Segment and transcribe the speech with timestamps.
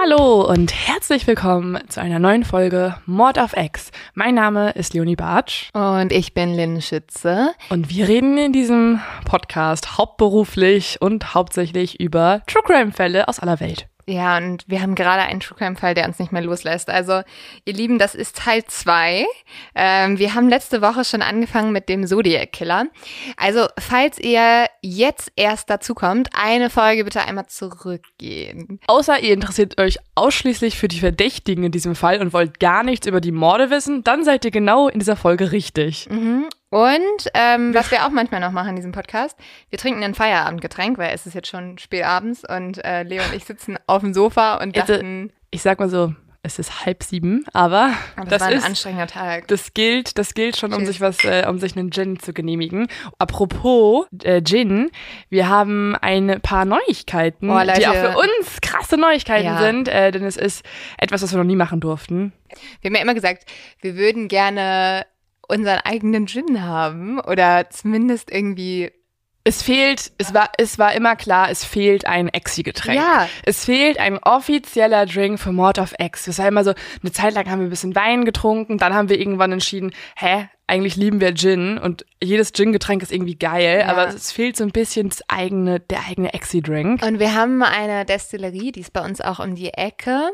[0.00, 3.90] Hallo und herzlich willkommen zu einer neuen Folge Mord auf X.
[4.14, 7.52] Mein Name ist Leonie Bartsch Und ich bin Lynn Schütze.
[7.68, 13.58] und wir reden in diesem Podcast hauptberuflich und hauptsächlich über True Crime Fälle aus aller
[13.58, 13.88] Welt.
[14.08, 16.88] Ja, und wir haben gerade einen True Crime Fall, der uns nicht mehr loslässt.
[16.88, 17.20] Also,
[17.66, 19.26] ihr Lieben, das ist Teil zwei.
[19.74, 22.86] Ähm, wir haben letzte Woche schon angefangen mit dem Zodiac Killer.
[23.36, 28.80] Also, falls ihr jetzt erst dazu kommt, eine Folge bitte einmal zurückgehen.
[28.86, 33.06] Außer ihr interessiert euch ausschließlich für die Verdächtigen in diesem Fall und wollt gar nichts
[33.06, 36.08] über die Morde wissen, dann seid ihr genau in dieser Folge richtig.
[36.08, 36.46] Mhm.
[36.70, 39.38] Und ähm, was wir auch manchmal noch machen in diesem Podcast,
[39.70, 43.34] wir trinken ein Feierabendgetränk, weil es ist jetzt schon spät abends und äh, Leo und
[43.34, 47.02] ich sitzen auf dem Sofa und Also, dachten, Ich sag mal so, es ist halb
[47.02, 49.48] sieben, aber, aber das, das, war ein ist anstrengender Tag.
[49.48, 50.88] das gilt, das gilt schon, um Cheers.
[50.88, 52.86] sich was, äh, um sich einen Gin zu genehmigen.
[53.18, 54.90] Apropos äh, Gin,
[55.30, 59.58] wir haben ein paar Neuigkeiten, Oh, die auch für uns krasse Neuigkeiten Ja.
[59.58, 60.64] sind, äh, denn es ist
[60.98, 62.32] etwas, was wir noch nie machen durften.
[62.82, 63.44] Wir haben ja immer gesagt,
[63.80, 65.06] wir würden gerne
[65.48, 68.92] unseren eigenen Gin haben oder zumindest irgendwie.
[69.44, 72.98] Es fehlt, es war, es war immer klar, es fehlt ein Exi-Getränk.
[73.00, 73.26] Ja.
[73.44, 76.26] Es fehlt ein offizieller Drink für Mord of X.
[76.26, 79.08] Das war immer so, eine Zeit lang haben wir ein bisschen Wein getrunken, dann haben
[79.08, 83.86] wir irgendwann entschieden, hä, eigentlich lieben wir Gin und jedes Gin-Getränk ist irgendwie geil, Ja.
[83.86, 87.02] aber es fehlt so ein bisschen das eigene, der eigene Exi-Drink.
[87.02, 90.28] Und wir haben eine Destillerie, die ist bei uns auch um die Ecke.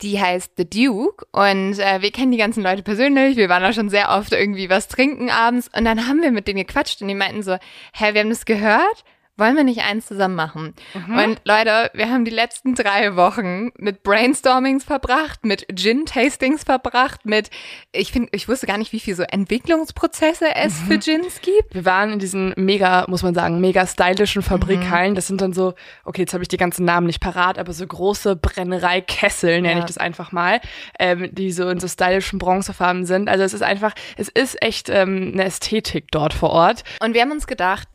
[0.00, 3.36] Die heißt The Duke und äh, wir kennen die ganzen Leute persönlich.
[3.36, 6.48] Wir waren da schon sehr oft irgendwie was trinken abends und dann haben wir mit
[6.48, 7.56] denen gequatscht und die meinten so,
[7.92, 9.04] hä, wir haben das gehört.
[9.36, 10.74] Wollen wir nicht eins zusammen machen?
[10.94, 17.50] Und Leute, wir haben die letzten drei Wochen mit Brainstormings verbracht, mit Gin-Tastings verbracht, mit,
[17.90, 21.74] ich finde, ich wusste gar nicht, wie viel so Entwicklungsprozesse es für Gins gibt.
[21.74, 25.10] Wir waren in diesen mega, muss man sagen, mega stylischen Fabrikhallen.
[25.10, 25.14] Mhm.
[25.16, 25.74] Das sind dann so,
[26.04, 29.78] okay, jetzt habe ich die ganzen Namen nicht parat, aber so große Brennereikessel, nenne Ja.
[29.80, 30.60] ich das einfach mal,
[31.00, 33.28] ähm, die so in so stylischen Bronzefarben sind.
[33.28, 36.84] Also es ist einfach, es ist echt ähm, eine Ästhetik dort vor Ort.
[37.00, 37.88] Und wir haben uns gedacht,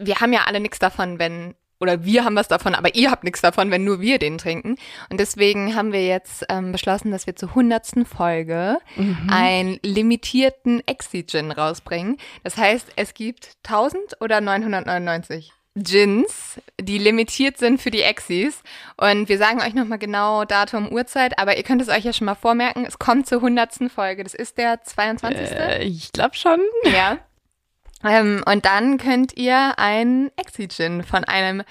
[0.00, 3.24] wir haben ja alle nichts davon, wenn, oder wir haben was davon, aber ihr habt
[3.24, 4.76] nichts davon, wenn nur wir den trinken.
[5.08, 8.78] Und deswegen haben wir jetzt ähm, beschlossen, dass wir zur hundertsten Folge
[9.28, 12.18] einen limitierten Exi-Gin rausbringen.
[12.44, 18.62] Das heißt, es gibt 1000 oder 999 Gins, die limitiert sind für die Exis.
[18.96, 22.24] Und wir sagen euch nochmal genau Datum, Uhrzeit, aber ihr könnt es euch ja schon
[22.24, 22.84] mal vormerken.
[22.84, 24.24] Es kommt zur hundertsten Folge.
[24.24, 25.50] Das ist der 22.
[25.52, 26.60] Äh, ich glaube schon.
[26.92, 27.18] Ja.
[28.04, 31.62] Ähm, und dann könnt ihr ein Exi-Gin von einem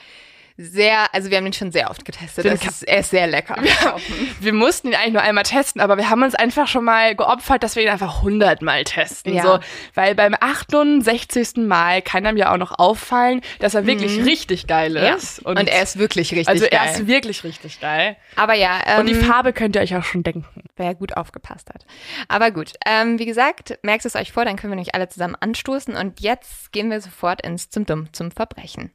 [0.62, 2.44] sehr, also wir haben den schon sehr oft getestet.
[2.44, 3.56] Den ist, er ist sehr lecker.
[4.42, 7.64] Wir mussten ihn eigentlich nur einmal testen, aber wir haben uns einfach schon mal geopfert,
[7.64, 9.34] dass wir ihn einfach hundertmal testen.
[9.34, 9.42] Ja.
[9.44, 9.60] So,
[9.94, 11.56] weil beim 68.
[11.58, 14.96] Mal kann einem ja auch noch auffallen, dass er wirklich richtig geil Mhm.
[14.98, 15.14] Ja.
[15.16, 15.40] ist.
[15.40, 16.80] Und, er ist wirklich richtig Also geil.
[16.84, 18.18] er ist wirklich richtig geil.
[18.36, 20.46] Aber ja, ähm, Und die Farbe könnt ihr euch auch schon denken.
[20.76, 21.86] wer gut aufgepasst hat.
[22.28, 25.36] Aber gut, ähm, wie gesagt, merkt es euch vor, dann können wir euch alle zusammen
[25.40, 25.96] anstoßen.
[25.96, 28.92] Und jetzt gehen wir sofort ins zum Dumm, zum Verbrechen.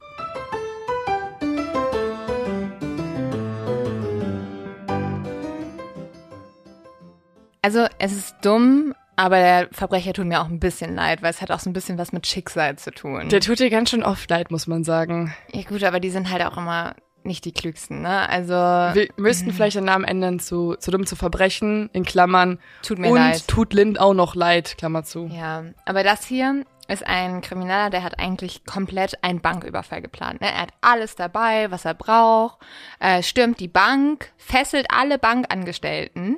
[7.64, 11.40] Also es ist dumm, aber der Verbrecher tut mir auch ein bisschen leid, weil es
[11.40, 13.30] hat auch so ein bisschen was mit Schicksal zu tun.
[13.30, 15.34] Der tut dir ganz schön oft leid, muss man sagen.
[15.50, 18.28] ja gut, aber die sind halt auch immer nicht die klügsten, ne?
[18.28, 22.58] Also Wir müssten vielleicht den Namen ändern zu, zu dumm zu verbrechen, in Klammern.
[22.82, 23.48] tut mir und leid.
[23.48, 25.30] tut Lind auch noch leid, Klammer zu.
[25.32, 30.42] Ja, aber das hier ist ein Krimineller, der hat eigentlich komplett einen Banküberfall geplant.
[30.42, 30.52] Ne?
[30.52, 32.58] Er hat alles dabei, was er braucht,
[33.00, 36.36] äh, stürmt die Bank, fesselt alle Bankangestellten.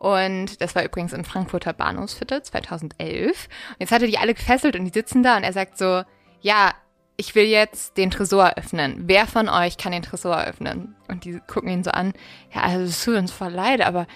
[0.00, 3.48] Und das war übrigens im Frankfurter Bahnhofsviertel 2011.
[3.68, 6.04] Und jetzt hat er die alle gefesselt und die sitzen da und er sagt so,
[6.40, 6.72] ja,
[7.18, 9.02] ich will jetzt den Tresor öffnen.
[9.04, 10.96] Wer von euch kann den Tresor öffnen?
[11.08, 12.14] Und die gucken ihn so an.
[12.50, 14.06] Ja, also es tut uns voll leid, aber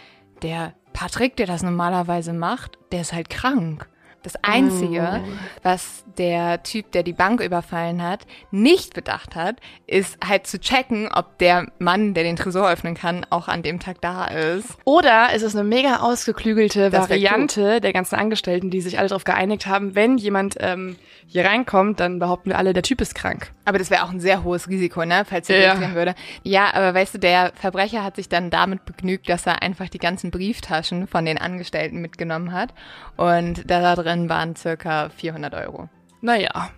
[0.41, 3.87] der Patrick, der das normalerweise macht, der ist halt krank.
[4.25, 5.29] Das Einzige, oh.
[5.62, 9.56] was der Typ, der die Bank überfallen hat, nicht bedacht hat,
[9.87, 13.81] ist halt zu checken, ob der Mann, der den Tresor öffnen kann, auch an dem
[13.81, 14.79] Tag da ist.
[14.85, 19.67] Oder ist es eine mega ausgeklügelte Variante der ganzen Angestellten, die sich alle darauf geeinigt
[19.67, 23.53] haben, wenn jemand ähm, hier reinkommt, dann behaupten wir alle, der Typ ist krank.
[23.67, 25.75] Aber das wäre auch ein sehr hohes Risiko, ne, falls er ja.
[25.75, 26.15] durchgehen würde.
[26.44, 29.99] Ja, aber weißt du, der Verbrecher hat sich dann damit begnügt, dass er einfach die
[29.99, 32.73] ganzen Brieftaschen von den Angestellten mitgenommen hat
[33.17, 35.88] und da drin drin waren circa 400 Euro.
[36.20, 36.70] Naja,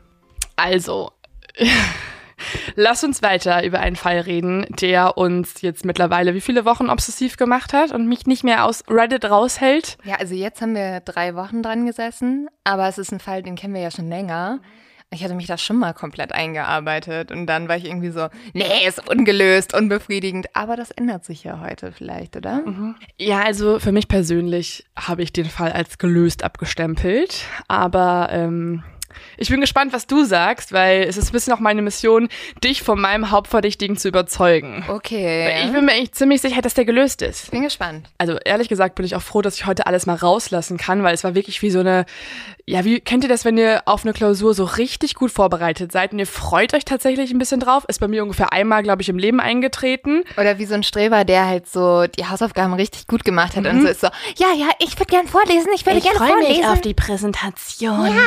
[0.57, 1.13] also.
[2.75, 7.39] Lass uns weiter über einen Fall reden, der uns jetzt mittlerweile wie viele Wochen obsessiv
[7.39, 9.97] gemacht hat und mich nicht mehr aus Reddit raushält.
[10.05, 13.57] Ja, also jetzt haben wir drei Wochen dran gesessen, aber es ist ein Fall, den
[13.57, 14.61] kennen wir ja schon länger.
[15.11, 18.87] Ich hatte mich da schon mal komplett eingearbeitet und dann war ich irgendwie so, nee,
[18.87, 20.49] ist ungelöst, unbefriedigend.
[20.55, 22.63] Aber das ändert sich ja heute vielleicht, oder?
[22.67, 22.97] Mhm.
[23.19, 27.45] Ja, also für mich persönlich habe ich den Fall als gelöst abgestempelt.
[27.69, 28.83] Aber ähm,
[29.37, 32.29] ich bin gespannt, was du sagst, weil es ist ein bisschen auch meine Mission,
[32.63, 34.85] dich von meinem Hauptverdächtigen zu überzeugen.
[34.89, 35.49] Okay.
[35.49, 37.51] Weil ich bin mir eigentlich ziemlich sicher, dass der gelöst ist.
[37.51, 38.09] Bin gespannt.
[38.19, 41.15] Also ehrlich gesagt bin ich auch froh, dass ich heute alles mal rauslassen kann, weil
[41.15, 42.07] es war wirklich wie so eine,
[42.67, 46.13] ja, wie kennt ihr das, wenn ihr auf eine Klausur so richtig gut vorbereitet seid
[46.13, 47.85] und ihr freut euch tatsächlich ein bisschen drauf?
[47.89, 50.25] Ist bei mir ungefähr einmal, glaube ich, im Leben eingetreten.
[50.37, 53.71] Oder wie so ein Streber, der halt so die Hausaufgaben richtig gut gemacht hat mhm.
[53.71, 56.41] und so ist so, ja, ja, ich würde gern vorlesen, ich würde gerne vorlesen.
[56.41, 58.07] Ich freue mich auf die Präsentation.
[58.07, 58.23] Ja.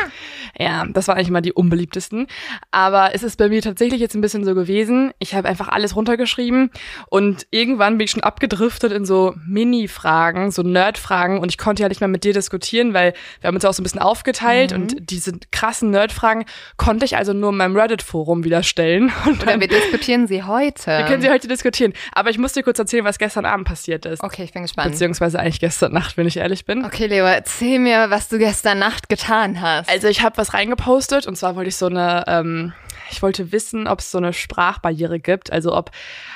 [0.58, 2.28] Ja, das waren eigentlich mal die unbeliebtesten.
[2.72, 5.12] Aber es ist bei mir tatsächlich jetzt ein bisschen so gewesen.
[5.20, 6.72] Ich habe einfach alles runtergeschrieben
[7.10, 11.90] und irgendwann bin ich schon abgedriftet in so Mini-Fragen, so Nerd-Fragen und ich konnte ja
[11.90, 14.72] nicht mehr mit dir diskutieren, weil wir haben uns ja auch so ein bisschen aufgeteilt
[14.72, 14.82] mhm.
[14.82, 16.46] und diese krassen Nerd-Fragen
[16.78, 19.12] konnte ich also nur in meinem Reddit-Forum wieder stellen.
[19.26, 20.88] Und dann, Oder wir diskutieren sie heute.
[20.88, 21.94] Wir können sie heute diskutieren.
[22.12, 24.24] Aber ich muss dir kurz erzählen, was gestern Abend passiert ist.
[24.24, 24.92] Okay, ich bin gespannt.
[24.92, 26.86] Beziehungsweise eigentlich gestern Nacht, wenn ich ehrlich bin.
[26.86, 29.90] Okay, Leo, erzähl mir, was du gestern Nacht getan hast.
[29.90, 32.74] Also ich habe was reingepostet und zwar wollte ich so eine, ähm,
[33.12, 35.92] ich wollte wissen, ob es so eine Sprachbarriere gibt, also ob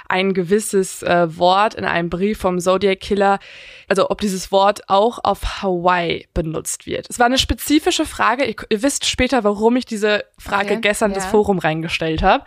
[0.09, 3.39] ein gewisses äh, Wort in einem Brief vom Zodiac Killer,
[3.88, 7.07] also ob dieses Wort auch auf Hawaii benutzt wird.
[7.09, 8.45] Es war eine spezifische Frage.
[8.45, 11.18] Ihr, ihr wisst später, warum ich diese Frage okay, gestern ja.
[11.18, 12.44] ins Forum reingestellt habe.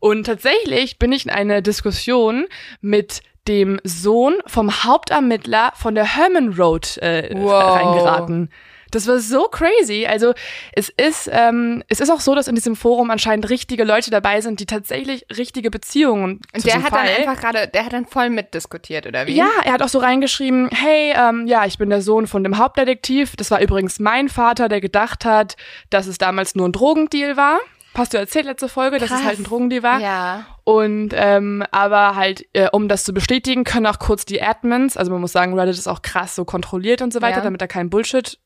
[0.00, 2.46] Und tatsächlich bin ich in eine Diskussion
[2.80, 7.76] mit dem Sohn vom Hauptermittler von der Herman Road äh, wow.
[7.76, 8.50] reingeraten.
[8.90, 10.06] Das war so crazy.
[10.06, 10.34] Also
[10.72, 14.40] es ist, ähm, es ist auch so, dass in diesem Forum anscheinend richtige Leute dabei
[14.40, 16.40] sind, die tatsächlich richtige Beziehungen.
[16.54, 17.06] Und der hat Fall.
[17.06, 19.34] dann einfach gerade, der hat dann voll mitdiskutiert, oder wie?
[19.34, 22.58] Ja, er hat auch so reingeschrieben, hey, ähm, ja, ich bin der Sohn von dem
[22.58, 23.36] Hauptdetektiv.
[23.36, 25.56] Das war übrigens mein Vater, der gedacht hat,
[25.90, 27.58] dass es damals nur ein Drogendeal war.
[27.94, 29.08] Hast du erzählt letzte Folge, Krass.
[29.08, 30.00] dass es halt ein Drogendeal war?
[30.00, 30.46] Ja.
[30.64, 35.10] Und ähm, aber halt, äh, um das zu bestätigen, können auch kurz die Admins, also
[35.10, 37.42] man muss sagen, Reddit ist auch krass so kontrolliert und so weiter, ja.
[37.42, 38.38] damit da kein Bullshit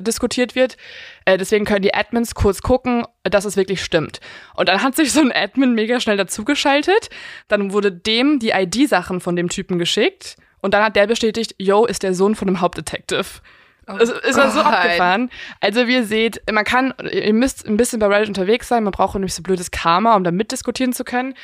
[0.00, 0.76] diskutiert wird.
[1.24, 4.20] Äh, deswegen können die Admins kurz gucken, dass es wirklich stimmt.
[4.54, 7.10] Und dann hat sich so ein Admin mega schnell dazugeschaltet.
[7.48, 10.36] Dann wurde dem die ID-Sachen von dem Typen geschickt.
[10.60, 13.40] Und dann hat der bestätigt, yo, ist der Sohn von dem Hauptdetective.
[13.88, 15.28] Oh es ist war so abgefahren.
[15.60, 18.92] Also wie ihr seht, man kann, ihr müsst ein bisschen bei Reddit unterwegs sein, man
[18.92, 21.34] braucht nämlich so blödes Karma, um da mitdiskutieren zu können.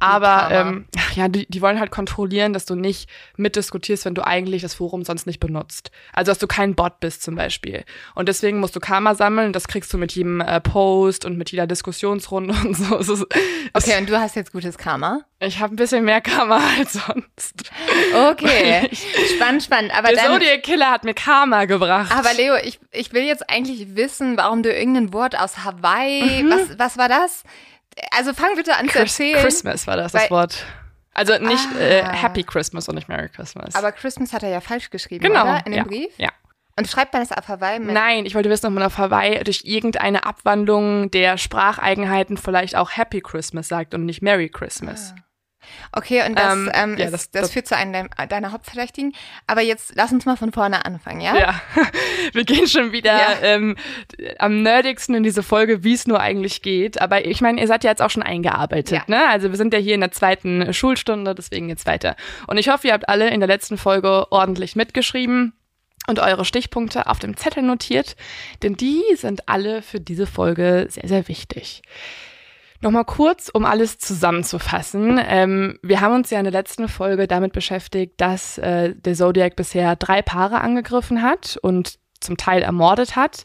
[0.00, 4.62] Aber ähm, ja, die, die wollen halt kontrollieren, dass du nicht mitdiskutierst, wenn du eigentlich
[4.62, 5.90] das Forum sonst nicht benutzt.
[6.12, 7.84] Also dass du kein Bot bist zum Beispiel.
[8.14, 9.52] Und deswegen musst du Karma sammeln.
[9.52, 13.26] Das kriegst du mit jedem äh, Post und mit jeder Diskussionsrunde und so.
[13.74, 15.22] okay, und du hast jetzt gutes Karma?
[15.40, 17.70] Ich habe ein bisschen mehr Karma als sonst.
[18.14, 18.88] Okay,
[19.36, 19.96] spannend, spannend.
[19.96, 22.12] Aber der Zodiac Killer hat mir Karma gebracht.
[22.16, 26.50] Aber Leo, ich, ich will jetzt eigentlich wissen, warum du irgendein Wort aus Hawaii, mhm.
[26.50, 27.44] was, was war das?
[28.10, 29.42] Also fang bitte an Chris, zu erzählen.
[29.42, 30.64] Christmas war das, das Wort.
[31.14, 31.80] Also nicht ah.
[31.80, 33.74] äh, Happy Christmas und nicht Merry Christmas.
[33.74, 35.42] Aber Christmas hat er ja falsch geschrieben, genau.
[35.42, 35.66] oder?
[35.66, 35.84] In dem ja.
[35.84, 36.12] Brief?
[36.16, 36.28] Ja.
[36.78, 37.92] Und schreibt man das auf Hawaii mit?
[37.92, 42.96] Nein, ich wollte wissen, ob man auf Hawaii durch irgendeine Abwandlung der Spracheigenheiten vielleicht auch
[42.96, 45.12] Happy Christmas sagt und nicht Merry Christmas.
[45.16, 45.20] Ah.
[45.92, 49.14] Okay, und das, ähm, ähm, ja, ist, das, das, das, führt zu einem deiner Hauptverdächtigen.
[49.46, 51.36] Aber jetzt lass uns mal von vorne anfangen, ja?
[51.36, 51.60] Ja,
[52.32, 53.38] wir gehen schon wieder ja.
[53.42, 53.76] ähm,
[54.38, 57.00] am nerdigsten in diese Folge, wie es nur eigentlich geht.
[57.00, 59.16] Aber ich meine, ihr seid ja jetzt auch schon eingearbeitet, ja.
[59.16, 59.28] ne?
[59.28, 62.16] Also wir sind ja hier in der zweiten Schulstunde, deswegen jetzt weiter.
[62.46, 65.54] Und ich hoffe, ihr habt alle in der letzten Folge ordentlich mitgeschrieben.
[66.06, 68.16] und eure Stichpunkte auf dem Zettel notiert,
[68.62, 71.82] denn die sind alle für diese Folge sehr, sehr wichtig.
[72.80, 75.20] Nochmal kurz, um alles zusammenzufassen.
[75.26, 79.56] Ähm, wir haben uns ja in der letzten Folge damit beschäftigt, dass äh, der Zodiac
[79.56, 83.44] bisher drei Paare angegriffen hat und zum Teil ermordet hat.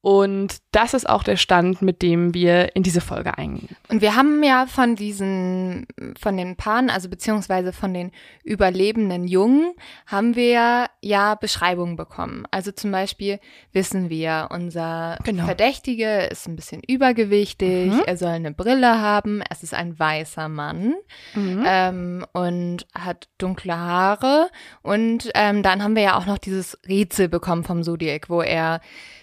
[0.00, 3.76] Und das ist auch der Stand, mit dem wir in diese Folge eingehen.
[3.88, 5.86] Und wir haben ja von diesen,
[6.18, 8.12] von den Paaren, also beziehungsweise von den
[8.44, 9.74] überlebenden Jungen,
[10.06, 12.44] haben wir ja Beschreibungen bekommen.
[12.50, 13.40] Also zum Beispiel
[13.72, 15.44] wissen wir, unser genau.
[15.44, 18.02] Verdächtige ist ein bisschen übergewichtig, mhm.
[18.06, 20.94] er soll eine Brille haben, es ist ein weißer Mann
[21.34, 21.64] mhm.
[21.66, 24.48] ähm, und hat dunkle Haare.
[24.82, 28.80] Und ähm, dann haben wir ja auch noch dieses Rätsel bekommen vom Zodiac, wo er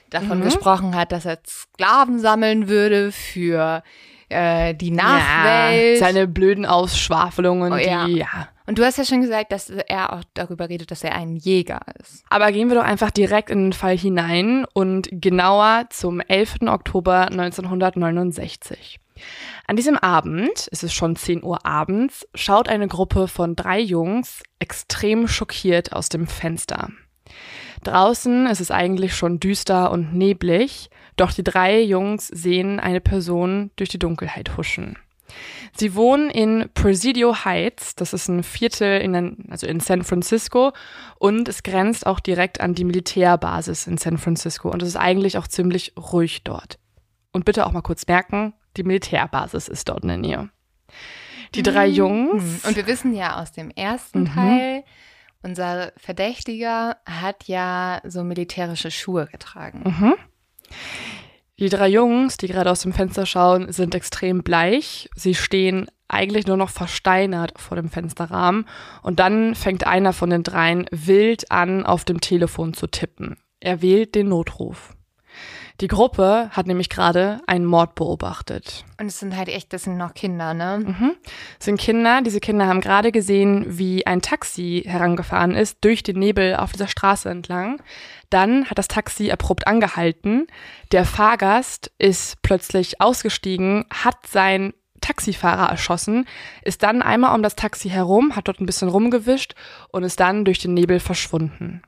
[0.09, 0.43] davon mhm.
[0.43, 3.83] gesprochen hat, dass er Sklaven sammeln würde für
[4.29, 5.99] äh, die Nachwelt.
[5.99, 8.05] Ja, seine blöden Ausschwafelungen, oh, ja.
[8.05, 8.49] die, ja.
[8.67, 11.81] Und du hast ja schon gesagt, dass er auch darüber redet, dass er ein Jäger
[11.99, 12.23] ist.
[12.29, 16.61] Aber gehen wir doch einfach direkt in den Fall hinein und genauer zum 11.
[16.67, 18.99] Oktober 1969.
[19.67, 24.41] An diesem Abend, es ist schon 10 Uhr abends, schaut eine Gruppe von drei Jungs
[24.59, 26.89] extrem schockiert aus dem Fenster.
[27.83, 33.71] Draußen ist es eigentlich schon düster und neblig, doch die drei Jungs sehen eine Person
[33.75, 34.97] durch die Dunkelheit huschen.
[35.75, 40.71] Sie wohnen in Presidio Heights, das ist ein Viertel in, also in San Francisco
[41.17, 45.37] und es grenzt auch direkt an die Militärbasis in San Francisco und es ist eigentlich
[45.37, 46.79] auch ziemlich ruhig dort.
[47.31, 50.49] Und bitte auch mal kurz merken, die Militärbasis ist dort in der Nähe.
[51.53, 51.93] Die drei mhm.
[51.93, 52.65] Jungs.
[52.65, 54.33] Und wir wissen ja aus dem ersten mhm.
[54.33, 54.83] Teil,
[55.45, 59.83] unser Verdächtiger hat ja so militärische Schuhe getragen.
[59.85, 60.13] Mhm.
[61.57, 65.09] Die drei Jungs, die gerade aus dem Fenster schauen, sind extrem bleich.
[65.15, 68.65] Sie stehen eigentlich nur noch versteinert vor dem Fensterrahmen.
[69.03, 73.37] Und dann fängt einer von den dreien wild an, auf dem Telefon zu tippen.
[73.61, 74.94] Er wählt den Notruf.
[75.81, 78.85] Die Gruppe hat nämlich gerade einen Mord beobachtet.
[78.99, 80.81] Und es sind halt echt, das sind noch Kinder, ne?
[80.85, 81.15] Mhm.
[81.59, 82.21] Es sind Kinder.
[82.21, 86.87] Diese Kinder haben gerade gesehen, wie ein Taxi herangefahren ist durch den Nebel auf dieser
[86.87, 87.81] Straße entlang.
[88.29, 90.47] Dann hat das Taxi abrupt angehalten.
[90.93, 96.25] Der Fahrgast ist plötzlich ausgestiegen, hat sein Taxifahrer erschossen,
[96.63, 99.53] ist dann einmal um das Taxi herum, hat dort ein bisschen rumgewischt
[99.89, 101.83] und ist dann durch den Nebel verschwunden.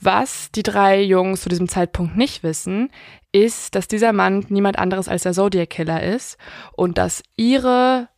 [0.00, 2.90] Was die drei Jungs zu diesem Zeitpunkt nicht wissen,
[3.32, 6.38] ist, dass dieser Mann niemand anderes als der Zodiac Killer ist
[6.72, 8.08] und dass ihre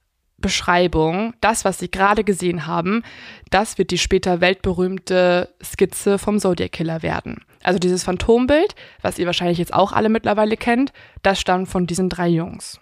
[0.40, 3.02] Beschreibung, das, was sie gerade gesehen haben,
[3.50, 7.44] das wird die später weltberühmte Skizze vom Zodiac Killer werden.
[7.62, 12.08] Also dieses Phantombild, was ihr wahrscheinlich jetzt auch alle mittlerweile kennt, das stammt von diesen
[12.08, 12.80] drei Jungs.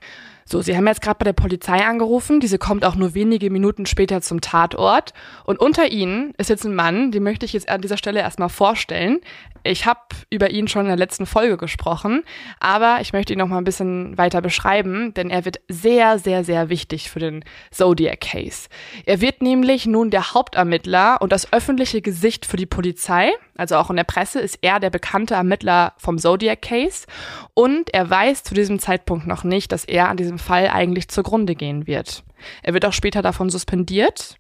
[0.51, 2.41] So, Sie haben jetzt gerade bei der Polizei angerufen.
[2.41, 5.13] Diese kommt auch nur wenige Minuten später zum Tatort.
[5.45, 8.49] Und unter Ihnen ist jetzt ein Mann, den möchte ich jetzt an dieser Stelle erstmal
[8.49, 9.21] vorstellen.
[9.63, 10.01] Ich habe
[10.31, 12.23] über ihn schon in der letzten Folge gesprochen,
[12.61, 16.45] aber ich möchte ihn noch mal ein bisschen weiter beschreiben, denn er wird sehr, sehr,
[16.45, 18.69] sehr wichtig für den Zodiac Case.
[19.05, 23.31] Er wird nämlich nun der Hauptermittler und das öffentliche Gesicht für die Polizei.
[23.57, 27.07] Also auch in der Presse ist er der bekannte Ermittler vom Zodiac Case
[27.53, 31.55] und er weiß zu diesem Zeitpunkt noch nicht, dass er an diesem Fall eigentlich zugrunde
[31.55, 32.25] gehen wird.
[32.63, 34.37] Er wird auch später davon suspendiert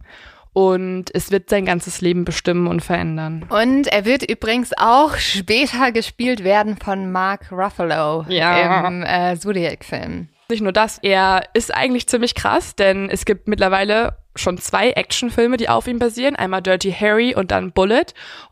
[0.52, 3.44] und es wird sein ganzes Leben bestimmen und verändern.
[3.48, 8.86] Und er wird übrigens auch später gespielt werden von Mark Ruffalo ja.
[8.86, 10.28] im äh, Zodiac-Film.
[10.50, 15.58] Nicht nur das, er ist eigentlich ziemlich krass, denn es gibt mittlerweile schon zwei Actionfilme,
[15.58, 16.36] die auf ihm basieren.
[16.36, 18.06] Einmal Dirty Harry und dann Bullet.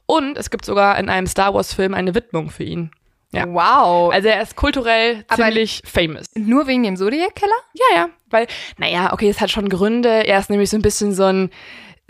[0.05, 2.91] Und es gibt sogar in einem Star Wars-Film eine Widmung für ihn.
[3.37, 3.47] Ja.
[3.47, 4.13] Wow.
[4.13, 6.27] Also er ist kulturell ziemlich famous.
[6.35, 7.53] Nur wegen dem Zodiac-Killer?
[7.75, 8.09] Ja, ja.
[8.31, 8.47] Weil,
[8.79, 10.27] naja, okay, es hat schon Gründe.
[10.27, 11.51] Er ist nämlich so ein bisschen so ein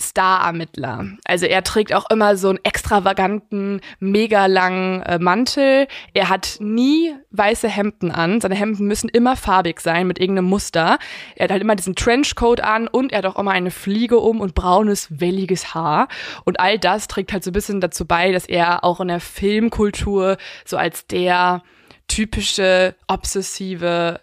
[0.00, 1.06] Star-Ermittler.
[1.24, 5.88] Also er trägt auch immer so einen extravaganten, mega langen äh, Mantel.
[6.12, 8.40] Er hat nie weiße Hemden an.
[8.40, 10.98] Seine Hemden müssen immer farbig sein mit irgendeinem Muster.
[11.34, 14.40] Er hat halt immer diesen Trenchcoat an und er hat auch immer eine Fliege um
[14.40, 16.08] und braunes, welliges Haar.
[16.44, 19.20] Und all das trägt halt so ein bisschen dazu bei, dass er auch in der
[19.20, 21.62] Filmkultur so als der
[22.06, 24.20] typische, obsessive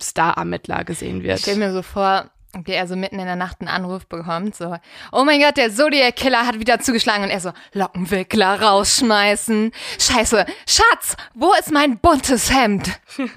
[0.00, 1.38] Star-Ermittler gesehen wird.
[1.38, 2.30] Ich stell mir so vor,
[2.62, 4.76] der er so mitten in der Nacht einen Anruf bekommt, so,
[5.12, 9.72] oh mein Gott, der Zodiac-Killer hat wieder zugeschlagen und er so, Lockenwickler rausschmeißen.
[9.98, 13.00] Scheiße, Schatz, wo ist mein buntes Hemd?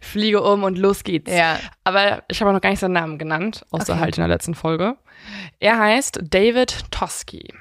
[0.00, 1.32] Fliege um und los geht's.
[1.32, 1.58] Ja.
[1.84, 4.00] Aber ich habe noch gar nicht seinen Namen genannt, außer okay.
[4.00, 4.96] halt in der letzten Folge.
[5.58, 7.52] Er heißt David Toski.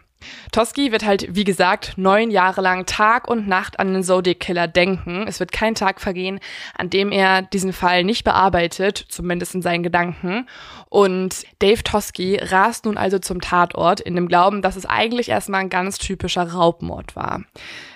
[0.51, 4.67] Toski wird halt, wie gesagt, neun Jahre lang Tag und Nacht an den Zodiac Killer
[4.67, 5.25] denken.
[5.27, 6.39] Es wird kein Tag vergehen,
[6.77, 10.47] an dem er diesen Fall nicht bearbeitet, zumindest in seinen Gedanken.
[10.89, 15.61] Und Dave Toski rast nun also zum Tatort in dem Glauben, dass es eigentlich erstmal
[15.61, 17.43] ein ganz typischer Raubmord war.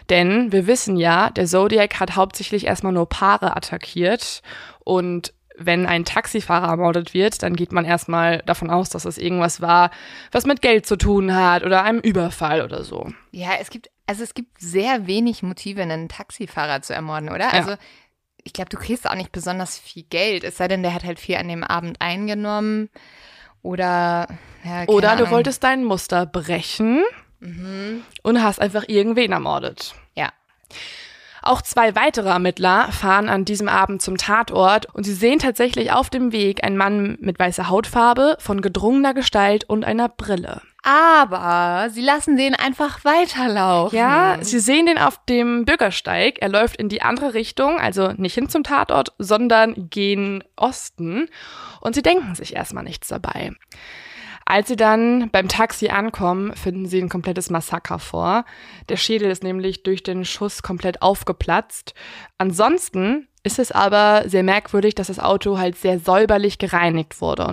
[0.10, 4.42] Denn wir wissen ja, der Zodiac hat hauptsächlich erstmal nur Paare attackiert
[4.84, 9.62] und wenn ein Taxifahrer ermordet wird, dann geht man erstmal davon aus, dass es irgendwas
[9.62, 9.92] war,
[10.32, 13.12] was mit Geld zu tun hat oder einem Überfall oder so.
[13.32, 17.46] Ja, es gibt, also es gibt sehr wenig Motive, einen Taxifahrer zu ermorden, oder?
[17.46, 17.52] Ja.
[17.52, 17.76] Also
[18.44, 21.20] ich glaube, du kriegst auch nicht besonders viel Geld, es sei denn, der hat halt
[21.20, 22.90] viel an dem Abend eingenommen.
[23.62, 24.28] Oder
[24.64, 25.26] ja, Oder Ahnung.
[25.26, 27.04] du wolltest dein Muster brechen
[27.40, 28.04] mhm.
[28.22, 29.96] und hast einfach irgendwen ermordet.
[30.16, 30.32] Ja.
[31.46, 36.10] Auch zwei weitere Ermittler fahren an diesem Abend zum Tatort und sie sehen tatsächlich auf
[36.10, 40.62] dem Weg einen Mann mit weißer Hautfarbe, von gedrungener Gestalt und einer Brille.
[40.84, 43.98] Aber sie lassen den einfach weiterlaufen.
[43.98, 46.38] Ja, sie sehen den auf dem Bürgersteig.
[46.40, 51.30] Er läuft in die andere Richtung, also nicht hin zum Tatort, sondern gen Osten.
[51.82, 53.52] Und sie denken sich erstmal nichts dabei.
[54.46, 58.46] Als sie dann beim Taxi ankommen, finden sie ein komplettes Massaker vor.
[58.90, 61.94] Der Schädel ist nämlich durch den Schuss komplett aufgeplatzt.
[62.38, 67.52] Ansonsten ist es aber sehr merkwürdig, dass das Auto halt sehr säuberlich gereinigt wurde.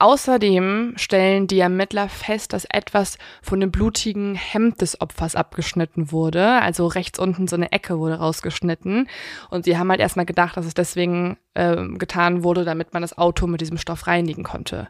[0.00, 6.60] Außerdem stellen die Ermittler fest, dass etwas von dem blutigen Hemd des Opfers abgeschnitten wurde.
[6.62, 9.08] Also rechts unten so eine Ecke wurde rausgeschnitten.
[9.50, 13.18] Und sie haben halt erstmal gedacht, dass es deswegen äh, getan wurde, damit man das
[13.18, 14.88] Auto mit diesem Stoff reinigen konnte.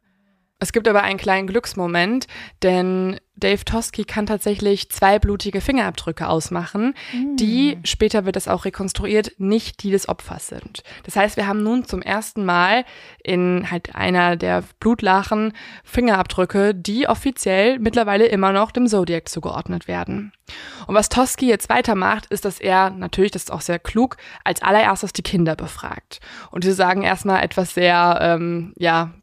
[0.61, 2.27] Es gibt aber einen kleinen Glücksmoment,
[2.63, 7.37] denn Dave Toski kann tatsächlich zwei blutige Fingerabdrücke ausmachen, mm.
[7.37, 10.83] die, später wird das auch rekonstruiert, nicht die des Opfers sind.
[11.05, 12.85] Das heißt, wir haben nun zum ersten Mal
[13.23, 15.53] in halt einer der Blutlachen
[15.85, 20.33] Fingerabdrücke, die offiziell mittlerweile immer noch dem Zodiac zugeordnet werden.
[20.89, 24.63] Und was Toski jetzt weitermacht, ist, dass er, natürlich, das ist auch sehr klug, als
[24.63, 26.21] allererstes die Kinder befragt.
[26.51, 29.15] Und sie sagen erstmal etwas sehr, ähm, ja,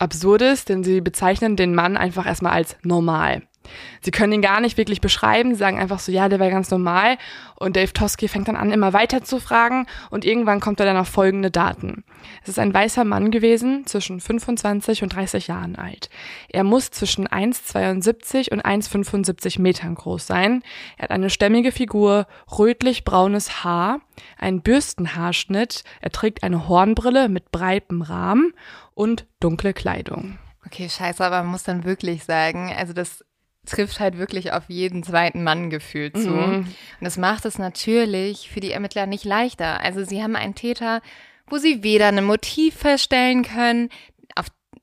[0.00, 3.42] Absurdes, denn sie bezeichnen den Mann einfach erstmal als normal.
[4.00, 7.18] Sie können ihn gar nicht wirklich beschreiben, sagen einfach so, ja, der war ganz normal.
[7.56, 10.96] Und Dave Toski fängt dann an, immer weiter zu fragen und irgendwann kommt er dann
[10.96, 12.04] auf folgende Daten.
[12.42, 16.08] Es ist ein weißer Mann gewesen, zwischen 25 und 30 Jahren alt.
[16.48, 20.62] Er muss zwischen 1,72 und 1,75 Metern groß sein.
[20.96, 22.26] Er hat eine stämmige Figur,
[22.58, 24.00] rötlich-braunes Haar,
[24.38, 28.54] einen Bürstenhaarschnitt, er trägt eine Hornbrille mit breitem Rahmen
[28.94, 30.38] und dunkle Kleidung.
[30.66, 33.24] Okay, scheiße, aber man muss dann wirklich sagen, also das
[33.66, 36.30] trifft halt wirklich auf jeden zweiten Mann gefühlt zu.
[36.30, 36.54] Mhm.
[36.54, 36.66] Und
[37.00, 39.80] das macht es natürlich für die Ermittler nicht leichter.
[39.80, 41.02] Also sie haben einen Täter,
[41.46, 43.90] wo sie weder ein Motiv feststellen können,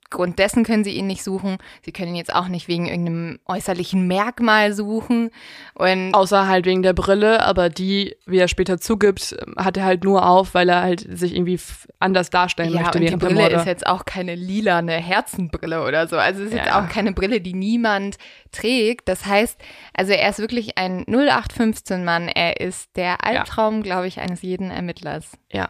[0.09, 1.57] Grund dessen können sie ihn nicht suchen.
[1.81, 5.31] Sie können ihn jetzt auch nicht wegen irgendeinem äußerlichen Merkmal suchen.
[5.73, 10.03] Und Außer halt wegen der Brille, aber die, wie er später zugibt, hat er halt
[10.03, 11.59] nur auf, weil er halt sich irgendwie
[11.99, 12.99] anders darstellen ja, möchte.
[12.99, 16.17] Und die Brille ist jetzt auch keine lilane Herzenbrille oder so.
[16.17, 16.63] Also es ist ja.
[16.63, 18.17] jetzt auch keine Brille, die niemand
[18.51, 19.09] trägt.
[19.09, 19.59] Das heißt,
[19.93, 22.29] also er ist wirklich ein 0815-Mann.
[22.29, 23.81] Er ist der Albtraum, ja.
[23.81, 25.37] glaube ich, eines jeden Ermittlers.
[25.51, 25.69] Ja.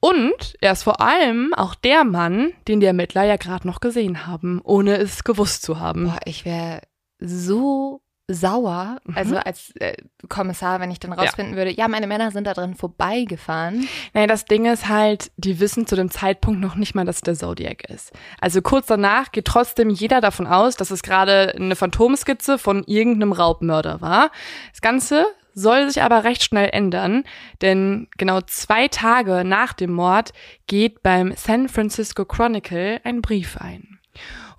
[0.00, 4.26] Und er ist vor allem auch der Mann, den die Ermittler ja gerade noch gesehen
[4.26, 6.06] haben, ohne es gewusst zu haben.
[6.06, 6.80] Boah, ich wäre
[7.18, 9.16] so sauer, mhm.
[9.16, 9.96] also als äh,
[10.28, 11.58] Kommissar, wenn ich dann rausfinden ja.
[11.58, 13.86] würde, ja, meine Männer sind da drin vorbeigefahren.
[14.14, 17.34] Naja, das Ding ist halt, die wissen zu dem Zeitpunkt noch nicht mal, dass der
[17.34, 18.12] Zodiac ist.
[18.40, 23.32] Also kurz danach geht trotzdem jeder davon aus, dass es gerade eine Phantomskizze von irgendeinem
[23.32, 24.30] Raubmörder war.
[24.70, 27.24] Das Ganze soll sich aber recht schnell ändern,
[27.62, 30.32] denn genau zwei Tage nach dem Mord
[30.66, 33.94] geht beim San Francisco Chronicle ein Brief ein.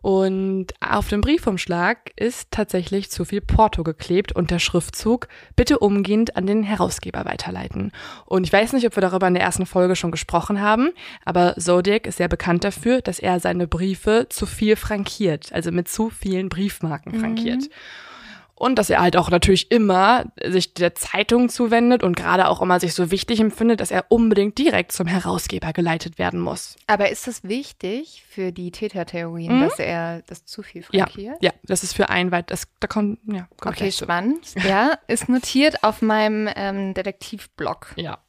[0.06, 6.38] Und auf dem Briefumschlag ist tatsächlich zu viel Porto geklebt und der Schriftzug bitte umgehend
[6.38, 7.92] an den Herausgeber weiterleiten.
[8.28, 10.92] Und ich weiß nicht, ob wir darüber in der ersten Folge schon gesprochen haben,
[11.26, 15.88] aber Zodiac ist sehr bekannt dafür, dass er seine Briefe zu viel frankiert, also mit
[15.88, 17.62] zu vielen Briefmarken frankiert.
[17.62, 17.70] Mhm.
[18.58, 22.80] Und dass er halt auch natürlich immer sich der Zeitung zuwendet und gerade auch immer
[22.80, 26.78] sich so wichtig empfindet, dass er unbedingt direkt zum Herausgeber geleitet werden muss.
[26.88, 29.62] Aber ist das wichtig für die Tätertheorien, mhm.
[29.62, 31.44] dass er das zu viel frankiert?
[31.44, 33.48] Ja, ja das ist für ein weit, das, da kommt, ja.
[33.60, 34.54] Kommt okay, spannend.
[34.64, 37.94] Ja, ist notiert auf meinem ähm, Detektivblog.
[37.98, 38.20] Ja.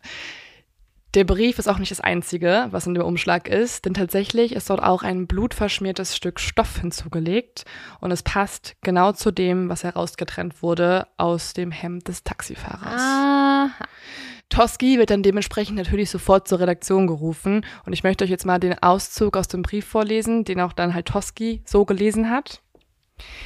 [1.16, 4.68] Der Brief ist auch nicht das einzige, was in dem Umschlag ist, denn tatsächlich ist
[4.68, 7.64] dort auch ein blutverschmiertes Stück Stoff hinzugelegt
[8.00, 13.00] und es passt genau zu dem, was herausgetrennt wurde aus dem Hemd des Taxifahrers.
[13.00, 13.70] Aha.
[14.50, 18.61] Toski wird dann dementsprechend natürlich sofort zur Redaktion gerufen und ich möchte euch jetzt mal
[18.61, 22.61] den Auszug aus dem Brief vorlesen, den auch dann halt Toski so gelesen hat.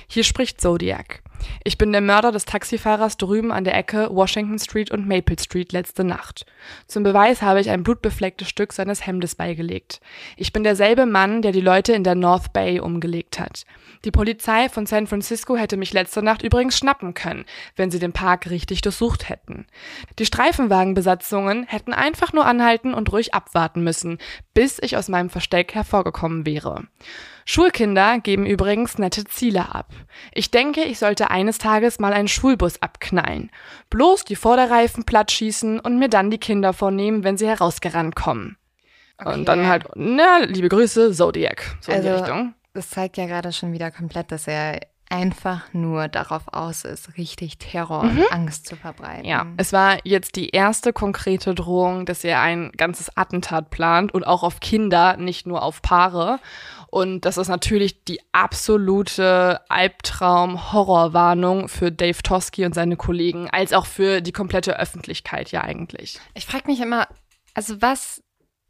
[0.08, 1.22] Hier spricht Zodiac.
[1.64, 5.72] Ich bin der Mörder des Taxifahrers drüben an der Ecke Washington Street und Maple Street
[5.72, 6.46] letzte Nacht.
[6.86, 10.00] Zum Beweis habe ich ein blutbeflecktes Stück seines Hemdes beigelegt.
[10.36, 13.64] Ich bin derselbe Mann, der die Leute in der North Bay umgelegt hat.
[14.04, 17.44] Die Polizei von San Francisco hätte mich letzte Nacht übrigens schnappen können,
[17.76, 19.66] wenn sie den Park richtig durchsucht hätten.
[20.18, 24.18] Die Streifenwagenbesatzungen hätten einfach nur anhalten und ruhig abwarten müssen,
[24.54, 26.84] bis ich aus meinem Versteck hervorgekommen wäre.
[27.50, 29.88] Schulkinder geben übrigens nette Ziele ab.
[30.32, 33.50] Ich denke, ich sollte eines Tages mal einen Schulbus abknallen.
[33.90, 38.56] Bloß die Vorderreifen platt schießen und mir dann die Kinder vornehmen, wenn sie herausgerannt kommen.
[39.18, 39.34] Okay.
[39.34, 41.76] Und dann halt, na, liebe Grüße, Zodiac.
[41.80, 42.54] So also, in die also, Richtung.
[42.72, 44.78] Das zeigt ja gerade schon wieder komplett, dass er
[45.10, 48.18] einfach nur darauf aus ist, richtig Terror mhm.
[48.18, 49.24] und Angst zu verbreiten.
[49.24, 54.24] Ja, es war jetzt die erste konkrete Drohung, dass er ein ganzes Attentat plant und
[54.24, 56.38] auch auf Kinder, nicht nur auf Paare.
[56.90, 63.86] Und das ist natürlich die absolute Albtraum-Horrorwarnung für Dave Tosky und seine Kollegen, als auch
[63.86, 66.18] für die komplette Öffentlichkeit ja eigentlich.
[66.34, 67.06] Ich frage mich immer,
[67.54, 68.22] also was,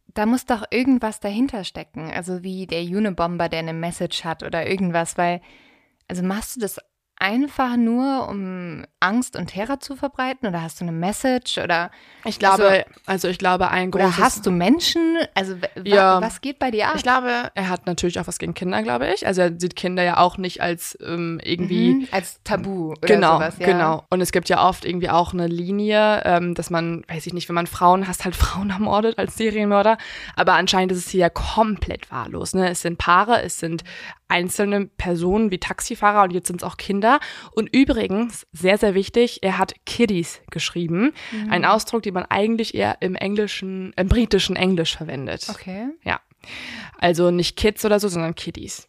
[0.09, 2.13] da muss doch irgendwas dahinter stecken.
[2.13, 5.41] Also wie der Unibomber, der eine Message hat oder irgendwas, weil,
[6.07, 6.79] also machst du das
[7.21, 10.49] einfach nur, um Angst und Terror zu verbreiten?
[10.49, 11.59] Oder hast du eine Message?
[11.59, 11.91] Oder
[12.25, 14.17] ich glaube, also, also ich glaube, ein großes.
[14.17, 15.19] Oder hast du Menschen?
[15.35, 15.55] Also
[15.85, 16.95] ja, was geht bei dir ab?
[16.97, 19.27] Ich glaube, er hat natürlich auch was gegen Kinder, glaube ich.
[19.27, 22.93] Also er sieht Kinder ja auch nicht als ähm, irgendwie mhm, als Tabu.
[22.93, 23.67] Oder genau, sowas, ja.
[23.67, 24.05] genau.
[24.11, 27.49] Und es gibt ja oft irgendwie auch eine Linie, ähm, dass man, weiß ich nicht,
[27.49, 29.99] wenn man Frauen hasst, halt Frauen ermordet als Serienmörder.
[30.37, 32.55] Aber anscheinend ist es hier ja komplett wahllos.
[32.55, 32.71] Ne?
[32.71, 33.85] Es sind Paare, es sind
[34.31, 37.10] einzelne Personen wie Taxifahrer und jetzt sind es auch Kinder.
[37.53, 41.13] Und übrigens, sehr, sehr wichtig, er hat Kiddies geschrieben.
[41.33, 41.51] Mhm.
[41.51, 45.49] Ein Ausdruck, den man eigentlich eher im englischen, im britischen Englisch verwendet.
[45.51, 45.89] Okay.
[46.05, 46.21] Ja.
[46.99, 48.87] Also nicht Kids oder so, sondern Kiddies.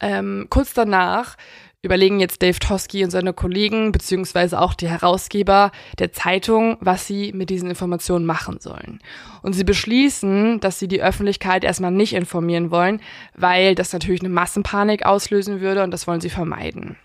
[0.00, 1.36] Ähm, kurz danach
[1.82, 7.32] überlegen jetzt Dave Tosky und seine Kollegen, beziehungsweise auch die Herausgeber der Zeitung, was sie
[7.32, 9.00] mit diesen Informationen machen sollen.
[9.42, 13.00] Und sie beschließen, dass sie die Öffentlichkeit erstmal nicht informieren wollen,
[13.34, 16.96] weil das natürlich eine Massenpanik auslösen würde und das wollen sie vermeiden.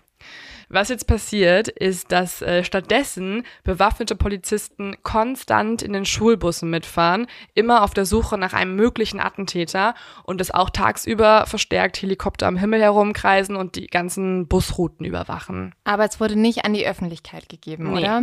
[0.74, 7.84] Was jetzt passiert, ist, dass äh, stattdessen bewaffnete Polizisten konstant in den Schulbussen mitfahren, immer
[7.84, 12.82] auf der Suche nach einem möglichen Attentäter und es auch tagsüber verstärkt Helikopter am Himmel
[12.82, 15.76] herumkreisen und die ganzen Busrouten überwachen.
[15.84, 18.00] Aber es wurde nicht an die Öffentlichkeit gegeben, nee.
[18.00, 18.22] oder?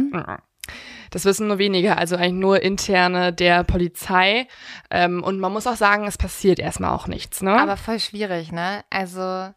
[1.10, 4.50] Das wissen nur wenige, also eigentlich nur interne der Polizei.
[4.90, 7.58] Ähm, und man muss auch sagen, es passiert erstmal auch nichts, ne?
[7.58, 8.84] Aber voll schwierig, ne?
[8.90, 9.54] Also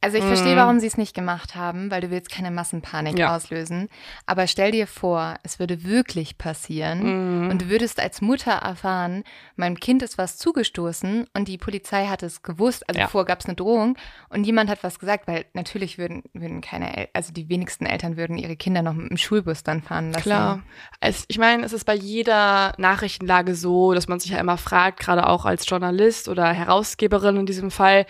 [0.00, 0.58] also ich verstehe, mhm.
[0.58, 3.34] warum sie es nicht gemacht haben, weil du willst keine Massenpanik ja.
[3.34, 3.88] auslösen.
[4.26, 7.50] Aber stell dir vor, es würde wirklich passieren mm.
[7.50, 9.24] und du würdest als Mutter erfahren,
[9.56, 12.88] meinem Kind ist was zugestoßen und die Polizei hat es gewusst.
[12.88, 13.08] Also ja.
[13.08, 17.08] vorher gab es eine Drohung und jemand hat was gesagt, weil natürlich würden, würden keine,
[17.12, 20.22] also die wenigsten Eltern würden ihre Kinder noch mit dem Schulbus dann fahren lassen.
[20.22, 20.62] Klar.
[21.00, 25.00] Es, ich meine, es ist bei jeder Nachrichtenlage so, dass man sich ja immer fragt,
[25.00, 28.06] gerade auch als Journalist oder Herausgeberin in diesem Fall,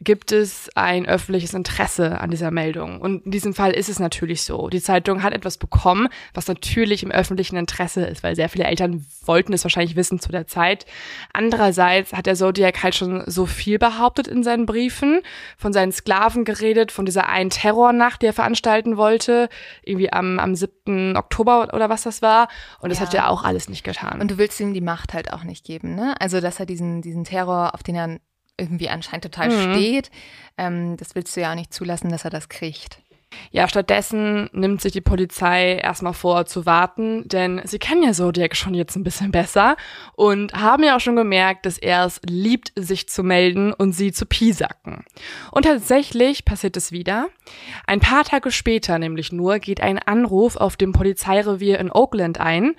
[0.00, 3.00] gibt es ein öffentliches Interesse an dieser Meldung.
[3.00, 4.68] Und in diesem Fall ist es natürlich so.
[4.68, 9.04] Die Zeitung hat etwas bekommen, was natürlich im öffentlichen Interesse ist, weil sehr viele Eltern
[9.24, 10.84] wollten es wahrscheinlich wissen zu der Zeit.
[11.32, 15.20] Andererseits hat der Zodiac halt schon so viel behauptet in seinen Briefen,
[15.56, 19.48] von seinen Sklaven geredet, von dieser einen Terrornacht, die er veranstalten wollte,
[19.82, 21.16] irgendwie am, am 7.
[21.16, 22.48] Oktober oder was das war.
[22.80, 23.06] Und das ja.
[23.06, 24.20] hat er auch alles nicht getan.
[24.20, 26.14] Und du willst ihm die Macht halt auch nicht geben, ne?
[26.18, 28.18] Also, dass er diesen, diesen Terror, auf den er
[28.58, 29.74] irgendwie anscheinend total mhm.
[29.74, 30.10] steht.
[30.56, 32.98] Ähm, das willst du ja auch nicht zulassen, dass er das kriegt.
[33.50, 38.56] Ja, stattdessen nimmt sich die Polizei erstmal vor zu warten, denn sie kennen ja Zodiac
[38.56, 39.76] schon jetzt ein bisschen besser
[40.14, 44.12] und haben ja auch schon gemerkt, dass er es liebt, sich zu melden und sie
[44.12, 45.04] zu piesacken.
[45.50, 47.28] Und tatsächlich passiert es wieder.
[47.86, 52.74] Ein paar Tage später nämlich nur geht ein Anruf auf dem Polizeirevier in Oakland ein,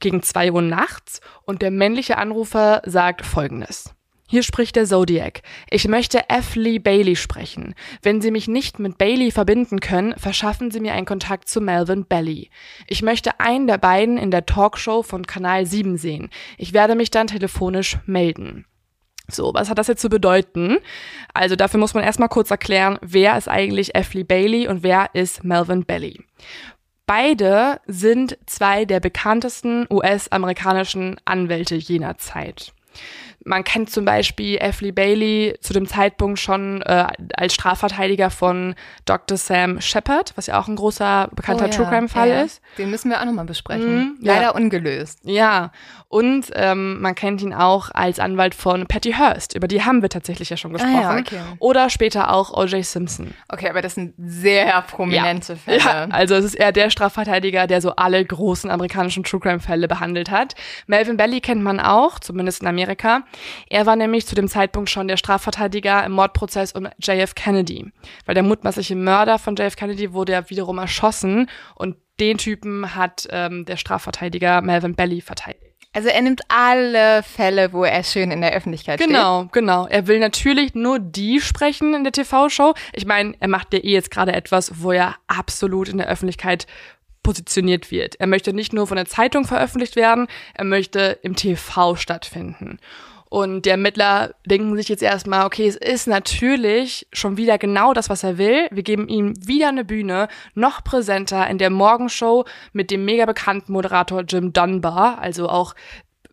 [0.00, 3.94] gegen zwei Uhr nachts, und der männliche Anrufer sagt folgendes.
[4.26, 5.42] Hier spricht der Zodiac.
[5.68, 6.54] Ich möchte F.
[6.54, 7.74] Lee Bailey sprechen.
[8.02, 12.06] Wenn Sie mich nicht mit Bailey verbinden können, verschaffen Sie mir einen Kontakt zu Melvin
[12.06, 12.48] Belly.
[12.86, 16.30] Ich möchte einen der beiden in der Talkshow von Kanal 7 sehen.
[16.56, 18.64] Ich werde mich dann telefonisch melden.
[19.28, 20.78] So, was hat das jetzt zu bedeuten?
[21.32, 24.14] Also dafür muss man erstmal kurz erklären, wer ist eigentlich F.
[24.14, 26.22] Lee Bailey und wer ist Melvin Belly.
[27.06, 32.72] Beide sind zwei der bekanntesten US-amerikanischen Anwälte jener Zeit.
[33.44, 39.36] Man kennt zum Beispiel Ashley Bailey zu dem Zeitpunkt schon äh, als Strafverteidiger von Dr.
[39.36, 42.42] Sam Shepard, was ja auch ein großer bekannter Oh ja, True Crime Fall ja, ja.
[42.42, 42.60] ist.
[42.78, 43.96] Den müssen wir auch nochmal besprechen.
[43.96, 44.16] Mhm.
[44.20, 45.20] Leider ungelöst.
[45.24, 45.72] Ja,
[46.08, 49.56] und ähm, man kennt ihn auch als Anwalt von Patty Hearst.
[49.56, 50.96] Über die haben wir tatsächlich ja schon gesprochen.
[50.96, 51.40] Ah ja, okay.
[51.58, 52.84] Oder später auch O.J.
[52.84, 53.34] Simpson.
[53.48, 55.78] Okay, aber das sind sehr prominente Fälle.
[55.78, 59.88] Ja, also es ist eher der Strafverteidiger, der so alle großen amerikanischen True Crime Fälle
[59.88, 60.54] behandelt hat.
[60.86, 63.24] Melvin Belly kennt man auch, zumindest in Amerika.
[63.68, 67.92] Er war nämlich zu dem Zeitpunkt schon der Strafverteidiger im Mordprozess um JF Kennedy.
[68.26, 73.26] Weil der mutmaßliche Mörder von JF Kennedy wurde ja wiederum erschossen und den Typen hat
[73.30, 75.74] ähm, der Strafverteidiger Melvin Belly verteidigt.
[75.94, 79.86] Also er nimmt alle Fälle, wo er schön in der Öffentlichkeit Genau, genau.
[79.86, 82.74] Er will natürlich nur die sprechen in der TV-Show.
[82.92, 86.66] Ich meine, er macht ja eh jetzt gerade etwas, wo er absolut in der Öffentlichkeit
[87.22, 88.16] positioniert wird.
[88.16, 92.78] Er möchte nicht nur von der Zeitung veröffentlicht werden, er möchte im TV stattfinden.
[93.34, 98.08] Und die Ermittler denken sich jetzt erstmal, okay, es ist natürlich schon wieder genau das,
[98.08, 98.68] was er will.
[98.70, 103.72] Wir geben ihm wieder eine Bühne, noch präsenter in der Morgenshow mit dem mega bekannten
[103.72, 105.18] Moderator Jim Dunbar.
[105.18, 105.74] Also auch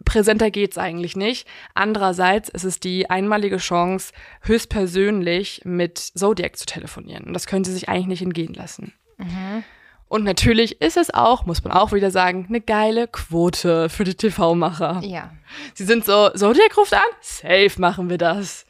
[0.06, 1.48] präsenter geht's eigentlich nicht.
[1.74, 7.26] Andererseits ist es die einmalige Chance, höchstpersönlich mit Zodiac zu telefonieren.
[7.26, 8.94] Und das können sie sich eigentlich nicht entgehen lassen.
[10.12, 14.14] Und natürlich ist es auch, muss man auch wieder sagen, eine geile Quote für die
[14.14, 15.00] TV-Macher.
[15.06, 15.32] Ja.
[15.74, 17.00] Sie sind so, Zodiac ruft an?
[17.22, 18.66] Safe machen wir das.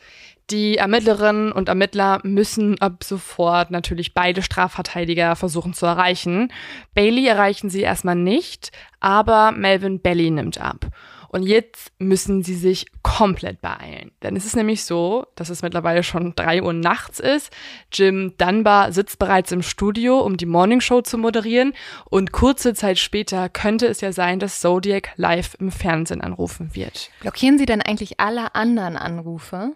[0.52, 6.54] Die Ermittlerinnen und Ermittler müssen ab sofort natürlich beide Strafverteidiger versuchen zu erreichen.
[6.94, 10.90] Bailey erreichen sie erstmal nicht, aber Melvin Belly nimmt ab.
[11.34, 14.12] Und jetzt müssen sie sich komplett beeilen.
[14.22, 17.52] Denn es ist nämlich so, dass es mittlerweile schon drei Uhr nachts ist.
[17.94, 21.72] Jim Dunbar sitzt bereits im Studio, um die Morningshow zu moderieren.
[22.10, 27.10] Und kurze Zeit später könnte es ja sein, dass Zodiac live im Fernsehen anrufen wird.
[27.22, 29.72] Blockieren Sie dann eigentlich alle anderen Anrufe?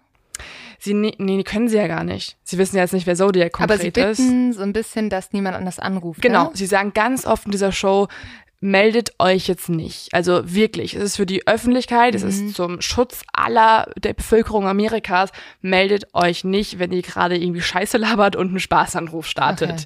[0.78, 2.36] Sie, nee, können sie ja gar nicht.
[2.44, 4.18] Sie wissen ja jetzt nicht, wer Zodiac konkret Aber Sie ist.
[4.18, 6.20] bitten so ein bisschen, dass niemand anders anruft.
[6.20, 6.50] Genau, Ne?
[6.52, 8.08] sie sagen ganz oft in dieser Show,
[8.60, 10.12] meldet euch jetzt nicht.
[10.14, 12.28] Also wirklich, es ist für die Öffentlichkeit, es Mhm.
[12.28, 15.30] ist zum Schutz aller der Bevölkerung Amerikas.
[15.60, 19.70] Meldet euch nicht, wenn ihr gerade irgendwie Scheiße labert und einen Spaßanruf startet.
[19.70, 19.84] Okay.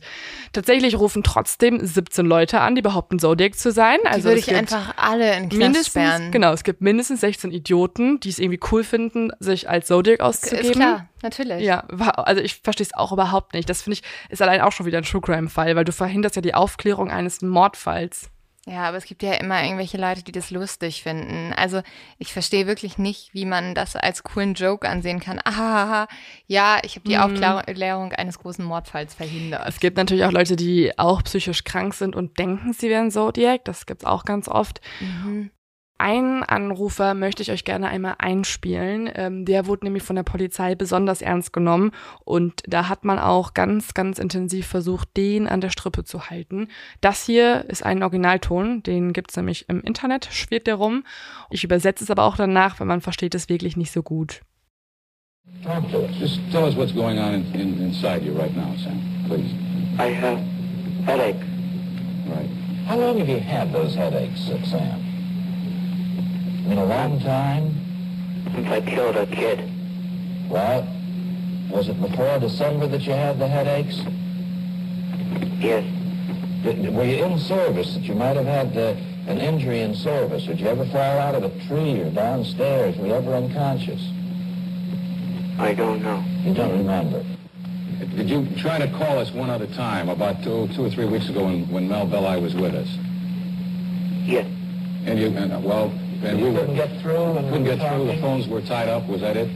[0.53, 3.99] Tatsächlich rufen trotzdem 17 Leute an, die behaupten Zodiac zu sein.
[4.05, 6.31] Die also würde es ich einfach alle in Knast mindestens, sperren.
[6.31, 10.65] genau, es gibt mindestens 16 Idioten, die es irgendwie cool finden, sich als Zodiac auszugeben.
[10.67, 11.63] Ist klar, natürlich.
[11.65, 13.69] Ja, also ich verstehe es auch überhaupt nicht.
[13.69, 16.43] Das finde ich, ist allein auch schon wieder ein True Crime-Fall, weil du verhinderst ja
[16.43, 18.31] die Aufklärung eines Mordfalls.
[18.71, 21.53] Ja, aber es gibt ja immer irgendwelche Leute, die das lustig finden.
[21.57, 21.83] Also
[22.19, 25.41] ich verstehe wirklich nicht, wie man das als coolen Joke ansehen kann.
[25.45, 26.07] Ah,
[26.47, 27.43] ja, ich habe die Mhm.
[27.45, 29.65] Aufklärung eines großen Mordfalls verhindert.
[29.67, 33.65] Es gibt natürlich auch Leute, die auch psychisch krank sind und denken, sie wären Zodiac.
[33.65, 34.81] Das gibt's auch ganz oft.
[35.01, 35.51] Mhm.
[36.01, 39.11] Einen Anrufer möchte ich euch gerne einmal einspielen.
[39.15, 41.91] Ähm, der wurde nämlich von der Polizei besonders ernst genommen
[42.25, 46.69] und da hat man auch ganz, ganz intensiv versucht, den an der Strippe zu halten.
[47.03, 51.05] Das hier ist ein Originalton, den gibt's nämlich im Internet, schwirrt der rum.
[51.51, 54.41] Ich übersetze es aber auch danach, weil man versteht es wirklich nicht so gut.
[55.63, 56.19] Talk to us.
[56.19, 58.99] Just tell us what's going on in, in, inside you right now, Sam.
[59.29, 59.53] Please.
[59.99, 60.39] I have
[61.05, 61.45] headache.
[62.27, 62.49] Right.
[62.87, 65.10] How long have you had those headaches, Sam?
[66.71, 67.75] Been a long time?
[68.55, 69.69] Since I killed a kid.
[70.49, 70.87] Well,
[71.69, 73.97] was it before December that you had the headaches?
[75.59, 75.83] Yes.
[76.63, 78.95] Did, were you in service that you might have had uh,
[79.27, 80.45] an injury in service?
[80.45, 82.97] Did you ever fall out of a tree or downstairs?
[82.99, 84.09] Were you ever unconscious?
[85.59, 86.23] I don't know.
[86.45, 87.25] You don't remember.
[88.15, 91.29] Did you try to call us one other time about two, two or three weeks
[91.29, 92.89] ago when, when Mel Belli was with us?
[94.25, 94.47] Yes.
[95.05, 97.71] And you, and, uh, well, and You we were, couldn't get through and couldn't we
[97.71, 98.21] were get through, the talking?
[98.21, 99.49] phones were tied up, was that it?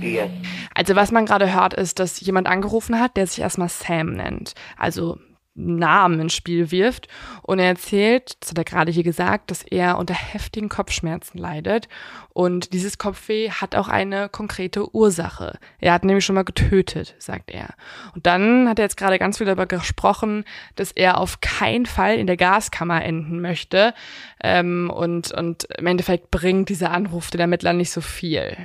[0.00, 0.30] Yes.
[0.74, 4.54] Also was man gerade hört, ist, dass jemand angerufen hat, der sich erstmal Sam nennt.
[4.76, 5.18] Also
[5.54, 7.08] Namen ins Spiel wirft.
[7.42, 11.88] Und er erzählt, das hat er gerade hier gesagt, dass er unter heftigen Kopfschmerzen leidet.
[12.32, 15.58] Und dieses Kopfweh hat auch eine konkrete Ursache.
[15.78, 17.74] Er hat nämlich schon mal getötet, sagt er.
[18.14, 20.44] Und dann hat er jetzt gerade ganz viel darüber gesprochen,
[20.76, 23.94] dass er auf keinen Fall in der Gaskammer enden möchte.
[24.42, 28.56] Ähm, und, und im Endeffekt bringt dieser Anruf den Ermittlern nicht so viel.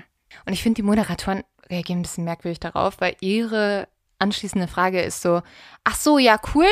[0.46, 3.88] Und ich finde, die Moderatoren reagieren ein bisschen merkwürdig darauf, weil ihre
[4.20, 5.42] anschließende Frage ist so,
[5.84, 6.68] ach so, ja, cool.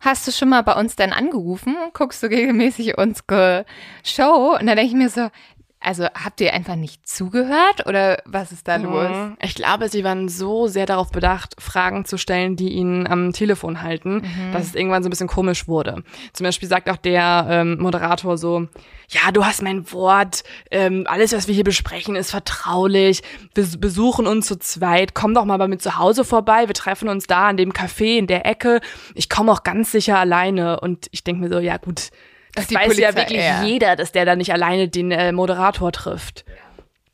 [0.00, 1.76] Hast du schon mal bei uns denn angerufen?
[1.92, 3.66] Guckst du regelmäßig unsere
[4.02, 4.56] Show?
[4.58, 5.28] Und dann denke ich mir so,
[5.82, 9.08] Also habt ihr einfach nicht zugehört oder was ist da los?
[9.08, 9.36] Mhm.
[9.40, 13.80] Ich glaube, sie waren so sehr darauf bedacht, Fragen zu stellen, die ihnen am Telefon
[13.80, 14.52] halten, Mhm.
[14.52, 16.02] dass es irgendwann so ein bisschen komisch wurde.
[16.34, 18.68] Zum Beispiel sagt auch der ähm, Moderator so,
[19.08, 23.22] ja, du hast mein Wort, ähm, alles, was wir hier besprechen, ist vertraulich.
[23.54, 27.08] Wir besuchen uns zu zweit, komm doch mal bei mir zu Hause vorbei, wir treffen
[27.08, 28.80] uns da an dem Café in der Ecke.
[29.14, 30.78] Ich komme auch ganz sicher alleine.
[30.80, 32.10] Und ich denke mir so, ja gut,
[32.54, 33.62] das die weiß ja Polizei, wirklich ja.
[33.64, 36.44] jeder, dass der da nicht alleine den äh, Moderator trifft.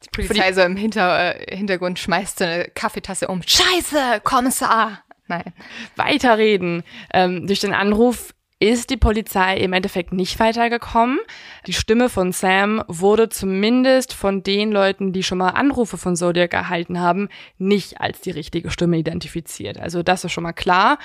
[0.05, 3.43] Die Polizei so im Hinter äh, Hintergrund schmeißt so eine Kaffeetasse um.
[3.43, 5.03] Scheiße, Kommissar!
[5.29, 5.53] Nein.
[5.97, 6.85] weiterreden.
[7.13, 11.19] Ähm, durch den Anruf ist die Polizei im Endeffekt nicht weitergekommen.
[11.67, 16.55] Die Stimme von Sam wurde zumindest von den Leuten, die schon mal Anrufe von Zodiac
[16.55, 19.79] erhalten haben, nicht als die richtige Stimme identifiziert.
[19.79, 20.99] Also das ist schon mal klar.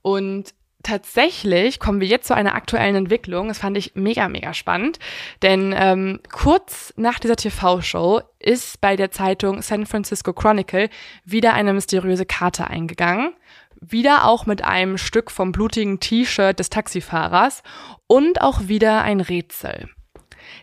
[0.00, 3.48] Und tatsächlich kommen wir jetzt zu einer aktuellen Entwicklung.
[3.48, 4.98] Das fand ich mega, mega spannend.
[5.42, 10.88] Denn ähm, kurz nach dieser TV-Show ist bei der Zeitung San Francisco Chronicle
[11.24, 13.34] wieder eine mysteriöse Karte eingegangen.
[13.80, 17.62] Wieder auch mit einem Stück vom blutigen T-Shirt des Taxifahrers
[18.06, 19.88] und auch wieder ein Rätsel.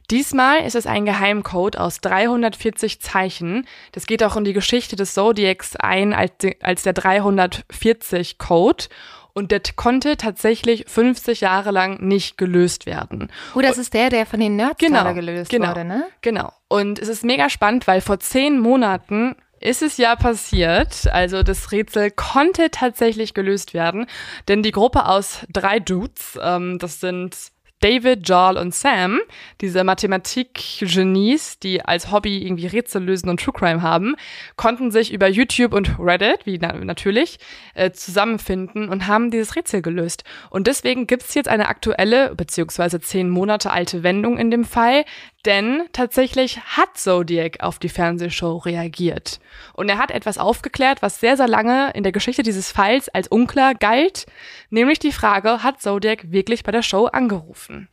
[0.09, 3.67] Diesmal ist es ein Geheimcode aus 340 Zeichen.
[3.91, 8.85] Das geht auch in die Geschichte des Zodiacs ein als, als der 340 Code.
[9.33, 13.31] Und der konnte tatsächlich 50 Jahre lang nicht gelöst werden.
[13.55, 16.05] Oh, das ist der, der von den Nerds Genau, gelöst genau, wurde, ne?
[16.21, 16.51] Genau.
[16.67, 21.07] Und es ist mega spannend, weil vor zehn Monaten ist es ja passiert.
[21.11, 24.07] Also das Rätsel konnte tatsächlich gelöst werden,
[24.47, 27.35] denn die Gruppe aus drei Dudes, ähm, das sind
[27.81, 29.19] David, Joel und Sam,
[29.59, 34.15] diese Mathematik-Genies, die als Hobby irgendwie Rätsel lösen und True Crime haben,
[34.55, 37.39] konnten sich über YouTube und Reddit, wie na natürlich,
[37.73, 40.23] äh, zusammenfinden und haben dieses Rätsel gelöst.
[40.49, 45.03] Und deswegen gibt's jetzt eine aktuelle, beziehungsweise zehn Monate alte Wendung in dem Fall,
[45.45, 49.39] denn tatsächlich hat Zodiac auf die Fernsehshow reagiert.
[49.73, 53.27] Und er hat etwas aufgeklärt, was sehr, sehr lange in der Geschichte dieses Falls als
[53.27, 54.25] unklar galt,
[54.69, 57.87] nämlich die Frage, hat Zodiac wirklich bei der Show angerufen?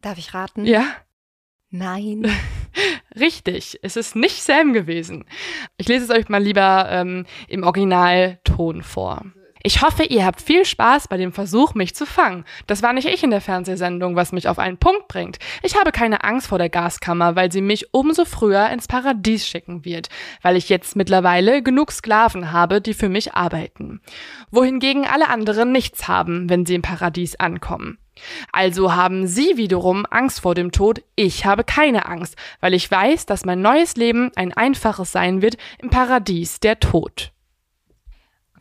[0.00, 0.64] Darf ich raten?
[0.64, 0.84] Ja,
[1.70, 2.26] Nein.
[3.18, 3.78] richtig.
[3.82, 5.24] Es ist nicht Sam gewesen.
[5.76, 9.24] Ich lese es euch mal lieber ähm, im Originalton vor.
[9.62, 12.44] Ich hoffe, ihr habt viel Spaß bei dem Versuch, mich zu fangen.
[12.66, 15.38] Das war nicht ich in der Fernsehsendung, was mich auf einen Punkt bringt.
[15.62, 19.84] Ich habe keine Angst vor der Gaskammer, weil sie mich umso früher ins Paradies schicken
[19.84, 20.08] wird,
[20.40, 24.00] weil ich jetzt mittlerweile genug Sklaven habe, die für mich arbeiten.
[24.50, 27.98] Wohingegen alle anderen nichts haben, wenn sie im Paradies ankommen.
[28.52, 33.26] Also haben sie wiederum Angst vor dem Tod, ich habe keine Angst, weil ich weiß,
[33.26, 37.32] dass mein neues Leben ein einfaches sein wird im Paradies, der Tod.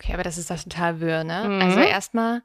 [0.02, 1.44] Okay, aber das ist das total wirr, ne?
[1.46, 1.62] Mhm.
[1.62, 2.42] Also erstmal,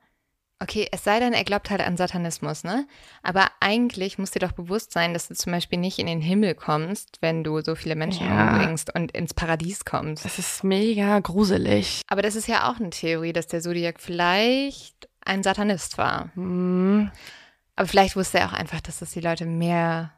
[0.60, 2.86] okay, es sei denn, er glaubt halt an Satanismus, ne?
[3.22, 6.54] Aber eigentlich muss dir doch bewusst sein, dass du zum Beispiel nicht in den Himmel
[6.54, 8.50] kommst, wenn du so viele Menschen Ja.
[8.56, 10.24] umbringst und ins Paradies kommst.
[10.24, 12.02] Das ist mega gruselig.
[12.08, 16.30] Aber das ist ja auch eine Theorie, dass der Zodiac vielleicht ein Satanist war.
[16.34, 17.10] Hm.
[17.76, 20.12] Aber vielleicht wusste er auch einfach, dass das die Leute mehr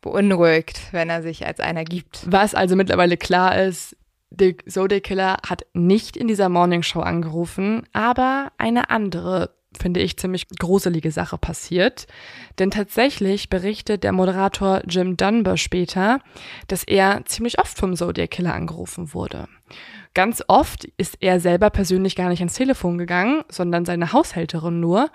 [0.00, 2.22] beunruhigt, wenn er sich als einer gibt.
[2.26, 3.96] Was also mittlerweile klar ist,
[4.30, 10.16] der Zodiac Killer hat nicht in dieser Morning Show angerufen, aber eine andere, finde ich,
[10.16, 12.06] ziemlich gruselige Sache passiert.
[12.58, 16.20] Denn tatsächlich berichtet der Moderator Jim Dunbar später,
[16.68, 19.48] dass er ziemlich oft vom Zodiac Killer angerufen wurde.
[20.14, 25.10] Ganz oft ist er selber persönlich gar nicht ans Telefon gegangen, sondern seine Haushälterin nur.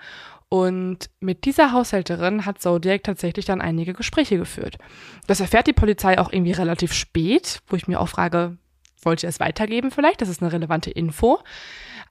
[0.48, 4.78] Und mit dieser Haushälterin hat Zodiac tatsächlich dann einige Gespräche geführt.
[5.26, 8.56] Das erfährt die Polizei auch irgendwie relativ spät, wo ich mir auch frage,
[9.06, 10.20] wollt ihr es weitergeben vielleicht?
[10.20, 11.38] Das ist eine relevante Info.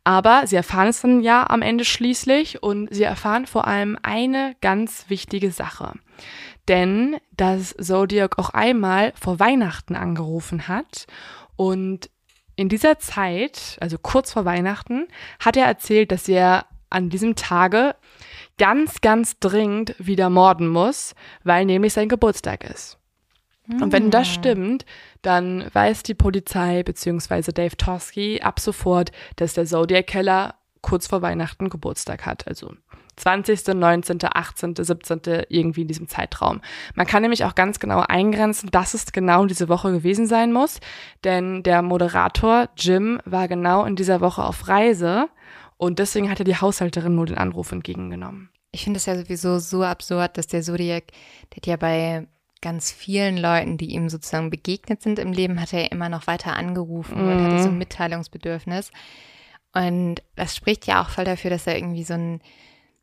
[0.04, 4.56] Aber sie erfahren es dann ja am Ende schließlich und sie erfahren vor allem eine
[4.62, 5.94] ganz wichtige Sache.
[6.68, 11.06] Denn dass Zodiac auch einmal vor Weihnachten angerufen hat
[11.56, 12.10] und
[12.56, 15.08] in dieser Zeit, also kurz vor Weihnachten,
[15.40, 17.96] hat er erzählt, dass er an diesem Tage
[18.58, 22.98] ganz, ganz dringend wieder morden muss, weil nämlich sein Geburtstag ist.
[23.67, 24.86] Und wenn das stimmt,
[25.21, 27.51] dann weiß die Polizei bzw.
[27.51, 32.47] Dave Torsky ab sofort, dass der Zodiac Killer kurz vor Weihnachten Geburtstag hat.
[32.47, 32.73] Also
[33.15, 36.62] 20., 19., 18., 17., irgendwie in diesem Zeitraum.
[36.95, 40.80] Man kann nämlich auch ganz genau eingrenzen, dass es genau diese Woche gewesen sein muss,
[41.23, 45.30] denn der Moderator Jim war genau in dieser Woche auf Reise
[45.78, 48.49] und deswegen hatte die Haushälterin nur den Anruf entgegengenommen.
[48.71, 51.06] Ich finde es ja sowieso so absurd, dass der Zodiac,
[51.51, 52.28] der hat ja bei
[52.65, 56.56] ganz vielen Leuten, die ihm sozusagen begegnet sind im Leben, hat er immer noch weiter
[56.56, 58.89] angerufen und hatte so ein Mitteilungsbedürfnis.
[59.71, 62.41] Und das spricht ja auch voll dafür, dass er irgendwie so ein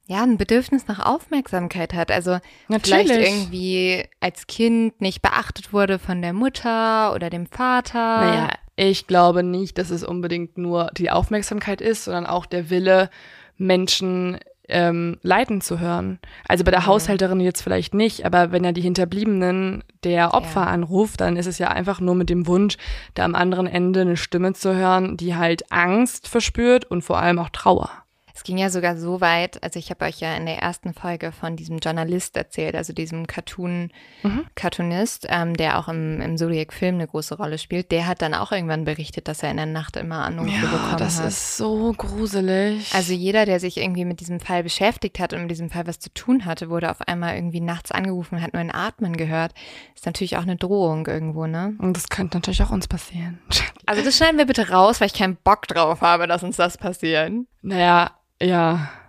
[0.09, 2.11] ja, ein Bedürfnis nach Aufmerksamkeit hat.
[2.11, 3.09] Also Natürlich.
[3.09, 8.21] vielleicht irgendwie als Kind nicht beachtet wurde von der Mutter oder dem Vater.
[8.21, 13.11] Naja, ich glaube nicht, dass es unbedingt nur die Aufmerksamkeit ist, sondern auch der Wille,
[13.59, 14.41] Menschen
[14.73, 16.19] ähm, leiden zu hören.
[16.49, 20.67] Also bei der Haushälterin jetzt vielleicht nicht, aber wenn er die Hinterbliebenen der Opfer Ja.
[20.67, 22.77] anruft, dann ist es ja einfach nur mit dem Wunsch,
[23.15, 27.39] da am anderen Ende eine Stimme zu hören, die halt Angst verspürt und vor allem
[27.39, 27.91] auch Trauer.
[28.35, 31.33] Es ging ja sogar so weit, also ich habe euch ja in der ersten Folge
[31.33, 33.91] von diesem Journalist erzählt, also diesem Cartoon,
[34.23, 34.45] Mhm.
[34.55, 38.53] Cartoonist, ähm, der auch im, im Zodiac-Film eine große Rolle spielt, der hat dann auch
[38.53, 41.29] irgendwann berichtet, dass er in der Nacht immer Anrufe bekommen das hat.
[41.29, 42.95] ist so gruselig.
[42.95, 45.99] Also jeder, der sich irgendwie mit diesem Fall beschäftigt hat und mit diesem Fall was
[45.99, 49.53] zu tun hatte, wurde auf einmal irgendwie nachts angerufen und hat nur ein Atmen gehört.
[49.95, 51.75] Ist natürlich auch eine Drohung irgendwo, ne?
[51.79, 53.41] und das könnte natürlich auch uns passieren.
[53.87, 56.79] Also das schneiden wir bitte raus, weil ich keinen Bock drauf habe, dass uns das
[56.79, 57.33] passiert.
[57.63, 58.13] Naja,
[58.43, 59.02] ja.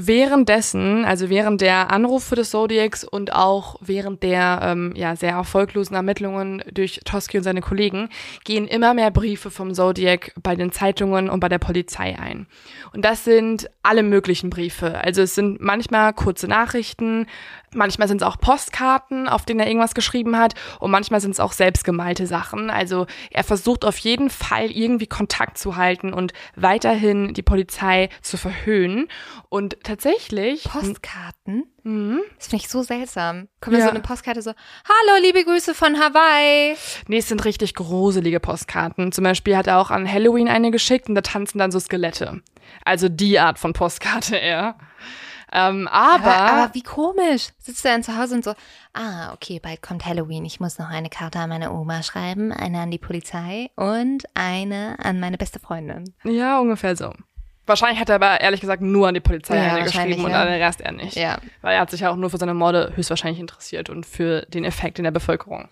[0.00, 5.96] Währenddessen, also während der Anrufe des Zodiacs und auch während der ähm, ja, sehr erfolglosen
[5.96, 8.08] Ermittlungen durch Toski und seine Kollegen,
[8.44, 12.46] gehen immer mehr Briefe vom Zodiac bei den Zeitungen und bei der Polizei ein.
[12.92, 15.00] Und das sind alle möglichen Briefe.
[15.02, 17.26] Also es sind manchmal kurze Nachrichten,
[17.74, 21.40] manchmal sind es auch Postkarten, auf denen er irgendwas geschrieben hat und manchmal sind es
[21.40, 22.70] auch selbstgemalte Sachen.
[22.70, 28.36] Also er versucht auf jeden Fall irgendwie Kontakt zu halten und weiterhin die Polizei zu
[28.36, 29.08] verhöhnen.
[29.48, 30.64] Und tatsächlich.
[30.64, 31.64] Postkarten?
[31.82, 32.20] Mhm.
[32.36, 33.48] Das finde ich so seltsam.
[33.60, 33.84] Kommt da Ja.
[33.86, 36.76] so eine Postkarte so, hallo, liebe Grüße von Hawaii.
[37.06, 39.12] Nee, es sind richtig gruselige Postkarten.
[39.12, 42.42] Zum Beispiel hat er auch an Halloween eine geschickt und da tanzen dann so Skelette.
[42.84, 44.76] Also die Art von Postkarte eher.
[45.50, 47.48] Ähm, aber, Aber, aber wie komisch.
[47.58, 48.52] Sitzt er dann zu Hause und so,
[48.92, 50.44] ah, okay, bald kommt Halloween.
[50.44, 54.96] Ich muss noch eine Karte an meine Oma schreiben, eine an die Polizei und eine
[55.02, 56.12] an meine beste Freundin.
[56.24, 57.14] ja, ungefähr so.
[57.68, 60.42] Wahrscheinlich hat er aber ehrlich gesagt nur an die Polizei Ja, geschrieben und ja.
[60.42, 61.16] an den Rest er nicht.
[61.16, 61.38] Ja.
[61.62, 64.64] Weil er hat sich ja auch nur für seine Morde höchstwahrscheinlich interessiert und für den
[64.64, 65.68] Effekt in der Bevölkerung.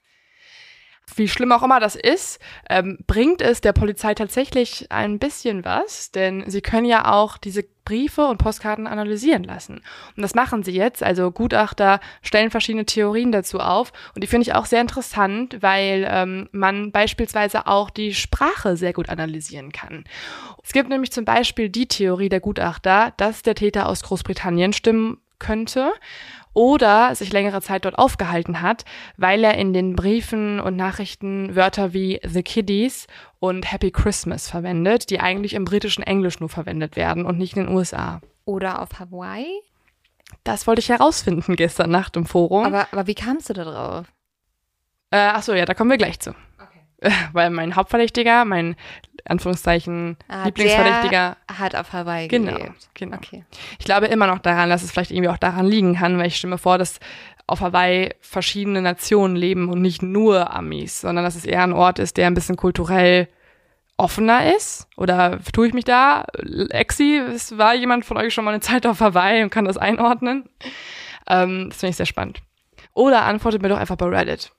[1.15, 6.11] Wie schlimm auch immer das ist, ähm, bringt es der Polizei tatsächlich ein bisschen was,
[6.11, 9.81] denn sie können ja auch diese Briefe und Postkarten analysieren lassen.
[10.17, 11.05] Und das machen sie jetzt.
[11.05, 13.93] Also Gutachter stellen verschiedene Theorien dazu auf.
[14.15, 18.93] Und die finde ich auch sehr interessant, weil ähm, man beispielsweise auch die Sprache sehr
[18.93, 20.05] gut analysieren kann.
[20.65, 25.19] Es gibt nämlich zum Beispiel die Theorie der Gutachter, dass der Täter aus Großbritannien stimmen
[25.39, 25.93] könnte
[26.57, 28.87] oder sich längere Zeit dort aufgehalten hat,
[29.19, 33.07] weil er in den Briefen und Nachrichten Wörter wie The Kiddies
[33.39, 37.67] und Happy Christmas verwendet, die eigentlich im britischen Englisch nur verwendet werden und nicht in
[37.67, 38.23] den USA.
[38.47, 39.47] Oder auf Hawaii.
[40.45, 42.65] Das wollte ich herausfinden gestern Nacht im Forum.
[42.65, 44.07] Aber, aber wie kamst du da drauf?
[45.11, 46.35] äh, ach so, ja, da kommen wir gleich zu.
[47.33, 48.77] Weil mein Hauptverdächtiger, mein
[49.29, 52.89] Anführungszeichen Ah, Lieblingsverdächtiger, hat auf Hawaii Genau, gelebt.
[52.95, 53.16] genau.
[53.16, 53.45] Okay.
[53.79, 56.37] Ich glaube immer noch daran, dass es vielleicht irgendwie auch daran liegen kann, weil ich
[56.37, 57.01] stimme vor, dass
[57.47, 61.99] auf Hawaii verschiedene Nationen leben und nicht nur Amis, sondern dass es eher ein Ort
[61.99, 63.29] ist, der ein bisschen kulturell
[63.99, 64.89] offener ist.
[64.97, 66.24] Oder tue ich mich da?
[66.70, 69.77] Exi, es war jemand von euch schon mal eine Zeit auf Hawaii und kann das
[69.79, 70.49] einordnen?
[71.29, 72.41] Ähm, das finde ich sehr spannend.
[72.93, 74.53] Oder antwortet mir doch einfach bei Reddit.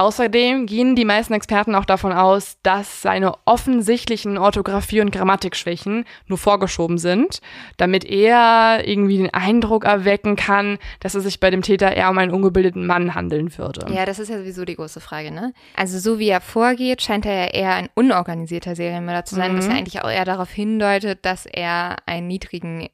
[0.00, 6.38] Außerdem gehen die meisten Experten auch davon aus, dass seine offensichtlichen Orthographie- und Grammatikschwächen nur
[6.38, 7.42] vorgeschoben sind,
[7.76, 12.16] damit er irgendwie den Eindruck erwecken kann, dass es sich bei dem Täter eher um
[12.16, 13.92] einen ungebildeten Mann handeln würde.
[13.92, 15.52] Ja, das ist ja sowieso die große Frage, ne?
[15.76, 19.66] Also so wie er vorgeht, scheint er ja eher ein unorganisierter Serienmörder zu sein, was
[19.66, 19.72] Mhm.
[19.72, 22.88] ja eigentlich auch eher darauf hindeutet, dass er einen niedrigen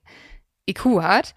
[0.69, 1.37] IQ hat.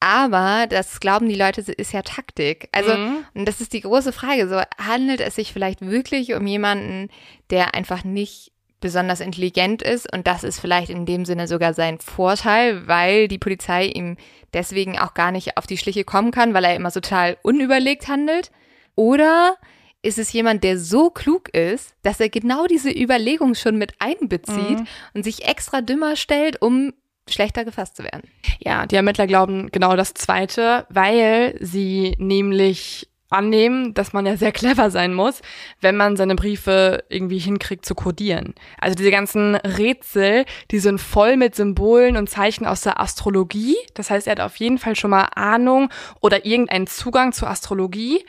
[0.00, 2.68] Aber das glauben die Leute, ist ja Taktik.
[2.72, 3.24] Also, Mhm.
[3.34, 4.48] und das ist die große Frage.
[4.48, 7.10] So, handelt es sich vielleicht wirklich um jemanden,
[7.50, 11.98] der einfach nicht besonders intelligent ist und das ist vielleicht in dem Sinne sogar sein
[11.98, 14.16] Vorteil, weil die Polizei ihm
[14.54, 18.50] deswegen auch gar nicht auf die Schliche kommen kann, weil er immer total unüberlegt handelt?
[18.94, 19.56] Oder
[20.00, 24.80] ist es jemand, der so klug ist, dass er genau diese Überlegung schon mit einbezieht
[24.80, 24.86] Mhm.
[25.12, 26.94] und sich extra dümmer stellt, um
[27.28, 28.28] schlechter gefasst zu werden?
[28.58, 34.52] Ja, die Ermittler glauben genau das Zweite, weil sie nämlich annehmen, dass man ja sehr
[34.52, 35.40] clever sein muss,
[35.80, 38.54] wenn man seine Briefe irgendwie hinkriegt zu kodieren.
[38.78, 43.76] Also diese ganzen Rätsel, die sind voll mit Symbolen und Zeichen aus der Astrologie.
[43.94, 45.90] Das heißt, er hat auf jeden Fall schon mal Ahnung
[46.20, 48.24] oder irgendeinen Zugang zur Astrologie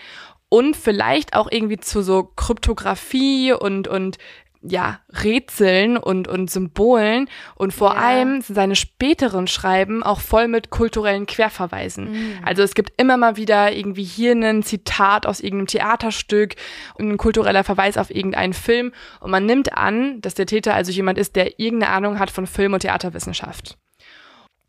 [0.49, 4.17] und vielleicht auch irgendwie zu so Kryptographie und, und
[4.63, 8.01] ja, Rätseln und, und Symbolen und vor Ja.
[8.01, 12.11] allem sind seine späteren Schreiben auch voll mit kulturellen Querverweisen.
[12.11, 12.33] Mhm.
[12.45, 16.55] Also es gibt immer mal wieder irgendwie hier ein Zitat aus irgendeinem Theaterstück
[16.95, 20.91] und ein kultureller Verweis auf irgendeinen Film und man nimmt an, dass der Täter also
[20.91, 23.77] jemand ist, der irgendeine Ahnung hat von Film- und Theaterwissenschaft.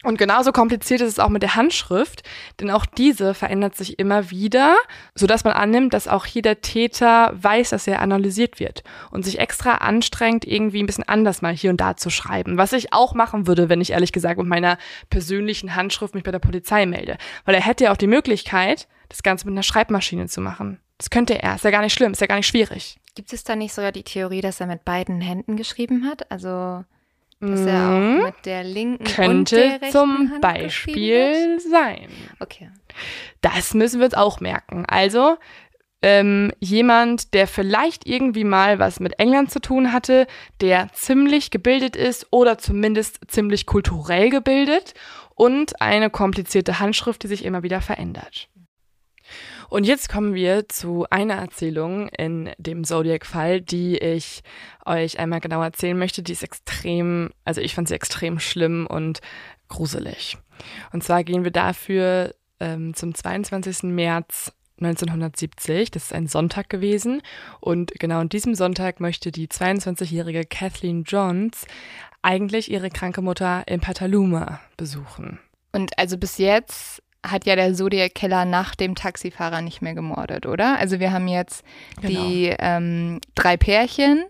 [0.03, 2.23] Und genauso kompliziert ist es auch mit der Handschrift,
[2.61, 4.77] denn auch diese verändert sich immer wieder,
[5.15, 9.39] sodass man annimmt, dass auch hier der Täter weiß, dass er analysiert wird und sich
[9.39, 12.59] extra anstrengt, irgendwie ein bisschen anders mal hier und da zu schreiben.
[12.59, 14.77] Was ich auch machen würde, wenn ich ehrlich gesagt mit meiner
[15.09, 17.17] persönlichen Handschrift mich bei der Polizei melde.
[17.45, 20.81] Weil er hätte ja auch die Möglichkeit, das Ganze mit einer Schreibmaschine zu machen.
[20.99, 22.99] Das könnte er, ist ja gar nicht schlimm, ist ja gar nicht schwierig.
[23.15, 26.31] Gibt es da nicht sogar die Theorie, dass er mit beiden Händen geschrieben hat?
[26.31, 26.85] Also
[27.43, 29.29] dass er auch mit der linken und der Mhm.
[29.29, 32.09] Könnte rechten zum Hand Beispiel sein.
[32.41, 32.71] Okay.
[33.41, 34.85] Das müssen wir uns auch merken.
[34.87, 35.37] Also
[36.03, 40.27] ähm, jemand, der vielleicht irgendwie mal was mit England zu tun hatte,
[40.61, 44.95] der ziemlich gebildet ist oder zumindest ziemlich kulturell gebildet
[45.35, 48.49] und eine komplizierte Handschrift, die sich immer wieder verändert.
[49.73, 54.43] Und jetzt kommen wir zu einer Erzählung in dem Zodiac-Fall, die ich
[54.85, 56.23] euch einmal genau erzählen möchte.
[56.23, 59.23] Die ist extrem, also ich fand sie extrem schlimm und
[59.69, 60.37] gruselig.
[60.93, 63.85] Und zwar gehen wir dafür ähm, zum 22.
[63.85, 65.91] März 1970.
[65.91, 67.23] Das ist ein Sonntag gewesen.
[67.59, 71.65] Und genau an diesem Sonntag möchte die 22-jährige Kathleen Johns
[72.21, 75.39] eigentlich ihre kranke Mutter in Petaluma besuchen.
[75.73, 80.47] Und also bis jetzt hat ja der Zodiac Killer nach dem Taxifahrer nicht mehr gemordet,
[80.47, 80.79] oder?
[80.79, 81.65] Also wir haben jetzt
[82.03, 84.25] die ähm, drei Pärchen,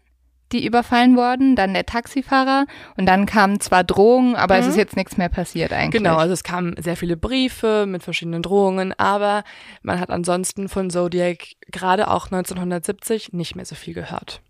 [0.53, 2.67] die überfallen wurden, dann der Taxifahrer
[2.99, 4.71] und dann kamen zwar Drohungen, aber es Mhm.
[4.73, 6.03] ist jetzt nichts mehr passiert eigentlich.
[6.03, 9.45] Genau, also es kamen sehr viele Briefe mit verschiedenen Drohungen, aber
[9.81, 11.39] man hat ansonsten von Zodiac
[11.71, 14.43] gerade auch 1970 nicht mehr so viel gehört.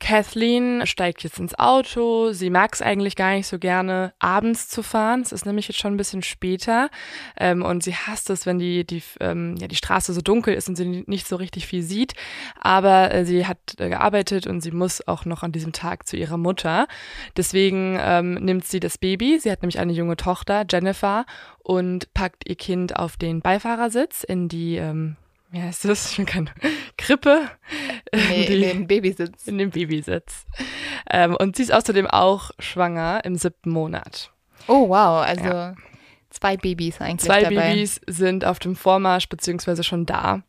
[0.00, 2.32] Kathleen steigt jetzt ins Auto.
[2.32, 5.22] Sie mag es eigentlich gar nicht so gerne, abends zu fahren.
[5.22, 6.88] Es ist nämlich jetzt schon ein bisschen später.
[7.36, 10.68] Ähm, und sie hasst es, wenn die, die, ähm, ja, die Straße so dunkel ist
[10.68, 12.14] und sie nicht so richtig viel sieht.
[12.60, 16.16] Aber äh, sie hat äh, gearbeitet und sie muss auch noch an diesem Tag zu
[16.16, 16.86] ihrer Mutter.
[17.36, 19.38] Deswegen ähm, nimmt sie das Baby.
[19.40, 21.26] Sie hat nämlich eine junge Tochter, Jennifer,
[21.58, 25.16] und packt ihr Kind auf den Beifahrersitz in die, ähm,
[25.50, 26.14] wie heißt das?
[26.14, 26.50] Schon keine
[26.96, 27.48] Krippe.
[28.14, 29.46] Nee, in Die- den Babysitz.
[29.46, 30.44] in dem Babysitz.
[31.10, 34.32] Ähm, und sie ist außerdem auch schwanger im siebten Monat.
[34.66, 35.74] Oh wow, also
[36.30, 37.72] zwei Babys eigentlich Zwei dabei.
[37.74, 40.42] Babys sind auf dem Vormarsch beziehungsweise schon da.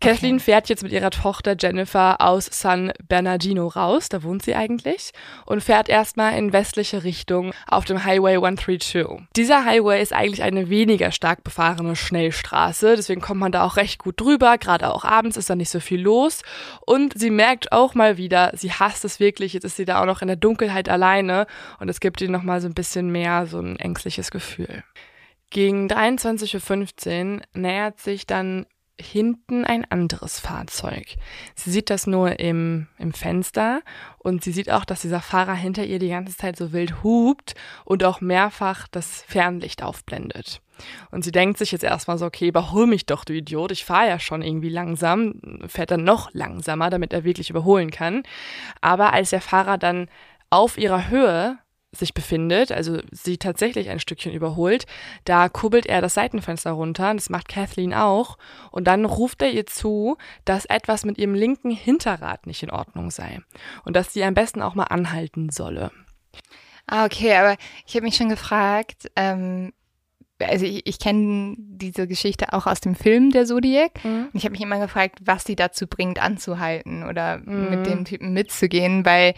[0.00, 5.12] Kathleen fährt jetzt mit ihrer Tochter Jennifer aus San Bernardino raus, da wohnt sie eigentlich,
[5.44, 9.26] und fährt erstmal in westliche Richtung auf dem Highway 132.
[9.36, 13.98] Dieser Highway ist eigentlich eine weniger stark befahrene Schnellstraße, deswegen kommt man da auch recht
[13.98, 16.42] gut drüber, gerade auch abends ist da nicht so viel los.
[16.86, 20.06] Und sie merkt auch mal wieder, sie hasst es wirklich, jetzt ist sie da auch
[20.06, 21.46] noch in der Dunkelheit alleine.
[21.78, 24.82] Und es gibt ihr nochmal so ein bisschen mehr so ein ängstliches Gefühl.
[25.50, 28.66] Gegen 23.15 Uhr nähert sich dann
[29.00, 31.16] hinten ein anderes Fahrzeug.
[31.54, 33.82] Sie sieht das nur im, im Fenster
[34.18, 37.54] und sie sieht auch, dass dieser Fahrer hinter ihr die ganze Zeit so wild hupt
[37.84, 40.60] und auch mehrfach das Fernlicht aufblendet.
[41.10, 44.08] Und sie denkt sich jetzt erstmal so, okay, überhol mich doch, du Idiot, ich fahre
[44.08, 45.34] ja schon irgendwie langsam,
[45.66, 48.22] fährt dann noch langsamer, damit er wirklich überholen kann.
[48.80, 50.08] Aber als der Fahrer dann
[50.48, 51.58] auf ihrer Höhe
[51.92, 54.86] sich befindet, also sie tatsächlich ein Stückchen überholt,
[55.24, 58.38] da kurbelt er das Seitenfenster runter, das macht Kathleen auch,
[58.70, 63.10] und dann ruft er ihr zu, dass etwas mit ihrem linken Hinterrad nicht in Ordnung
[63.10, 63.40] sei
[63.84, 65.90] und dass sie am besten auch mal anhalten solle.
[66.86, 69.72] Ah, okay, aber ich habe mich schon gefragt, ähm,
[70.42, 74.02] also ich, ich kenne diese Geschichte auch aus dem Film der Zodiac.
[74.04, 74.24] Mhm.
[74.24, 77.70] Und ich habe mich immer gefragt, was sie dazu bringt, anzuhalten oder Mhm.
[77.70, 79.34] mit dem Typen mitzugehen, weil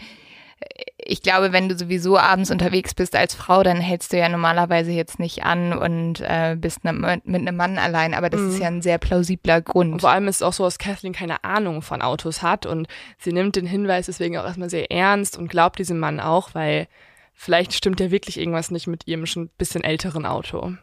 [0.97, 4.91] ich glaube, wenn du sowieso abends unterwegs bist als Frau, dann hältst du ja normalerweise
[4.91, 8.13] jetzt nicht an und äh, bist ne, mit einem Mann allein.
[8.13, 10.01] Aber das ist ja ein sehr plausibler Und Grund.
[10.01, 12.87] vor allem ist es auch so, dass Kathleen keine Ahnung von Autos hat und
[13.17, 16.87] sie nimmt den Hinweis deswegen auch erstmal sehr ernst und glaubt diesem Mann auch, weil
[17.33, 20.73] vielleicht stimmt ja wirklich irgendwas nicht mit ihrem schon ein bisschen älteren Auto.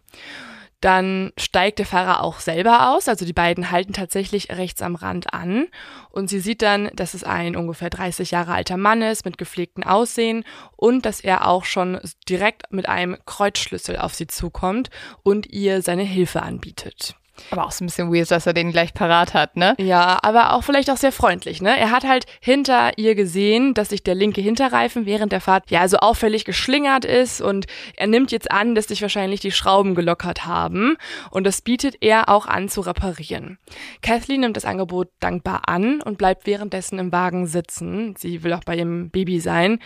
[0.81, 5.35] Dann steigt der Fahrer auch selber aus, also die beiden halten tatsächlich rechts am Rand
[5.35, 5.69] an
[6.11, 9.85] und sie sieht dann, dass es ein ungefähr 30 Jahre alter Mann ist mit gepflegtem
[9.85, 10.45] Aussehen
[10.77, 14.89] und dass er auch schon direkt mit einem Kreuzschlüssel auf sie zukommt
[15.23, 17.20] und ihr seine Hilfe anbietet.
[17.51, 19.75] Aber auch so ein bisschen weird, dass er den gleich parat hat, ne?
[19.79, 21.79] Ja, aber auch vielleicht auch sehr freundlich, ne?
[21.79, 25.87] Er hat halt hinter ihr gesehen, dass sich der linke Hinterreifen während der Fahrt ja
[25.89, 27.67] so auffällig geschlingert ist und
[27.97, 30.97] er nimmt jetzt an, dass sich wahrscheinlich die Schrauben gelockert haben
[31.31, 33.59] und das bietet er auch an zu reparieren.
[34.03, 38.15] Kathleen nimmt das Angebot dankbar an und bleibt währenddessen im Wagen sitzen.
[38.17, 39.79] Sie will auch bei ihrem Baby sein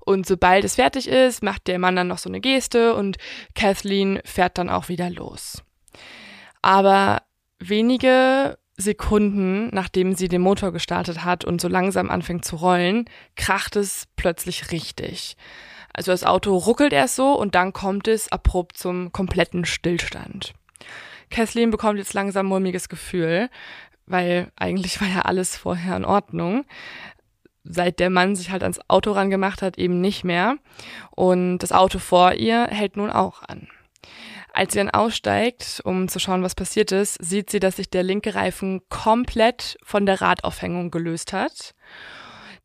[0.00, 3.16] und sobald es fertig ist, macht der Mann dann noch so eine Geste und
[3.54, 5.62] Kathleen fährt dann auch wieder los.
[6.62, 7.22] Aber
[7.58, 13.06] wenige Sekunden, nachdem sie den Motor gestartet hat und so langsam anfängt zu rollen,
[13.36, 15.36] kracht es plötzlich richtig.
[15.92, 20.54] Also das Auto ruckelt erst so und dann kommt es abrupt zum kompletten Stillstand.
[21.28, 23.50] Kathleen bekommt jetzt langsam mulmiges Gefühl,
[24.06, 26.64] weil eigentlich war ja alles vorher in Ordnung.
[27.64, 30.56] Seit der Mann sich halt ans Auto rangemacht hat, eben nicht mehr.
[31.10, 33.68] Und das Auto vor ihr hält nun auch an.
[34.58, 38.02] Als sie dann aussteigt, um zu schauen, was passiert ist, sieht sie, dass sich der
[38.02, 41.76] linke Reifen komplett von der Radaufhängung gelöst hat.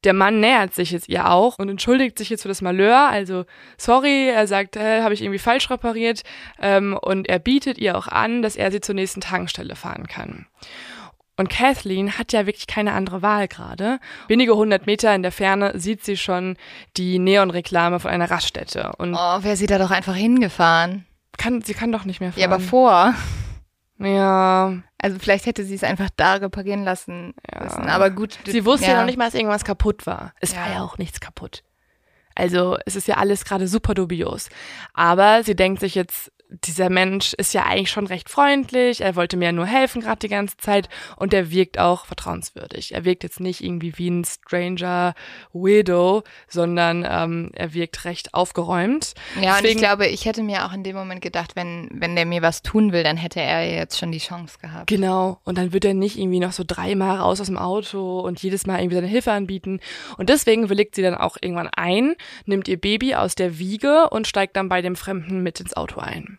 [0.03, 3.09] Der Mann nähert sich jetzt ihr auch und entschuldigt sich jetzt für das Malheur.
[3.09, 3.45] Also,
[3.77, 6.23] sorry, er sagt, äh, habe ich irgendwie falsch repariert.
[6.59, 10.47] Ähm, und er bietet ihr auch an, dass er sie zur nächsten Tankstelle fahren kann.
[11.37, 13.99] Und Kathleen hat ja wirklich keine andere Wahl gerade.
[14.27, 16.57] Wenige hundert Meter in der Ferne sieht sie schon
[16.97, 18.93] die Neonreklame von einer Raststätte.
[18.97, 21.05] Und Oh, wäre sie da doch einfach hingefahren.
[21.43, 22.39] Kann, sie kann doch nicht mehr fahren.
[22.41, 23.13] Ja, aber vor.
[23.99, 27.63] Ja, Also vielleicht hätte sie es einfach da reparieren lassen Ja.
[27.63, 27.87] müssen.
[27.89, 28.37] Aber gut.
[28.45, 28.93] sie wusste ja.
[28.93, 30.33] ja noch nicht mal, dass irgendwas kaputt war.
[30.39, 30.73] Es war Ja.
[30.75, 31.63] ja auch nichts kaputt.
[32.35, 34.49] Also es ist ja alles gerade super dubios.
[34.93, 36.31] Aber sie denkt sich jetzt,
[36.65, 40.19] dieser Mensch ist ja eigentlich schon recht freundlich, er wollte mir ja nur helfen gerade
[40.19, 42.93] die ganze Zeit und er wirkt auch vertrauenswürdig.
[42.93, 45.13] Er wirkt jetzt nicht irgendwie wie ein Stranger
[45.51, 49.13] Weirdo, sondern ähm, er wirkt recht aufgeräumt.
[49.41, 52.15] Ja, und ich Deswegen- glaube, ich hätte mir auch in dem Moment gedacht, wenn, wenn
[52.15, 54.87] der mir was tun will, dann hätte er jetzt schon die Chance gehabt.
[54.87, 55.39] Genau.
[55.43, 58.65] Und dann wird er nicht irgendwie noch so dreimal raus aus dem Auto und jedes
[58.67, 59.79] Mal irgendwie seine Hilfe anbieten.
[60.17, 64.27] Und deswegen willigt sie dann auch irgendwann ein, nimmt ihr Baby aus der Wiege und
[64.27, 66.37] steigt dann bei dem Fremden mit ins Auto ein.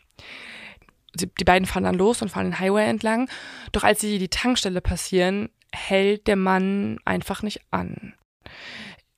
[1.14, 3.28] Die beiden fahren dann los und fahren den Highway entlang.
[3.72, 8.14] Doch als sie die Tankstelle passieren, hält der Mann einfach nicht an.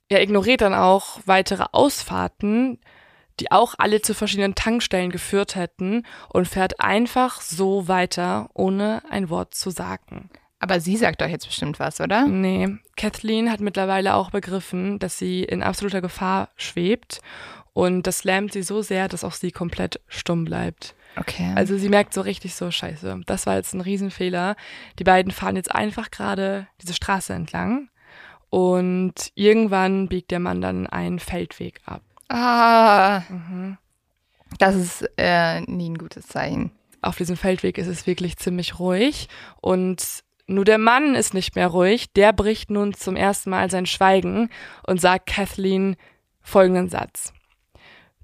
[0.08, 2.78] Er ignoriert dann auch weitere Ausfahrten,
[3.40, 9.28] die auch alle zu verschiedenen Tankstellen geführt hätten und fährt einfach so weiter, ohne ein
[9.28, 10.30] Wort zu sagen.
[10.58, 12.26] Aber sie sagt doch jetzt bestimmt was, oder?
[12.26, 17.20] Nee, Kathleen hat mittlerweile auch begriffen, dass sie in absoluter Gefahr schwebt
[17.76, 20.94] und das lähmt sie so sehr, dass auch sie komplett stumm bleibt.
[21.18, 21.52] Okay.
[21.54, 24.56] Also sie merkt so richtig so, scheiße, das war jetzt ein Riesenfehler.
[24.98, 27.90] Die beiden fahren jetzt einfach gerade diese Straße entlang
[28.48, 32.00] und irgendwann biegt der Mann dann einen Feldweg ab.
[32.30, 33.76] ah, Mhm.
[34.58, 36.70] das ist äh, nie ein gutes Zeichen.
[37.02, 39.28] Auf diesem Feldweg ist es wirklich ziemlich ruhig
[39.60, 42.10] und nur der Mann ist nicht mehr ruhig.
[42.14, 44.48] Der bricht nun zum ersten Mal sein Schweigen
[44.86, 45.96] und sagt Kathleen
[46.40, 47.34] folgenden Satz.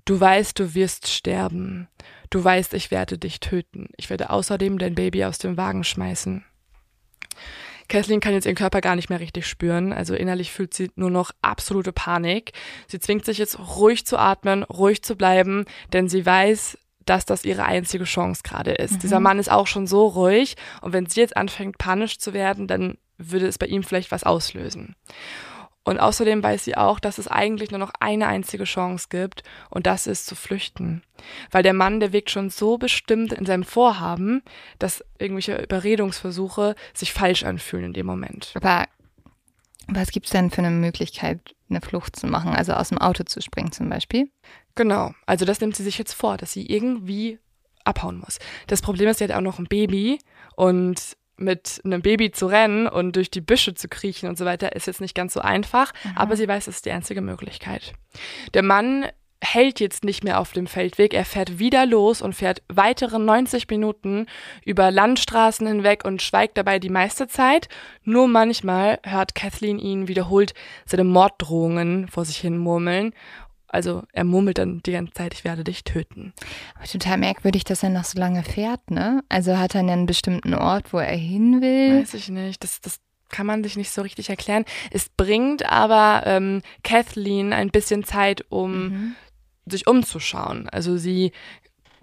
[0.04, 1.88] Du weißt, du wirst sterben.
[2.30, 3.88] Du weißt, ich werde dich töten.
[3.96, 6.44] Ich werde außerdem dein Baby aus dem Wagen schmeißen.
[7.88, 9.92] Kathleen kann jetzt ihren Körper gar nicht mehr richtig spüren.
[9.92, 12.52] Also innerlich fühlt sie nur noch absolute Panik.
[12.88, 17.44] Sie zwingt sich jetzt ruhig zu atmen, ruhig zu bleiben, denn sie weiß, dass das
[17.44, 19.02] ihre einzige Chance gerade ist.
[19.02, 22.66] Dieser Mann ist auch schon so ruhig und wenn sie jetzt anfängt panisch zu werden,
[22.66, 24.96] dann würde es bei ihm vielleicht was auslösen.
[25.84, 29.86] Und außerdem weiß sie auch, dass es eigentlich nur noch eine einzige Chance gibt und
[29.86, 31.02] das ist zu flüchten.
[31.50, 34.42] Weil der Mann, der wirkt schon so bestimmt in seinem Vorhaben,
[34.78, 38.52] dass irgendwelche Überredungsversuche sich falsch anfühlen in dem Moment.
[38.54, 38.86] Aber
[39.88, 42.54] was gibt's denn für eine Möglichkeit, eine Flucht zu machen?
[42.54, 44.30] Also aus dem Auto zu springen zum Beispiel?
[44.76, 47.40] Genau, also das nimmt sie sich jetzt vor, dass sie irgendwie
[47.84, 48.38] abhauen muss.
[48.68, 50.20] Das Problem ist, sie hat auch noch ein Baby
[50.54, 54.74] und mit einem Baby zu rennen und durch die Büsche zu kriechen und so weiter
[54.74, 57.92] ist jetzt nicht ganz so einfach, aber sie weiß, es ist die einzige Möglichkeit.
[58.54, 59.06] Der Mann
[59.42, 63.68] hält jetzt nicht mehr auf dem Feldweg, er fährt wieder los und fährt weitere 90
[63.68, 64.26] Minuten
[64.64, 67.68] über Landstraßen hinweg und schweigt dabei die meiste Zeit.
[68.04, 70.54] Nur manchmal hört Kathleen ihn wiederholt
[70.86, 73.12] seine Morddrohungen vor sich hin murmeln.
[73.72, 76.32] Also er murmelt dann die ganze Zeit, ich werde dich töten.
[76.76, 79.24] Aber total merkwürdig, dass er noch so lange fährt, ne?
[79.28, 82.00] Also hat er einen bestimmten Ort, wo er hin will?
[82.00, 82.62] Weiß ich nicht.
[82.62, 83.00] Das, das
[83.30, 84.66] kann man sich nicht so richtig erklären.
[84.90, 89.14] Es bringt aber ähm, Kathleen ein bisschen Zeit, um Mhm.
[89.64, 90.68] sich umzuschauen.
[90.68, 91.32] Also sie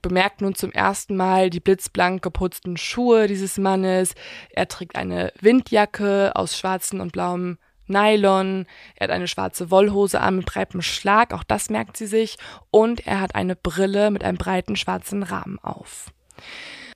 [0.01, 4.15] bemerkt nun zum ersten Mal die blitzblank geputzten Schuhe dieses Mannes.
[4.49, 7.57] Er trägt eine Windjacke aus schwarzem und blauem
[7.89, 8.65] Nylon.
[8.95, 12.37] Er hat eine schwarze Wollhose an mit breitem Schlag, auch das merkt sie sich.
[12.71, 16.11] Und er hat eine Brille mit einem breiten schwarzen Rahmen auf.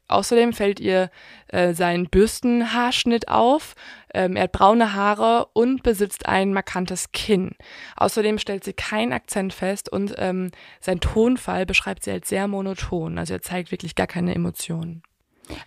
[0.07, 1.09] Außerdem fällt ihr
[1.47, 3.73] äh, sein Bürstenhaarschnitt auf.
[4.13, 7.55] Ähm, er hat braune Haare und besitzt ein markantes Kinn.
[7.95, 13.17] Außerdem stellt sie keinen Akzent fest und ähm, sein Tonfall beschreibt sie als sehr monoton.
[13.17, 15.03] Also er zeigt wirklich gar keine Emotionen.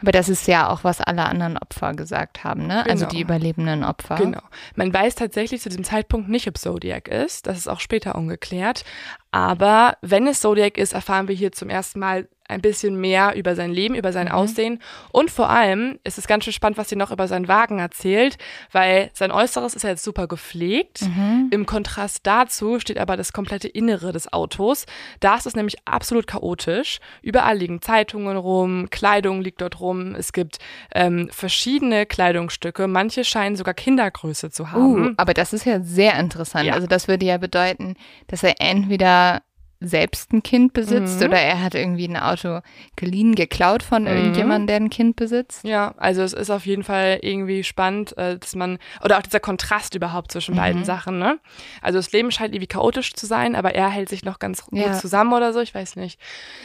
[0.00, 2.84] Aber das ist ja auch, was alle anderen Opfer gesagt haben, ne?
[2.86, 3.08] Also Genau.
[3.10, 4.16] die überlebenden Opfer.
[4.16, 4.40] Genau.
[4.74, 7.46] Man weiß tatsächlich zu diesem Zeitpunkt nicht, ob Zodiac ist.
[7.46, 8.84] Das ist auch später ungeklärt.
[9.30, 13.54] Aber wenn es Zodiac ist, erfahren wir hier zum ersten Mal ein bisschen mehr über
[13.54, 14.80] sein Leben, über sein Aussehen
[15.12, 18.38] und vor allem ist es ganz schön spannend, was sie noch über seinen Wagen erzählt,
[18.72, 21.02] weil sein Äußeres ist ja jetzt super gepflegt.
[21.50, 24.86] Im Kontrast dazu steht aber das komplette Innere des Autos.
[25.20, 26.98] Da ist es nämlich absolut chaotisch.
[27.22, 30.14] Überall liegen Zeitungen rum, Kleidung liegt dort rum.
[30.14, 30.58] Es gibt
[30.94, 32.86] ähm, verschiedene Kleidungsstücke.
[32.86, 35.08] Manche scheinen sogar Kindergröße zu haben.
[35.08, 36.66] Uh, aber das ist ja sehr interessant.
[36.66, 36.74] Ja.
[36.74, 37.94] Also das würde ja bedeuten,
[38.28, 39.42] dass er entweder
[39.80, 41.26] selbst ein Kind besitzt Mhm.
[41.26, 42.60] oder er hat irgendwie ein Auto
[42.96, 45.64] geliehen, geklaut von irgendjemandem, der ein Kind besitzt.
[45.64, 49.40] Ja, also es ist auf jeden Fall irgendwie spannend, äh, dass man, oder auch dieser
[49.40, 50.58] Kontrast überhaupt zwischen Mhm.
[50.58, 51.38] beiden Sachen, ne?
[51.82, 54.78] Also das Leben scheint irgendwie chaotisch zu sein, aber er hält sich noch ganz gut
[54.78, 54.92] Ja.
[54.92, 56.18] zusammen oder so, ich weiß nicht.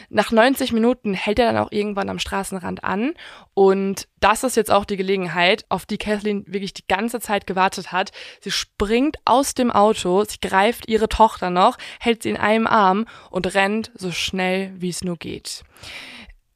[0.09, 3.13] Nach 90 Minuten hält er dann auch irgendwann am Straßenrand an
[3.53, 7.91] und das ist jetzt auch die Gelegenheit, auf die Kathleen wirklich die ganze Zeit gewartet
[7.91, 8.11] hat.
[8.39, 13.00] Sie springt aus dem Auto, sie greift ihre Tochter noch, hält sie in einem Arm
[13.29, 15.63] und rennt so schnell, wie es nur geht.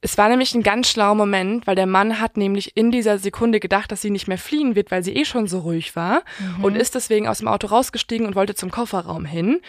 [0.05, 3.59] Es war nämlich ein ganz schlauer Moment, weil der Mann hat nämlich in dieser Sekunde
[3.59, 6.21] gedacht, dass sie nicht mehr fliehen wird, weil sie eh schon so ruhig war
[6.61, 9.61] und ist deswegen aus dem Auto rausgestiegen und wollte zum Kofferraum hin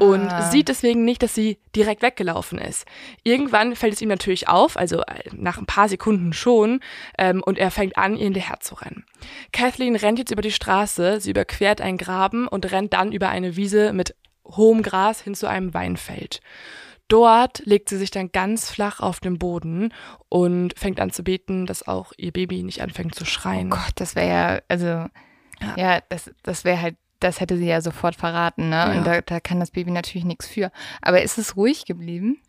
[0.00, 2.86] und sieht deswegen nicht, dass sie direkt weggelaufen ist.
[3.22, 6.80] Irgendwann fällt es ihm natürlich auf, also äh, nach ein paar Sekunden schon,
[7.18, 9.04] ähm, und er fängt an, ihr hinterher zu rennen.
[9.52, 13.56] Kathleen rennt jetzt über die Straße, sie überquert einen Graben und rennt dann über eine
[13.56, 14.14] Wiese mit
[14.44, 16.40] hohem Gras hin zu einem Weinfeld.
[17.08, 19.92] Dort legt sie sich dann ganz flach auf den Boden
[20.28, 23.70] und fängt an zu beten, dass auch ihr Baby nicht anfängt zu schreien.
[23.70, 25.06] Oh Gott, das wäre ja, also,
[25.76, 28.76] ja, das, das wäre halt, das hätte sie ja sofort verraten, ne?
[28.76, 28.92] Ja.
[28.92, 30.72] Und da, da kann das Baby natürlich nichts für.
[31.02, 32.40] Aber ist es ruhig geblieben?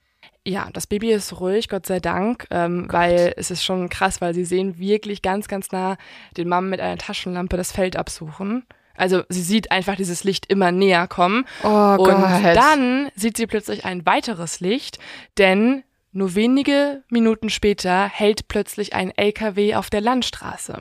[0.46, 4.34] Ja, das Baby ist ruhig, Gott sei Dank, ähm, weil es ist schon krass, weil
[4.34, 5.98] sie sehen wirklich ganz, ganz nah
[6.38, 8.66] den Mann mit einer Taschenlampe das Feld absuchen.
[8.96, 11.46] Also sie sieht einfach dieses Licht immer näher kommen.
[11.64, 12.56] Oh und Gott.
[12.56, 15.00] dann sieht sie plötzlich ein weiteres Licht,
[15.38, 15.84] denn
[16.14, 20.80] nur wenige Minuten später hält plötzlich ein LKW auf der Landstraße.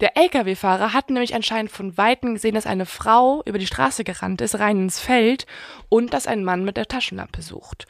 [0.00, 4.40] Der LKW-Fahrer hat nämlich anscheinend von Weitem gesehen, dass eine Frau über die Straße gerannt
[4.40, 5.46] ist, rein ins Feld
[5.88, 7.86] und dass ein Mann mit der Taschenlampe sucht.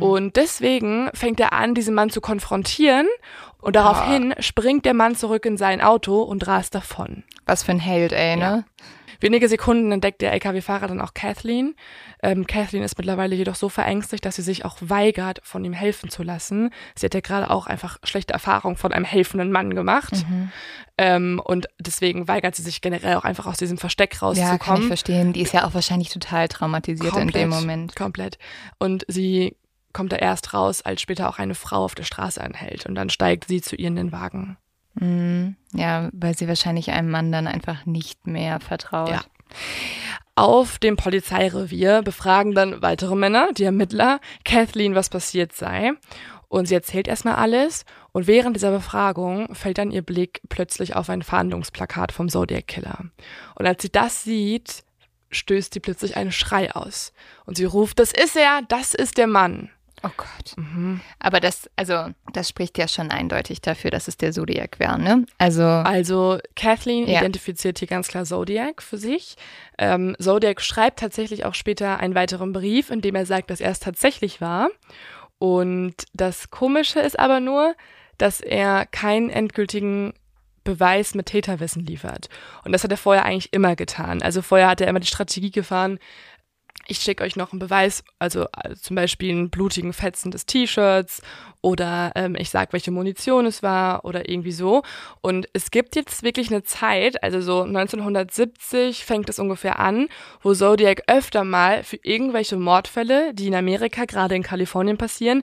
[0.00, 3.08] Und deswegen fängt er an, diesen Mann zu konfrontieren
[3.60, 7.24] und daraufhin springt der Mann zurück in sein Auto und rast davon.
[7.46, 8.64] Was für ein Held, ey, ne?
[9.22, 11.74] Wenige Sekunden entdeckt der LKW-Fahrer dann auch Kathleen.
[12.22, 16.10] Ähm, Kathleen ist mittlerweile jedoch so verängstigt, dass sie sich auch weigert, von ihm helfen
[16.10, 16.70] zu lassen.
[16.96, 20.24] Sie hat ja gerade auch einfach schlechte Erfahrungen von einem helfenden Mann gemacht.
[20.98, 24.40] Ähm, und deswegen weigert sie sich generell auch einfach aus diesem Versteck Ja, kann ich
[24.42, 24.86] rauszukommen.
[24.88, 25.32] verstehen.
[25.32, 27.96] Die ist ja auch wahrscheinlich total traumatisiert in dem Moment.
[27.96, 28.38] Komplett.
[28.78, 29.56] Und sie
[29.92, 32.86] kommt da erst raus, als später auch eine Frau auf der Straße anhält.
[32.86, 34.56] Und dann steigt sie zu ihr in den Wagen.
[34.94, 35.56] Mhm.
[35.72, 39.10] Ja, weil sie wahrscheinlich einem Mann dann einfach nicht mehr vertraut.
[39.10, 39.22] Ja.
[40.34, 45.92] Auf dem Polizeirevier befragen dann weitere Männer, die Ermittler, Kathleen, was passiert sei.
[46.48, 47.84] Und sie erzählt erstmal alles.
[48.12, 53.06] Und während dieser Befragung fällt dann ihr Blick plötzlich auf ein Fahndungsplakat vom Zodiac Killer.
[53.54, 54.84] Und als sie das sieht,
[55.30, 57.12] stößt sie plötzlich einen Schrei aus.
[57.46, 59.70] Und sie ruft, das ist er, das ist der Mann.
[60.04, 60.56] Oh Gott.
[60.56, 61.00] Mhm.
[61.18, 65.26] Aber das, also, das spricht ja schon eindeutig dafür, dass es der Zodiac wäre, ne?
[65.38, 67.20] Also, Also Kathleen Ja.
[67.20, 69.36] identifiziert hier ganz klar Zodiac für sich.
[69.78, 73.70] Ähm, Zodiac schreibt tatsächlich auch später einen weiteren Brief, in dem er sagt, dass er
[73.70, 74.68] es tatsächlich war.
[75.38, 77.74] Und das Komische ist aber nur,
[78.18, 80.14] dass er keinen endgültigen
[80.64, 82.28] Beweis mit Täterwissen liefert.
[82.64, 84.22] Und das hat er vorher eigentlich immer getan.
[84.22, 85.98] Also vorher hat er immer die Strategie gefahren,
[86.92, 91.22] ich schicke euch noch einen Beweis, also äh, zum Beispiel einen blutigen Fetzen des T-Shirts
[91.62, 94.82] oder ähm, ich sag, welche Munition es war oder irgendwie so.
[95.20, 100.08] Und es gibt jetzt wirklich eine Zeit, also so 1970 fängt es ungefähr an,
[100.42, 105.42] wo Zodiac öfter mal für irgendwelche Mordfälle, die in Amerika, gerade in Kalifornien passieren,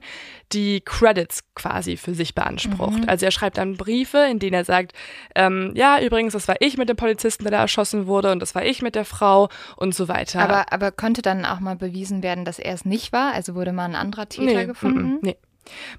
[0.52, 3.08] die Credits quasi für sich beansprucht.
[3.08, 4.92] Also er schreibt dann Briefe, in denen er sagt,
[5.34, 8.54] ähm, ja, übrigens, das war ich mit dem Polizisten, der da erschossen wurde und das
[8.54, 10.40] war ich mit der Frau und so weiter.
[10.40, 13.32] aber, aber konnte dann auch mal bewiesen werden, dass er es nicht war?
[13.32, 15.14] Also wurde mal ein anderer Täter gefunden?
[15.14, 15.36] mm, nee.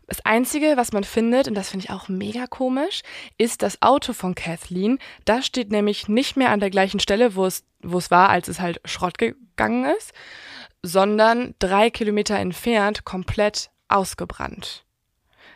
[0.07, 3.01] Das Einzige, was man findet, und das finde ich auch mega komisch,
[3.37, 4.99] ist das Auto von Kathleen.
[5.25, 8.47] Das steht nämlich nicht mehr an der gleichen Stelle, wo es, wo es war, als
[8.47, 10.11] es halt Schrott gegangen ist,
[10.83, 14.83] sondern drei Kilometer entfernt komplett ausgebrannt.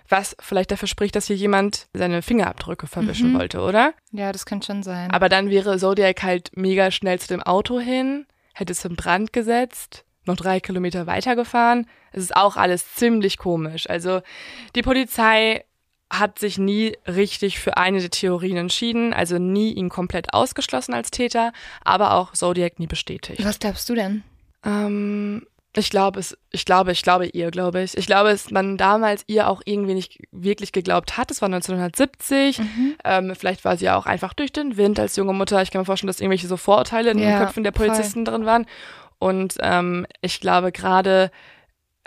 [0.08, 3.40] Was vielleicht dafür spricht, dass hier jemand seine Fingerabdrücke verwischen Mhm.
[3.40, 3.94] wollte, oder?
[4.12, 5.10] Ja, das kann schon sein.
[5.10, 9.34] Aber dann wäre Zodiac halt mega schnell zu dem Auto hin, hätte es in Brand
[9.34, 11.88] gesetzt, noch drei Kilometer weitergefahren.
[12.12, 13.90] Es ist auch alles ziemlich komisch.
[13.90, 14.22] Also
[14.76, 15.64] die Polizei
[16.12, 21.10] hat sich nie richtig für eine der Theorien entschieden, also nie ihn komplett ausgeschlossen als
[21.12, 21.52] Täter,
[21.84, 23.44] aber auch Zodiac nie bestätigt.
[23.44, 24.24] Was glaubst du denn?
[24.64, 25.46] Ähm,
[25.78, 27.98] Ich glaube es, ich glaube, ich glaube ihr, glaube ich.
[27.98, 31.32] Ich glaube, dass man damals ihr auch irgendwie nicht wirklich geglaubt hat.
[31.32, 32.60] Es war 1970.
[32.60, 32.96] Mhm.
[33.04, 35.62] Ähm, vielleicht war sie ja auch einfach durch den Wind als junge Mutter.
[35.64, 38.46] Ich kann mir vorstellen, dass irgendwelche so Vorurteile in den Ja, Köpfen der Polizisten drin
[38.46, 38.68] waren.
[39.20, 41.32] Und ähm, ich glaube gerade,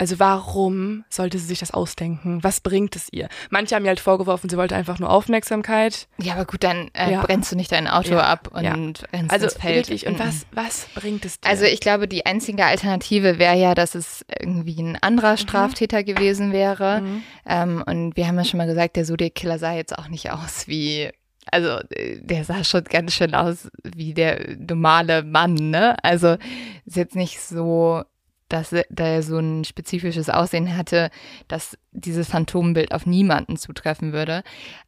[0.01, 2.45] also warum sollte sie sich das ausdenken?
[2.45, 3.29] Was bringt es ihr?
[3.51, 6.07] Manche haben ihr halt vorgeworfen, sie wollte einfach nur Aufmerksamkeit.
[6.23, 7.23] Ja, aber gut, dann äh, Ja.
[7.23, 8.73] brennst du nicht dein Auto Ja, ab und ja.
[9.13, 9.89] rennst Also ins Feld.
[9.89, 10.19] wirklich, und Mhm.
[10.21, 11.49] was, was bringt es dir?
[11.49, 15.39] Also ich glaube, die einzige Alternative wäre ja, dass es irgendwie ein anderer Mhm.
[15.39, 17.03] Straftäter gewesen wäre.
[17.45, 20.69] Ähm, und wir haben ja schon mal gesagt, der Zodiac-Killer sah jetzt auch nicht aus
[20.69, 21.11] wie,
[21.53, 25.97] also äh, der sah schon ganz schön aus wie der normale Mann, ne?
[26.03, 26.37] Also
[26.85, 28.03] ist jetzt nicht so,
[28.49, 31.11] dass er- der so ein spezifisches Aussehen hatte,
[31.49, 34.43] dass dieses Phantombild auf niemanden zutreffen würde.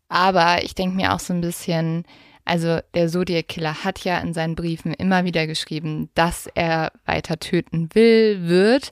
[0.09, 2.05] Aber ich denke mir auch so ein bisschen,
[2.45, 7.89] also der Zodiac-Killer hat ja in seinen Briefen immer wieder geschrieben, dass er weiter töten
[7.95, 8.91] will, wird.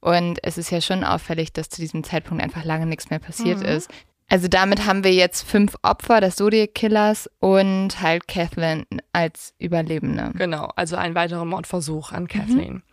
[0.00, 3.62] Und es ist ja schon auffällig, dass zu diesem Zeitpunkt einfach lange nichts mehr passiert
[3.76, 3.90] ist.
[4.30, 10.30] Also damit haben wir jetzt fünf Opfer des Zodiac-Killers und halt Kathleen als Überlebende.
[10.38, 12.84] Genau, also ein weiterer Mordversuch an Kathleen.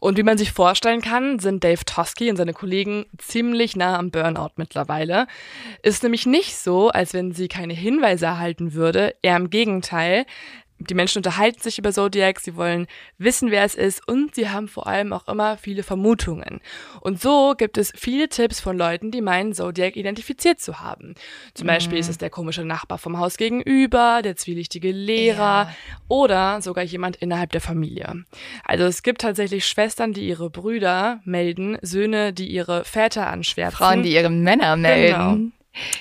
[0.00, 4.10] Und wie man sich vorstellen kann, sind Dave Tosky und seine Kollegen ziemlich nah am
[4.10, 5.28] Burnout mittlerweile.
[5.82, 9.14] Ist nämlich nicht so, als wenn sie keine Hinweise erhalten würde.
[9.22, 10.26] Eher im Gegenteil.
[10.88, 12.86] Die Menschen unterhalten sich über Zodiac, sie wollen
[13.18, 16.60] wissen, wer es ist und sie haben vor allem auch immer viele Vermutungen.
[17.00, 21.14] Und so gibt es viele Tipps von Leuten, die meinen, Zodiac identifiziert zu haben.
[21.54, 25.34] Zum Beispiel ist es der komische Nachbar vom Haus gegenüber, der zwielichtige Lehrer
[25.68, 25.74] Ja.
[26.08, 28.24] oder sogar jemand innerhalb der Familie.
[28.64, 33.76] Also es gibt tatsächlich Schwestern, die ihre Brüder melden, Söhne, die ihre Väter anschwärzen.
[33.76, 35.12] Frauen, die ihre Männer melden.
[35.16, 35.50] Genau.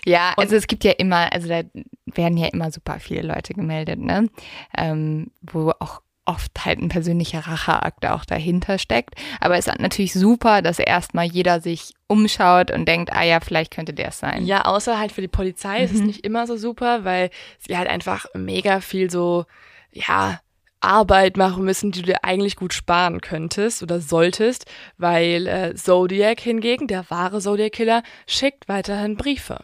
[0.05, 1.63] Ja, also es gibt ja immer, also da
[2.05, 4.29] werden ja immer super viele Leute gemeldet, ne?
[4.77, 9.15] Ähm, wo auch oft halt ein persönlicher Racheakt auch dahinter steckt.
[9.41, 13.73] Aber es ist natürlich super, dass erstmal jeder sich umschaut und denkt, ah ja, vielleicht
[13.73, 14.45] könnte der es sein.
[14.45, 17.89] Ja, außer halt für die Polizei ist es nicht immer so super, weil sie halt
[17.89, 19.45] einfach mega viel so,
[19.91, 20.39] ja,
[20.83, 24.65] Arbeit machen müssen, die du dir eigentlich gut sparen könntest oder solltest,
[24.97, 29.59] weil äh, Zodiac hingegen, der wahre Zodiac-Killer, schickt weiterhin Briefe.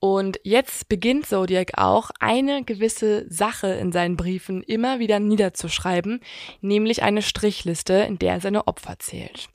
[0.00, 6.20] Und jetzt beginnt Zodiac auch, eine gewisse Sache in seinen Briefen immer wieder niederzuschreiben,
[6.60, 9.48] nämlich eine Strichliste, in der er seine Opfer zählt.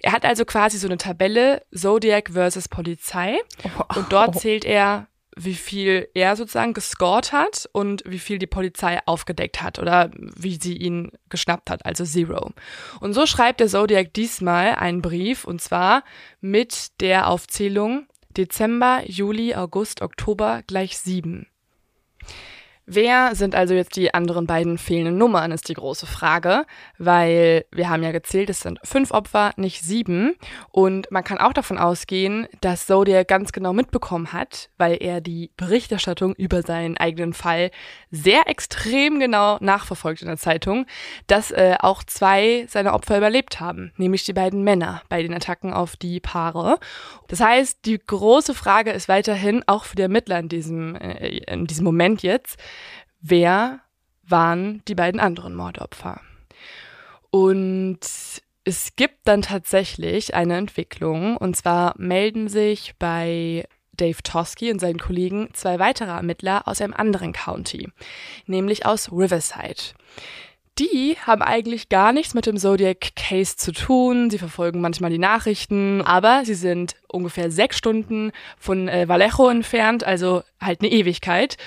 [0.00, 3.38] Er hat also quasi so eine Tabelle Zodiac versus Polizei
[3.94, 9.00] und dort zählt er, wie viel er sozusagen gescored hat und wie viel die Polizei
[9.06, 12.52] aufgedeckt hat oder wie sie ihn geschnappt hat, also Zero.
[13.00, 16.04] Und so schreibt der Zodiac diesmal einen Brief und zwar
[16.40, 18.06] mit der Aufzählung
[18.36, 21.46] Dezember, Juli, August, Oktober gleich sieben.
[22.86, 26.66] Wer sind also jetzt die anderen beiden fehlenden Nummern, ist die große Frage,
[26.98, 30.34] weil wir haben ja gezählt, es sind fünf Opfer, nicht sieben.
[30.70, 35.50] Und man kann auch davon ausgehen, dass Zodiac ganz genau mitbekommen hat, weil er die
[35.56, 37.70] Berichterstattung über seinen eigenen Fall
[38.10, 40.84] sehr extrem genau nachverfolgt in der Zeitung,
[41.26, 45.72] dass äh, auch zwei seiner Opfer überlebt haben, nämlich die beiden Männer bei den Attacken
[45.72, 46.78] auf die Paare.
[47.28, 51.66] Das heißt, die große Frage ist weiterhin, auch für die Ermittler in diesem, äh, in
[51.66, 52.58] diesem Moment jetzt,
[53.20, 53.80] wer
[54.22, 56.20] waren die beiden anderen Mordopfer?
[57.30, 58.00] Und
[58.64, 64.98] es gibt dann tatsächlich eine Entwicklung, und zwar melden sich bei Dave Tosky und seinen
[64.98, 67.90] Kollegen zwei weitere Ermittler aus einem anderen County,
[68.46, 69.94] nämlich aus Riverside.
[70.78, 74.28] Die haben eigentlich gar nichts mit dem Zodiac Case zu tun.
[74.30, 80.02] Sie verfolgen manchmal die Nachrichten, aber sie sind ungefähr sechs Stunden von äh, Vallejo entfernt,
[80.02, 81.58] also halt eine Ewigkeit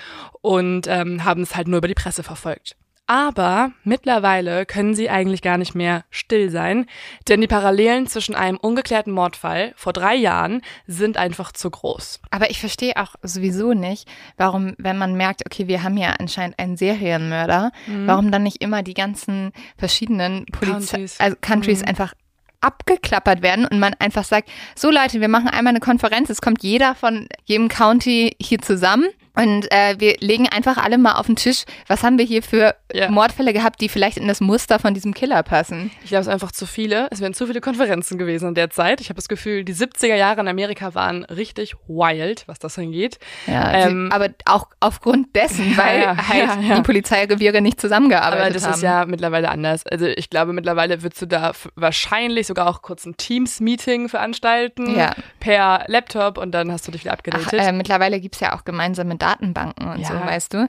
[0.42, 2.76] und ähm, haben es halt nur über die Presse verfolgt.
[3.08, 6.86] Aber mittlerweile können sie eigentlich gar nicht mehr still sein,
[7.30, 12.20] denn die Parallelen zwischen einem ungeklärten Mordfall vor drei Jahren sind einfach zu groß.
[12.32, 16.60] Aber ich verstehe auch sowieso nicht, warum, wenn man merkt, okay, wir haben ja anscheinend
[16.60, 17.72] einen Serienmörder,
[18.06, 21.20] warum dann nicht immer die ganzen verschiedenen Polizei Countries.
[21.20, 22.14] also Countries einfach
[22.60, 26.64] abgeklappert werden und man einfach sagt, so Leute, wir machen einmal eine Konferenz, es kommt
[26.64, 29.08] jeder von jedem County hier zusammen
[29.38, 32.76] und äh, wir legen einfach alle mal auf den Tisch, was haben wir hier für
[32.94, 33.10] Ja.
[33.10, 35.92] Mordfälle gehabt, die vielleicht in das Muster von diesem Killer passen.
[36.04, 37.08] Ich glaube, es einfach zu viele.
[37.12, 39.02] Es wären zu viele Konferenzen gewesen in der Zeit.
[39.02, 43.20] Ich habe das Gefühl, die 70er Jahre in Amerika waren richtig wild, was das angeht.
[43.46, 48.64] Ja, Ähm, aber auch aufgrund dessen, weil ja, halt die Polizeireviere nicht zusammengearbeitet Aber das
[48.66, 48.74] haben.
[48.74, 49.86] ist ja mittlerweile anders.
[49.86, 54.96] Also ich glaube, mittlerweile würdest du da wahrscheinlich sogar auch kurz ein Teams-Meeting veranstalten
[55.40, 57.54] per Laptop und dann hast du dich wieder Ach, abgedatet.
[57.54, 60.08] äh, mittlerweile gibt's ja auch gemeinsame Datenbanken und Ja.
[60.08, 60.68] so, weißt du.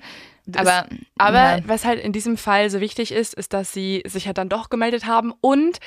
[0.56, 0.86] Aber,
[1.18, 1.59] Aber ja.
[1.66, 4.70] was halt in diesem Fall so wichtig ist, ist, dass sie sich halt dann doch
[4.70, 5.78] gemeldet haben und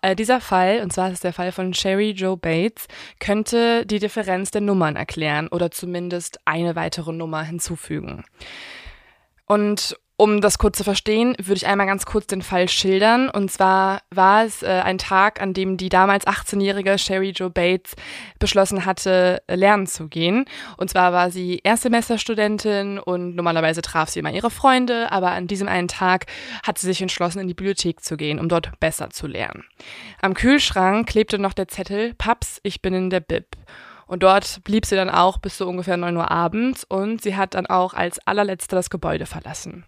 [0.00, 2.88] äh, dieser Fall, und zwar ist es der Fall von Sherry Joe Bates,
[3.20, 8.24] könnte die Differenz der Nummern erklären oder zumindest eine weitere Nummer hinzufügen.
[9.44, 13.28] Und um das kurz zu verstehen, würde ich einmal ganz kurz den Fall schildern.
[13.28, 17.94] Und zwar war es äh, ein Tag, an dem die damals 18-jährige Sherry Joe Bates
[18.38, 20.46] beschlossen hatte, äh, lernen zu gehen.
[20.78, 25.68] Und zwar war sie Erstsemesterstudentin und normalerweise traf sie immer ihre Freunde, aber an diesem
[25.68, 26.26] einen Tag
[26.66, 29.64] hat sie sich entschlossen, in die Bibliothek zu gehen, um dort besser zu lernen.
[30.22, 33.56] Am Kühlschrank klebte noch der Zettel, Paps, ich bin in der Bib.
[34.06, 37.54] Und dort blieb sie dann auch bis so ungefähr 9 Uhr abends und sie hat
[37.54, 39.84] dann auch als allerletzte das Gebäude verlassen.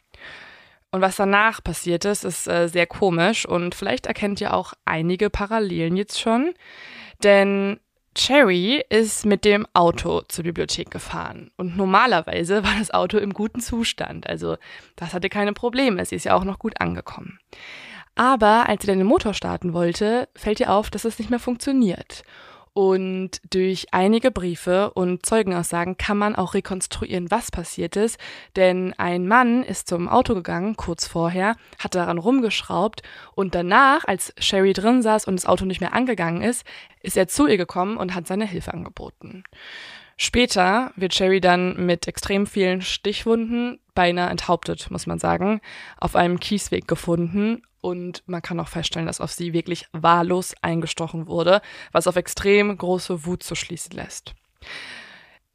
[0.90, 5.28] Und was danach passiert ist, ist äh, sehr komisch und vielleicht erkennt ihr auch einige
[5.28, 6.54] Parallelen jetzt schon.
[7.22, 7.78] Denn
[8.14, 11.50] Cherry ist mit dem Auto zur Bibliothek gefahren.
[11.56, 14.26] Und normalerweise war das Auto im guten Zustand.
[14.26, 14.56] Also
[14.96, 16.04] das hatte keine Probleme.
[16.04, 17.38] Sie ist ja auch noch gut angekommen.
[18.14, 21.38] Aber als sie dann den Motor starten wollte, fällt ihr auf, dass es nicht mehr
[21.38, 22.24] funktioniert.
[22.78, 28.20] Und durch einige Briefe und Zeugenaussagen kann man auch rekonstruieren, was passiert ist.
[28.54, 33.02] Denn ein Mann ist zum Auto gegangen, kurz vorher, hat daran rumgeschraubt
[33.34, 36.64] und danach, als Sherry drin saß und das Auto nicht mehr angegangen ist,
[37.02, 39.42] ist er zu ihr gekommen und hat seine Hilfe angeboten.
[40.16, 45.60] Später wird Sherry dann mit extrem vielen Stichwunden, beinahe enthauptet, muss man sagen,
[45.96, 51.26] auf einem Kiesweg gefunden und man kann auch feststellen, dass auf sie wirklich wahllos eingestochen
[51.26, 51.60] wurde,
[51.92, 54.34] was auf extrem große Wut zu schließen lässt.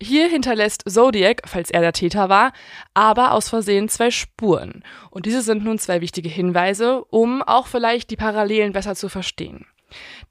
[0.02, 2.52] Hier hinterlässt Zodiac, falls er der Täter war,
[2.94, 4.84] aber aus Versehen zwei Spuren.
[5.12, 9.66] Und diese sind nun zwei wichtige Hinweise, um auch vielleicht die Parallelen besser zu verstehen.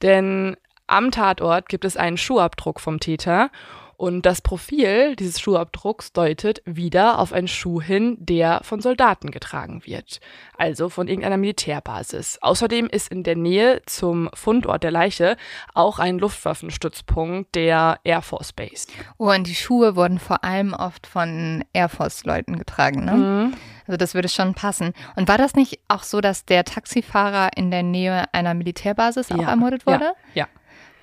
[0.02, 3.50] Denn am Tatort gibt es einen Schuhabdruck vom Täter
[4.02, 9.82] und das Profil dieses Schuhabdrucks deutet wieder auf einen Schuh hin, der von Soldaten getragen
[9.86, 10.18] wird,
[10.58, 12.40] also von irgendeiner Militärbasis.
[12.42, 15.36] Außerdem ist in der Nähe zum Fundort der Leiche
[15.72, 18.88] auch ein Luftwaffenstützpunkt der Air Force Base.
[19.18, 23.12] Oh, und die Schuhe wurden vor allem oft von Air Force-Leuten getragen, ne?
[23.12, 23.54] Mhm.
[23.86, 24.94] Also das würde schon passen.
[25.14, 29.36] Und war das nicht auch so, dass der Taxifahrer in der Nähe einer Militärbasis auch
[29.36, 30.14] Ja, ermordet wurde?
[30.34, 30.48] Ja.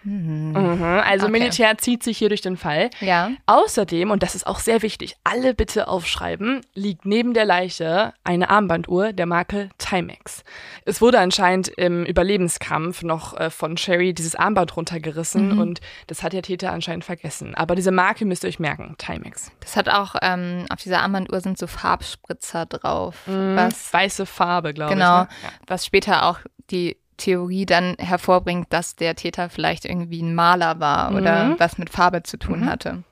[0.04, 0.56] Mhm.
[1.04, 1.32] Also Okay.
[1.40, 2.90] Militär zieht sich hier durch den Fall.
[3.02, 3.32] Ja.
[3.46, 8.50] Außerdem, und das ist auch sehr wichtig, alle bitte aufschreiben, liegt neben der Leiche eine
[8.50, 10.44] Armbanduhr der Marke Timex.
[10.86, 16.34] Es wurde anscheinend im Überlebenskampf noch äh, von Sherry dieses Armband runtergerissen und das hat
[16.34, 17.56] der Täter anscheinend vergessen.
[17.56, 19.52] Aber diese Marke müsst ihr euch merken, Timex.
[19.60, 24.94] Das hat auch, ähm, auf dieser Armbanduhr sind so Farbspritzer drauf, was, Weiße Farbe, glaube
[24.94, 25.28] genau, ich.
[25.30, 25.36] Ne?
[25.44, 25.50] Ja.
[25.68, 26.40] was später auch
[26.72, 31.90] die Theorie dann hervorbringt, dass der Täter vielleicht irgendwie ein Maler war oder was mit
[31.90, 33.04] Farbe zu tun hatte.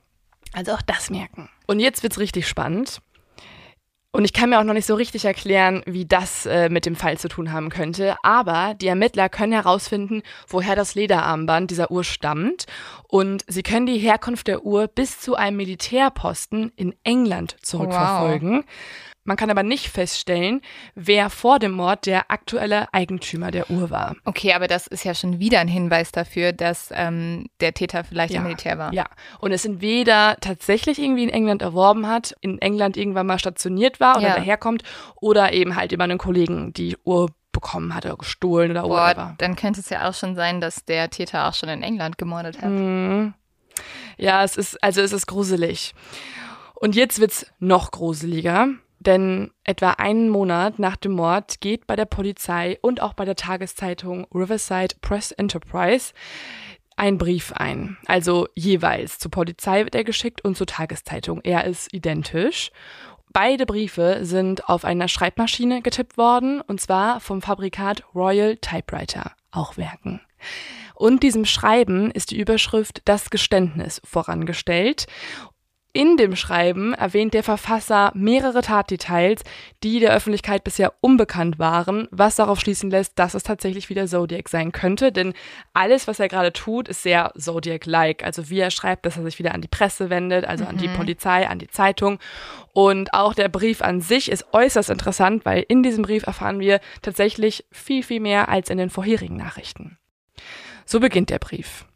[0.53, 1.49] Also auch das merken.
[1.67, 3.01] Und jetzt wird's richtig spannend.
[4.11, 6.95] Und ich kann mir auch noch nicht so richtig erklären, wie das äh, mit dem
[6.95, 8.15] Fall zu tun haben könnte.
[8.23, 12.65] Aber die Ermittler können herausfinden, woher das Lederarmband dieser Uhr stammt.
[13.07, 18.63] Und sie können die Herkunft der Uhr bis zu einem Militärposten in England zurückverfolgen.
[19.27, 20.61] Man kann aber nicht feststellen,
[20.95, 24.15] wer vor dem Mord der aktuelle Eigentümer der Uhr war.
[24.25, 28.33] Okay, aber das ist ja schon wieder ein Hinweis dafür, dass ähm, der Täter vielleicht
[28.33, 28.93] im Militär war.
[28.93, 29.05] Ja,
[29.39, 34.15] und es entweder tatsächlich irgendwie in England erworben hat, in England irgendwann mal stationiert war
[34.17, 34.35] oder Ja.
[34.35, 34.83] daherkommt,
[35.17, 39.35] oder eben halt über einen Kollegen die Uhr bekommen hat oder gestohlen oder Boah, whatever.
[39.39, 42.61] dann könnte es ja auch schon sein, dass der Täter auch schon in England gemordet
[42.61, 42.69] hat.
[42.69, 43.33] Mhm.
[44.17, 45.93] Ja, es ist, also es ist gruselig.
[46.75, 48.69] Und jetzt wird's noch gruseliger,
[48.99, 53.35] denn etwa einen Monat nach dem Mord geht bei der Polizei und auch bei der
[53.35, 56.13] Tageszeitung Riverside Press Enterprise
[56.97, 57.97] ein Brief ein.
[58.07, 61.41] Also jeweils zur Polizei wird er geschickt und zur Tageszeitung.
[61.43, 62.71] Er ist identisch.
[63.31, 69.77] Beide Briefe sind auf einer Schreibmaschine getippt worden, und zwar vom Fabrikat Royal Typewriter, auch
[69.77, 70.21] Werken.
[70.95, 75.05] Und diesem Schreiben ist die Überschrift Das Geständnis vorangestellt.
[75.97, 79.41] In dem Schreiben erwähnt der Verfasser mehrere Tatdetails,
[79.83, 84.47] die der Öffentlichkeit bisher unbekannt waren, was darauf schließen lässt, dass es tatsächlich wieder Zodiac
[84.47, 85.33] sein könnte, denn
[85.73, 88.23] alles, was er gerade tut, ist sehr Zodiac-like.
[88.23, 90.87] Also wie er schreibt, dass er sich wieder an die Presse wendet, also an die
[90.87, 92.19] Polizei, an die Zeitung.
[92.73, 96.79] Und auch der Brief an sich ist äußerst interessant, weil in diesem Brief erfahren wir
[97.01, 99.97] tatsächlich viel, viel mehr als in den vorherigen Nachrichten.
[100.85, 101.87] So beginnt der Brief.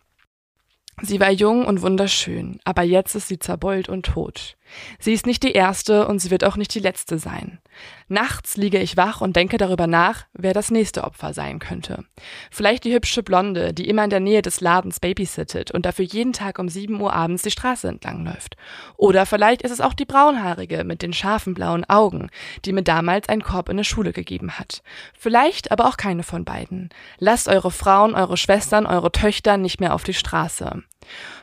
[1.04, 4.56] Sie war jung und wunderschön, aber jetzt ist sie zerbeult und tot.
[5.00, 7.60] Sie ist nicht die erste und sie wird auch nicht die letzte sein.
[8.08, 12.04] Nachts liege ich wach und denke darüber nach, wer das nächste Opfer sein könnte.
[12.52, 16.34] Vielleicht die hübsche Blonde, die immer in der Nähe des Ladens babysittet und dafür jeden
[16.34, 18.56] Tag um 7 Uhr abends die Straße entlang läuft.
[18.98, 22.30] Oder vielleicht ist es auch die braunhaarige mit den scharfen blauen Augen,
[22.66, 24.84] die mir damals einen Korb in der Schule gegeben hat.
[25.18, 26.90] Vielleicht aber auch keine von beiden.
[27.18, 30.84] Lasst eure Frauen, eure Schwestern, eure Töchter nicht mehr auf die Straße.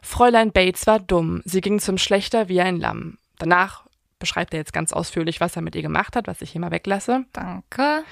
[0.02, 1.42] Fräulein Bates war dumm.
[1.44, 3.18] Sie ging zum Schlechter wie ein Lamm.
[3.38, 3.84] Danach
[4.18, 6.70] beschreibt er jetzt ganz ausführlich, was er mit ihr gemacht hat, was ich hier mal
[6.70, 7.24] weglasse.
[7.32, 8.04] Danke.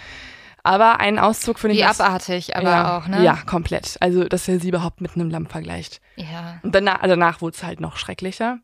[0.63, 1.81] Aber einen Auszug finde ich.
[1.81, 3.23] Wie abartig, aber ja, auch, ne?
[3.23, 3.97] Ja, komplett.
[4.01, 6.01] Also, dass er sie überhaupt mit einem Lamm vergleicht.
[6.17, 6.59] Ja.
[6.63, 8.59] Und danach, danach wurde es halt noch schrecklicher.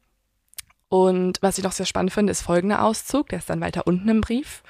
[0.88, 4.08] Und was ich noch sehr spannend finde, ist folgender Auszug, der ist dann weiter unten
[4.08, 4.62] im Brief.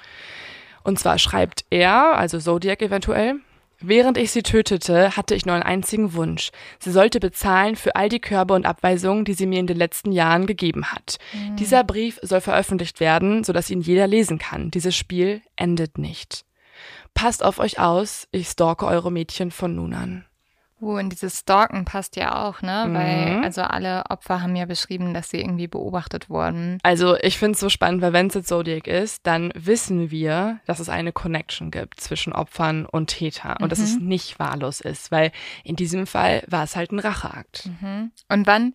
[0.85, 3.37] Und zwar schreibt er, also Zodiac eventuell,
[3.83, 6.51] Während ich sie tötete, hatte ich nur einen einzigen Wunsch.
[6.78, 10.12] Sie sollte bezahlen für all die Körbe und Abweisungen, die sie mir in den letzten
[10.12, 11.18] Jahren gegeben hat.
[11.59, 14.70] Dieser Brief soll veröffentlicht werden, sodass ihn jeder lesen kann.
[14.70, 16.45] Dieses Spiel endet nicht.
[17.14, 20.24] Passt auf euch aus, ich stalke eure Mädchen von nun an.
[20.83, 22.87] Uh, und dieses Stalken passt ja auch, ne?
[22.89, 22.95] Mhm.
[22.95, 26.78] Weil, also alle Opfer haben ja beschrieben, dass sie irgendwie beobachtet wurden.
[26.83, 30.59] Also ich finde es so spannend, weil wenn es jetzt Zodiac ist, dann wissen wir,
[30.66, 35.12] dass es eine Connection gibt zwischen Opfern und Täter und dass es nicht wahllos ist,
[35.12, 35.30] weil
[35.62, 37.70] in diesem Fall war es halt ein Racheakt.
[38.28, 38.74] Und wann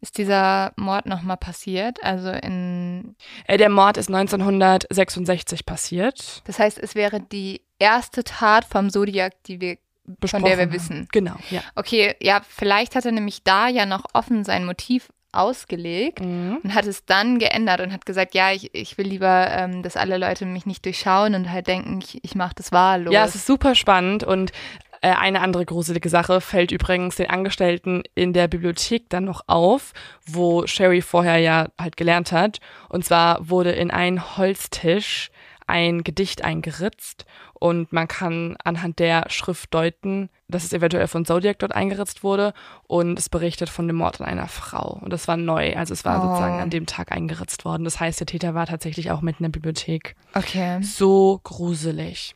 [0.00, 2.02] ist dieser Mord nochmal passiert?
[2.02, 3.14] Also in,
[3.46, 6.42] Äh, der Mord ist 1966 passiert.
[6.46, 9.76] das heißt, es wäre die erste Tat vom Zodiac, die wir,
[10.06, 10.72] von besprochen der wir haben.
[10.72, 11.08] wissen.
[11.12, 11.60] Genau, ja.
[11.74, 16.58] Okay, ja, vielleicht hat er nämlich da ja noch offen sein Motiv ausgelegt Mhm.
[16.62, 19.96] und hat es dann geändert und hat gesagt, ja, ich, ich will lieber, ähm, dass
[19.96, 23.12] alle Leute mich nicht durchschauen und halt denken, ich, ich mache das wahllos.
[23.12, 24.52] Ja, es ist super spannend und
[25.00, 29.92] äh, eine andere gruselige Sache fällt übrigens den Angestellten in der Bibliothek dann noch auf,
[30.24, 32.60] wo Sherry vorher ja halt gelernt hat.
[32.88, 35.30] Und zwar wurde in einen Holztisch
[35.66, 41.58] ein Gedicht eingeritzt und man kann anhand der Schrift deuten, dass es eventuell von Zodiac
[41.58, 42.52] dort eingeritzt wurde
[42.86, 44.98] und es berichtet von dem Mord an einer Frau.
[45.00, 46.28] Und das war neu, also es war Oh.
[46.28, 47.84] sozusagen an dem Tag eingeritzt worden.
[47.84, 50.82] Das heißt, der Täter war tatsächlich auch mitten in der Bibliothek okay.
[50.82, 52.34] so gruselig.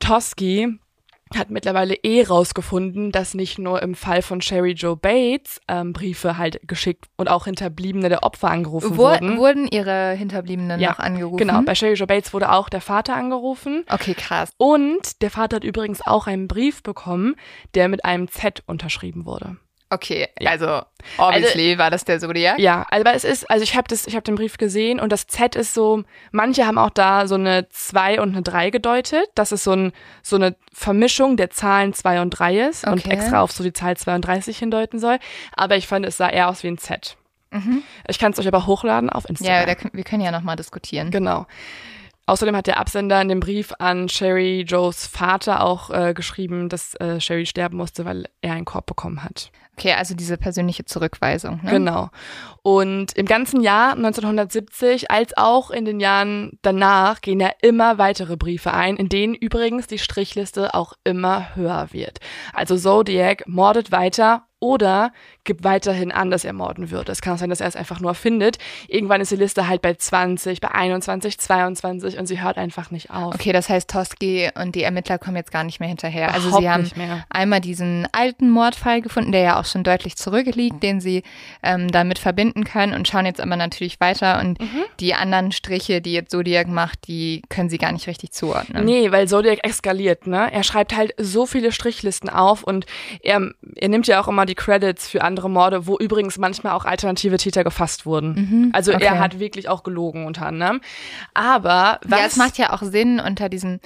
[0.00, 0.78] Tosky
[1.38, 6.38] hat mittlerweile eh rausgefunden, dass nicht nur im Fall von Sherry Joe Bates ähm, Briefe
[6.38, 9.36] halt geschickt und auch Hinterbliebene der Opfer angerufen Wo, wurden.
[9.38, 11.38] wurden ihre Hinterbliebenen Ja, noch angerufen?
[11.38, 13.84] Genau, bei Sherry Joe Bates wurde auch der Vater angerufen.
[13.90, 14.52] Okay, krass.
[14.56, 17.36] Und der Vater hat übrigens auch einen Brief bekommen,
[17.74, 19.56] der mit einem Z unterschrieben wurde.
[19.92, 20.80] Okay, also
[21.18, 22.58] obviously war das der Zodiac.
[22.58, 25.12] Ja, also aber es ist, also ich habe das, ich habe den Brief gesehen und
[25.12, 29.26] das Z ist so, manche haben auch da so eine 2 und eine 3 gedeutet,
[29.34, 33.10] dass es so, ein, so eine Vermischung der Zahlen 2 und 3 ist und Okay.
[33.10, 35.18] extra auf so die Zahl 32 hindeuten soll.
[35.54, 37.16] Aber ich fand, es sah eher aus wie ein Z.
[38.08, 39.62] Ich kann es euch aber hochladen auf Instagram.
[39.64, 39.68] Mhm.
[39.68, 41.10] Ja, da, wir können ja nochmal diskutieren.
[41.10, 41.46] Genau.
[42.24, 46.94] Außerdem hat der Absender in dem Brief an Sherry Joes Vater auch äh, geschrieben, dass
[46.94, 49.50] äh, Sherry sterben musste, weil er einen Korb bekommen hat.
[49.78, 51.60] Okay, also diese persönliche Zurückweisung.
[51.62, 51.70] Ne?
[51.70, 52.10] Genau.
[52.62, 58.36] Und im ganzen Jahr 1970 als auch in den Jahren danach gehen ja immer weitere
[58.36, 62.18] Briefe ein, in denen übrigens die Strichliste auch immer höher wird.
[62.52, 65.12] Also Zodiac mordet weiter oder
[65.44, 67.08] gibt weiterhin an, dass er morden wird.
[67.08, 68.58] Es kann auch sein, dass er es einfach nur findet.
[68.86, 73.10] Irgendwann ist die Liste halt bei 20, bei 21, 22 und sie hört einfach nicht
[73.10, 73.34] auf.
[73.34, 76.32] Okay, das heißt, Toski und die Ermittler kommen jetzt gar nicht mehr hinterher.
[76.32, 76.88] also sie haben
[77.28, 81.24] einmal diesen alten Mordfall gefunden, der ja auch schon deutlich zurückliegt, den sie
[81.64, 84.84] ähm, damit verbinden können und schauen jetzt aber natürlich weiter und Mhm.
[85.00, 88.84] die anderen Striche, die jetzt Zodiac macht, die können sie gar nicht richtig zuordnen.
[88.84, 90.52] Nee, weil Zodiac eskaliert, ne?
[90.52, 92.86] Er schreibt halt so viele Strichlisten auf und
[93.22, 96.84] er, er nimmt ja auch immer die Credits für andere Morde, wo übrigens manchmal auch
[96.84, 98.70] alternative Täter gefasst wurden.
[98.72, 99.04] Also okay.
[99.04, 100.80] er hat wirklich auch gelogen unter anderem.
[101.34, 103.80] Aber was Ja, es macht ja auch Sinn unter diesem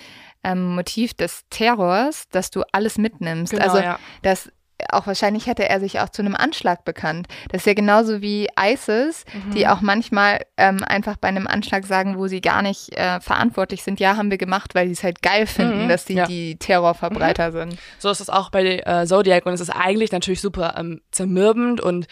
[0.45, 3.53] ähm, Motiv des Terrors, dass du alles mitnimmst.
[3.53, 3.99] Genau, also ja.
[4.23, 4.51] das
[4.91, 7.27] auch wahrscheinlich hätte er sich auch zu einem Anschlag bekannt.
[7.51, 9.51] Das ist ja genauso wie ISIS, Mhm.
[9.53, 13.83] die auch manchmal ähm, einfach bei einem Anschlag sagen, wo sie gar nicht äh, verantwortlich
[13.83, 14.01] sind.
[14.01, 16.27] Ja, haben wir gemacht, weil sie es halt geil finden, Mhm, dass sie ja.
[16.27, 17.77] die Terrorverbreiter sind.
[17.99, 21.81] So ist es auch bei äh, Zodiac und es ist eigentlich natürlich super ähm, zermürbend
[21.81, 22.07] und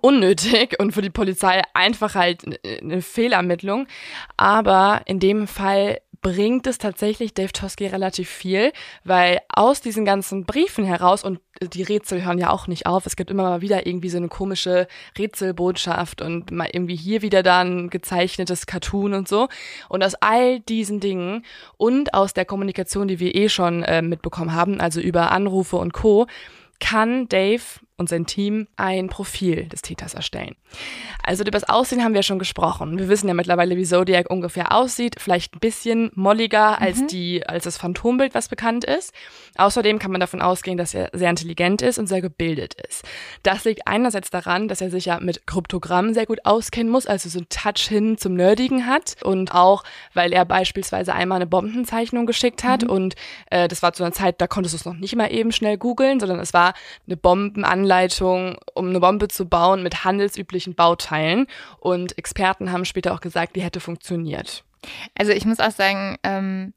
[0.00, 3.86] unnötig und für die Polizei einfach halt n- eine Fehlermittlung.
[4.36, 8.72] Aber in dem Fall bringt es tatsächlich Dave Tosky relativ viel,
[9.04, 13.06] weil aus diesen ganzen Briefen heraus und die Rätsel hören ja auch nicht auf.
[13.06, 14.86] Es gibt immer mal wieder irgendwie so eine komische
[15.16, 19.48] Rätselbotschaft und mal irgendwie hier wieder da ein gezeichnetes Cartoon und so.
[19.88, 21.44] Und aus all diesen Dingen
[21.76, 25.92] und aus der Kommunikation, die wir eh schon äh, mitbekommen haben, also über Anrufe und
[25.92, 26.26] Co.,
[26.80, 27.62] kann Dave
[27.98, 30.54] und sein Team ein Profil des Täters erstellen.
[31.22, 32.98] Also über das Aussehen haben wir schon gesprochen.
[32.98, 35.16] Wir wissen ja mittlerweile, wie Zodiac ungefähr aussieht.
[35.18, 39.12] Vielleicht ein bisschen molliger als die, als das Phantombild, was bekannt ist.
[39.56, 43.04] Außerdem kann man davon ausgehen, dass er sehr intelligent ist und sehr gebildet ist.
[43.42, 47.28] Das liegt einerseits daran, dass er sich ja mit Kryptogramm sehr gut auskennen muss, also
[47.28, 49.82] so ein Touch hin zum Nerdigen hat und auch,
[50.14, 53.16] weil er beispielsweise einmal eine Bombenzeichnung geschickt hat und
[53.50, 55.76] äh, das war zu einer Zeit, da konntest du es noch nicht mal eben schnell
[55.76, 56.74] googeln, sondern es war
[57.06, 57.16] eine
[57.88, 61.46] Bombenanleitung, um eine Bombe zu bauen mit handelsüblichen Bauteilen
[61.80, 64.64] und Experten haben später auch gesagt, die hätte funktioniert.
[65.16, 66.74] Also ich muss auch sagen, ähm,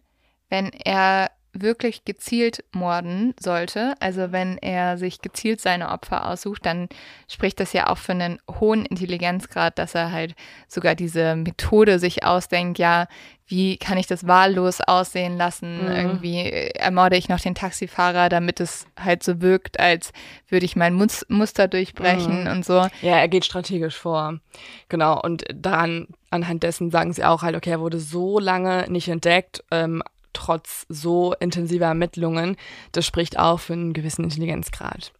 [0.49, 6.87] wenn er wirklich gezielt morden sollte, also wenn er sich gezielt seine Opfer aussucht, dann
[7.27, 10.35] spricht das ja auch für einen hohen Intelligenzgrad, dass er halt
[10.67, 13.07] sogar diese Methode sich ausdenkt, ja,
[13.47, 15.83] wie kann ich das wahllos aussehen lassen?
[15.83, 15.91] Mhm.
[15.91, 20.13] Irgendwie äh, ermorde ich noch den Taxifahrer, damit es halt so wirkt, als
[20.47, 22.49] würde ich mein Mus Muster durchbrechen Mhm.
[22.51, 22.87] und so.
[23.01, 24.39] Ja, er geht strategisch vor.
[24.87, 25.19] Genau.
[25.21, 29.65] Und daran, anhand dessen sagen sie auch halt, okay, er wurde so lange nicht entdeckt,
[29.69, 30.01] ähm,
[30.33, 32.57] trotz so intensiver Ermittlungen.
[32.91, 35.11] Das spricht auch für einen gewissen Intelligenzgrad.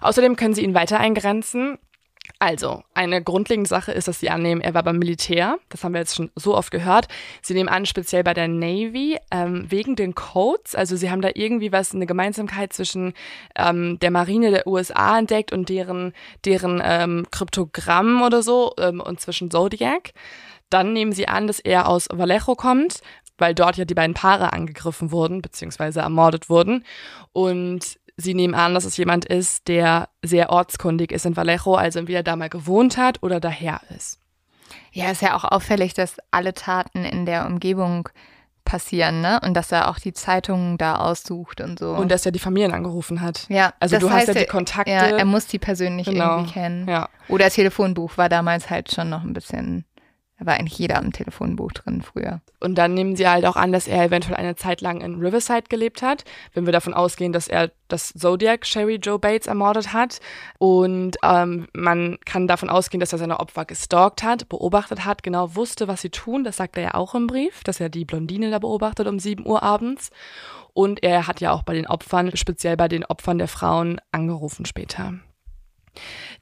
[0.00, 1.78] Außerdem können sie ihn weiter eingrenzen.
[2.38, 5.58] Also, eine grundlegende Sache ist, dass sie annehmen, er war beim Militär.
[5.68, 7.08] Das haben wir jetzt schon so oft gehört.
[7.40, 10.74] Sie nehmen an, speziell bei der Navy, ähm, wegen den Codes.
[10.74, 13.14] Also, sie haben da irgendwie was, eine Gemeinsamkeit zwischen
[13.56, 16.12] ähm, der Marine der USA entdeckt und deren,
[16.44, 20.12] deren ähm, Kryptogramm oder so ähm, und zwischen Zodiac.
[20.68, 23.00] Dann nehmen sie an, dass er aus Vallejo kommt,
[23.38, 26.84] weil dort ja die beiden Paare angegriffen wurden, beziehungsweise ermordet wurden.
[27.32, 31.98] Und sie nehmen an, dass es jemand ist, der sehr ortskundig ist in Vallejo, also
[31.98, 34.18] entweder da mal gewohnt hat oder daher ist.
[34.92, 38.08] Ja, ist ja auch auffällig, dass alle Taten in der Umgebung
[38.64, 39.38] passieren, ne?
[39.44, 41.90] Und dass er auch die Zeitungen da aussucht und so.
[41.92, 43.46] Und dass er die Familien angerufen hat.
[43.48, 44.90] ja, Also du hast heißt, ja die Kontakte.
[44.90, 46.38] Ja, er muss die persönlich Genau.
[46.38, 46.88] irgendwie kennen.
[46.88, 47.08] Ja.
[47.28, 49.84] Oder Telefonbuch war damals halt schon noch ein bisschen,
[50.38, 52.40] da war eigentlich jeder im Telefonbuch drin früher.
[52.60, 55.64] Und dann nehmen sie halt auch an, dass er eventuell eine Zeit lang in Riverside
[55.68, 60.20] gelebt hat, wenn wir davon ausgehen, dass er das Zodiac Sherry Joe Bates ermordet hat.
[60.58, 65.56] Und ähm, man kann davon ausgehen, dass er seine Opfer gestalkt hat, beobachtet hat, genau
[65.56, 66.44] wusste, was sie tun.
[66.44, 69.46] Das sagt er ja auch im Brief, dass er die Blondine da beobachtet um 7
[69.46, 70.10] Uhr abends.
[70.74, 74.66] Und er hat ja auch bei den Opfern, speziell bei den Opfern der Frauen, angerufen
[74.66, 75.14] später.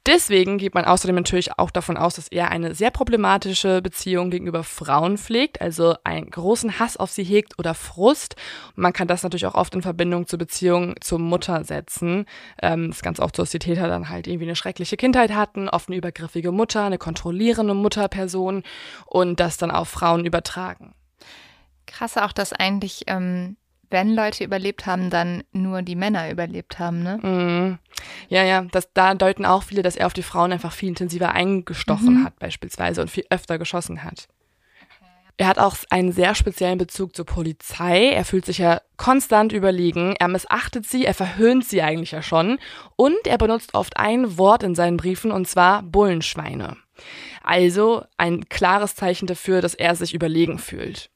[0.07, 4.63] Deswegen geht man außerdem natürlich auch davon aus, dass er eine sehr problematische Beziehung gegenüber
[4.63, 8.37] Frauen pflegt, also einen großen Hass auf sie hegt oder Frust.
[8.75, 12.27] Man kann das natürlich auch oft in Verbindung zur Beziehung zur Mutter setzen.
[12.61, 15.69] Ähm, ist ganz oft so, dass die Täter dann halt irgendwie eine schreckliche Kindheit hatten,
[15.69, 18.63] oft eine übergriffige Mutter, eine kontrollierende Mutterperson
[19.07, 20.95] und das dann auf Frauen übertragen.
[21.87, 23.57] Krass auch, dass eigentlich, ähm,
[23.91, 27.19] wenn Leute überlebt haben, dann nur die Männer überlebt haben, ne?
[27.23, 27.79] Mhm.
[28.29, 31.33] Ja, ja, das, da deuten auch viele, dass er auf die Frauen einfach viel intensiver
[31.33, 34.29] eingestochen hat beispielsweise und viel öfter geschossen hat.
[35.37, 38.11] Er hat auch einen sehr speziellen Bezug zur Polizei.
[38.11, 40.15] Er fühlt sich ja konstant überlegen.
[40.19, 42.59] Er missachtet sie, er verhöhnt sie eigentlich ja schon.
[42.95, 46.77] Und er benutzt oft ein Wort in seinen Briefen und zwar Bullenschweine.
[47.43, 51.11] Also ein klares Zeichen dafür, dass er sich überlegen fühlt.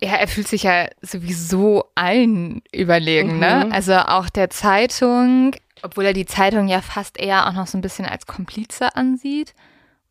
[0.00, 3.64] Ja, er fühlt sich ja sowieso allen überlegen, ne?
[3.66, 3.72] Mhm.
[3.72, 7.80] Also auch der Zeitung, obwohl er die Zeitung ja fast eher auch noch so ein
[7.80, 9.54] bisschen als Komplize ansieht.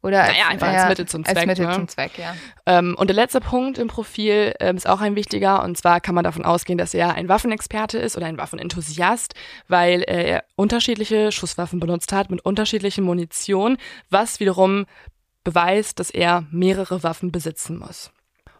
[0.04, 1.74] Oder als, Naja, einfach als Mittel zum Als Zweck, Mittel ne?
[1.74, 2.36] zum Zweck, ja.
[2.66, 5.64] Ähm, und der letzte Punkt im Profil ähm, ist auch ein wichtiger.
[5.64, 9.34] Und zwar kann man davon ausgehen, dass er ein Waffenexperte ist oder ein Waffenenthusiast,
[9.68, 13.78] weil äh, er unterschiedliche Schusswaffen benutzt hat mit unterschiedlichen Munition,
[14.10, 14.86] was wiederum
[15.44, 18.12] beweist, dass er mehrere Waffen besitzen muss.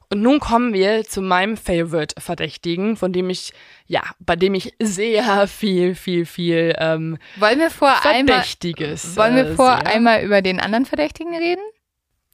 [0.10, 3.52] Und nun kommen wir zu meinem Favorite-Verdächtigen, von dem ich,
[3.88, 9.18] ja, bei dem ich sehr viel, viel, viel ähm, Wollen wir vor einmal, Verdächtiges.
[9.18, 9.86] wollen wir äh, vor sehe.
[9.88, 11.62] einmal über den anderen Verdächtigen reden?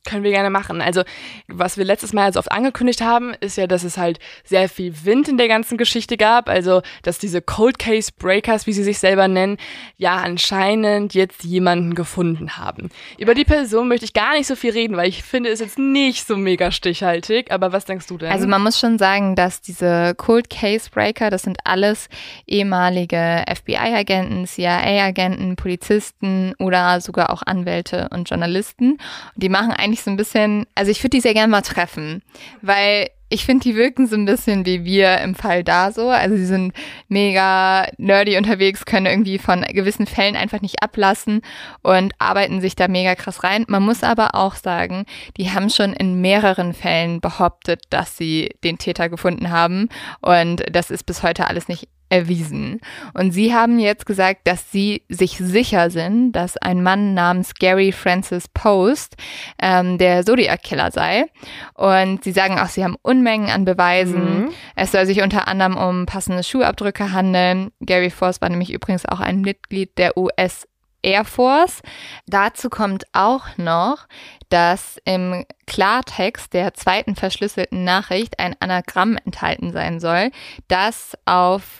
[0.05, 0.81] Können wir gerne machen.
[0.81, 1.03] Also,
[1.47, 4.93] was wir letztes Mal so oft angekündigt haben, ist ja, dass es halt sehr viel
[5.05, 6.49] Wind in der ganzen Geschichte gab.
[6.49, 9.57] Also, dass diese Cold Case Breakers, wie sie sich selber nennen,
[9.97, 12.89] ja anscheinend jetzt jemanden gefunden haben.
[13.17, 15.79] Über die Person möchte ich gar nicht so viel reden, weil ich finde es jetzt
[15.79, 17.51] nicht so mega stichhaltig.
[17.51, 18.31] Aber was denkst du denn?
[18.31, 22.09] Also man muss schon sagen, dass diese Cold Case Breaker, das sind alles
[22.45, 28.97] ehemalige FBI-Agenten, CIA-Agenten, Polizisten oder sogar auch Anwälte und Journalisten.
[29.35, 32.23] Die machen eigentlich so ein bisschen, also ich würde die sehr gerne mal treffen,
[32.61, 36.09] weil ich finde, die wirken so ein bisschen wie wir im Fall da so.
[36.09, 36.71] Also sie sind
[37.07, 41.41] mega nerdy unterwegs, können irgendwie von gewissen Fällen einfach nicht ablassen
[41.81, 43.65] und arbeiten sich da mega krass rein.
[43.67, 45.05] Man muss aber auch sagen,
[45.37, 49.89] die haben schon in mehreren Fällen behauptet, dass sie den Täter gefunden haben.
[50.21, 52.79] Und das ist bis heute alles nicht erwiesen.
[53.13, 57.91] Und sie haben jetzt gesagt, dass sie sich sicher sind, dass ein Mann namens Gary
[57.91, 59.15] Francis Post
[59.59, 61.25] ähm, der Zodiac-Killer sei.
[61.73, 64.43] Und sie sagen auch, sie haben Unmengen an Beweisen.
[64.43, 64.49] Mhm.
[64.75, 67.71] Es soll sich unter anderem um passende Schuhabdrücke handeln.
[67.81, 70.67] Gary Force war nämlich übrigens auch ein Mitglied der US
[71.03, 71.81] Air Force.
[72.25, 74.07] Dazu kommt auch noch,
[74.49, 80.31] dass im Klartext der zweiten verschlüsselten Nachricht ein Anagramm enthalten sein soll,
[80.67, 81.79] das auf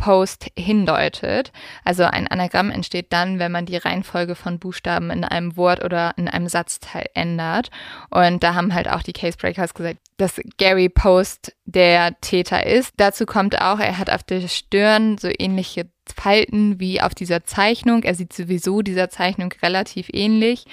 [0.00, 1.52] Post hindeutet.
[1.84, 6.14] Also ein Anagramm entsteht dann, wenn man die Reihenfolge von Buchstaben in einem Wort oder
[6.16, 7.68] in einem Satzteil ändert.
[8.08, 12.94] Und da haben halt auch die Casebreakers gesagt, dass Gary Post der Täter ist.
[12.96, 18.02] Dazu kommt auch, er hat auf der Stirn so ähnliche Falten wie auf dieser Zeichnung.
[18.02, 20.64] Er sieht sowieso dieser Zeichnung relativ ähnlich.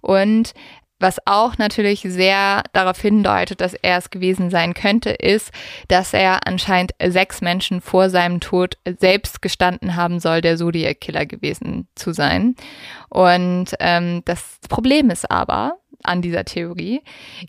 [0.00, 0.54] Und
[0.98, 5.50] was auch natürlich sehr darauf hindeutet, dass er es gewesen sein könnte, ist,
[5.88, 11.88] dass er anscheinend sechs Menschen vor seinem Tod selbst gestanden haben soll, der Zodiac-Killer gewesen
[11.94, 12.54] zu sein.
[13.08, 17.02] Und ähm, das Problem ist aber, an dieser Theorie.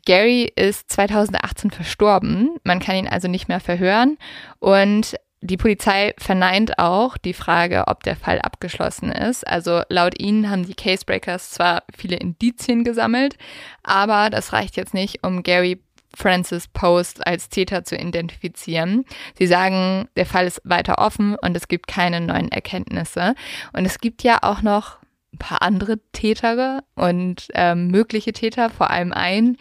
[0.05, 2.57] Gary ist 2018 verstorben.
[2.63, 4.17] Man kann ihn also nicht mehr verhören.
[4.59, 9.45] Und die Polizei verneint auch die Frage, ob der Fall abgeschlossen ist.
[9.45, 13.38] Also laut ihnen haben die Casebreakers zwar viele Indizien gesammelt,
[13.84, 15.80] aber das reicht jetzt nicht, um Gary
[16.15, 19.05] Francis Post als Täter zu identifizieren.
[19.38, 23.35] Sie sagen, der Fall ist weiter offen und es gibt keine neuen Erkenntnisse.
[23.73, 24.97] Und es gibt ja auch noch
[25.34, 29.57] ein paar andere Täter und ähm, mögliche Täter, vor allem einen,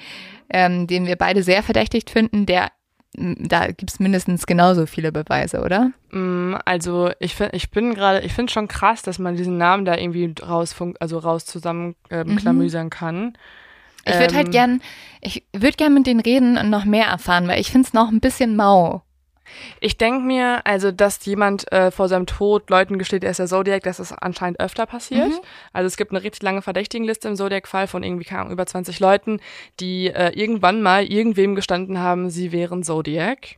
[0.48, 2.70] ähm, den wir beide sehr verdächtigt finden, der
[3.16, 5.90] da gibt es mindestens genauso viele Beweise, oder?
[6.10, 9.84] Mm, Also ich finde, ich bin gerade, ich finde schon krass, dass man diesen Namen
[9.84, 12.90] da irgendwie raus, also raus zusammen ähm, Mhm.
[12.90, 13.36] kann.
[14.04, 14.80] Ich würde halt Ähm, gern,
[15.20, 18.08] ich würde gern mit denen reden und noch mehr erfahren, weil ich finde es noch
[18.08, 19.02] ein bisschen mau.
[19.80, 23.46] Ich denke mir, also, dass jemand äh, vor seinem Tod Leuten gesteht, er ist der
[23.46, 25.28] Zodiac, dass das anscheinend öfter passiert.
[25.28, 25.40] Mhm.
[25.72, 29.00] Also es gibt eine richtig lange Verdächtigenliste im Zodiac-Fall von irgendwie, keine Ahnung, über 20
[29.00, 29.40] Leuten,
[29.80, 33.56] die äh, irgendwann mal irgendwem gestanden haben, sie wären Zodiac.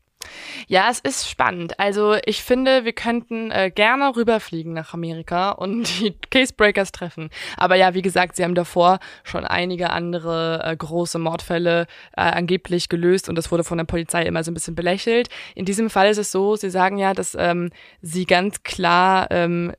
[0.67, 1.79] Ja, es ist spannend.
[1.79, 7.31] Also ich finde, wir könnten äh, gerne rüberfliegen nach Amerika und die Casebreakers treffen.
[7.57, 11.87] Aber ja, wie gesagt, sie haben davor schon einige andere äh, große Mordfälle
[12.17, 15.29] äh, angeblich gelöst und das wurde von der Polizei immer so ein bisschen belächelt.
[15.55, 17.71] In diesem Fall ist es so, sie sagen ja, dass ähm,
[18.03, 19.73] sie ganz klar ähm,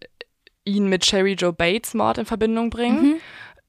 [0.66, 3.20] ihn mit Sherry Joe Bates Mord in Verbindung bringen.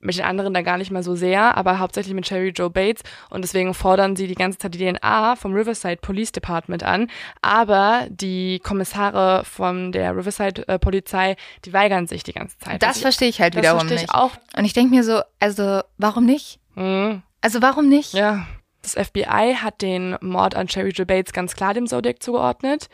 [0.00, 3.02] Mit den anderen dann gar nicht mal so sehr, aber hauptsächlich mit Sherry Joe Bates.
[3.28, 7.08] Und deswegen fordern sie die ganze Zeit die DNA vom Riverside Police Department an.
[7.42, 12.82] Aber die Kommissare von der Riverside äh, Polizei, die weigern sich die ganze Zeit.
[12.82, 14.14] Das verstehe ich halt das wiederum verstehe ich nicht.
[14.14, 14.32] auch.
[14.56, 16.60] Und ich denke mir so, also warum nicht?
[16.76, 17.22] Mhm.
[17.42, 18.14] Also warum nicht?
[18.14, 18.46] Ja.
[18.82, 22.88] Das FBI hat den Mord an Sherry Joe Bates ganz klar dem Zodiac zugeordnet.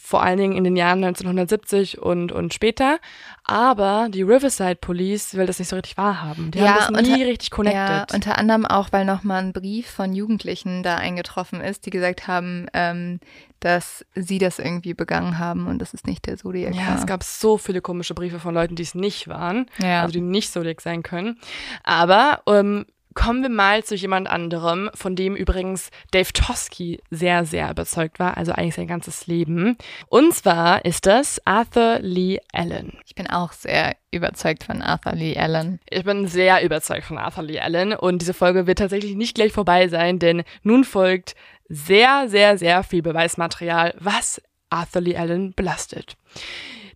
[0.00, 2.98] Vor allen Dingen in den Jahren 1970 und, und später.
[3.44, 6.50] Aber die Riverside Police will das nicht so richtig wahrhaben.
[6.52, 7.78] Die haben das nie unter- richtig connected.
[7.78, 12.28] Ja, unter anderem auch, weil nochmal ein Brief von Jugendlichen da eingetroffen ist, die gesagt
[12.28, 13.18] haben, ähm,
[13.60, 16.74] dass sie das irgendwie begangen haben und das ist nicht der Zodiac.
[16.76, 20.02] Ja, es gab so viele komische Briefe von Leuten, die es nicht waren, Ja.
[20.02, 21.40] also die nicht Zodiac sein können.
[21.82, 22.86] Aber ähm,
[23.18, 28.36] kommen wir mal zu jemand anderem, von dem übrigens Dave Tosky sehr, sehr überzeugt war,
[28.36, 29.76] also eigentlich sein ganzes Leben.
[30.06, 32.96] Und zwar ist das Arthur Lee Allen.
[33.06, 35.80] Ich bin auch sehr überzeugt von Arthur Lee Allen.
[35.90, 39.52] Ich bin sehr überzeugt von Arthur Lee Allen und diese Folge wird tatsächlich nicht gleich
[39.52, 41.34] vorbei sein, denn nun folgt
[41.68, 44.40] sehr, sehr, sehr viel Beweismaterial, was
[44.70, 46.16] Arthur Lee Allen belastet.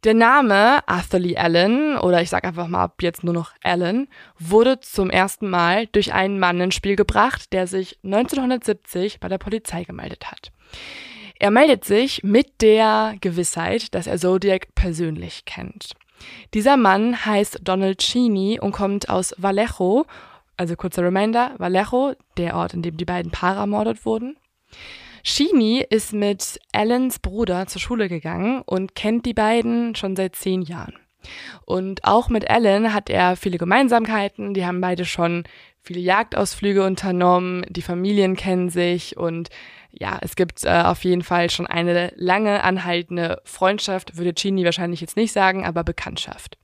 [0.04, 4.08] Der Name Arthur Lee Allen, oder ich sage einfach mal ab jetzt nur noch Allen,
[4.36, 9.38] wurde zum ersten Mal durch einen Mann ins Spiel gebracht, der sich 1970 bei der
[9.38, 10.50] Polizei gemeldet hat.
[11.38, 15.92] Er meldet sich mit der Gewissheit, dass er Zodiac persönlich kennt.
[16.52, 20.06] Dieser Mann heißt Donald Cheney und kommt aus Vallejo,
[20.56, 24.36] also kurzer Reminder, Vallejo, der Ort, in dem die beiden Paare ermordet wurden.
[25.22, 30.62] Cheney ist mit Allens Bruder zur Schule gegangen und kennt die beiden schon seit zehn
[30.62, 30.94] Jahren.
[31.64, 34.54] Und auch mit Allen hat er viele Gemeinsamkeiten.
[34.54, 35.44] Die haben beide schon
[35.80, 37.64] viele Jagdausflüge unternommen.
[37.68, 39.48] Die Familien kennen sich und
[39.90, 45.02] ja, es gibt äh, auf jeden Fall schon eine lange anhaltende Freundschaft, würde Chini wahrscheinlich
[45.02, 46.56] jetzt nicht sagen, aber Bekanntschaft.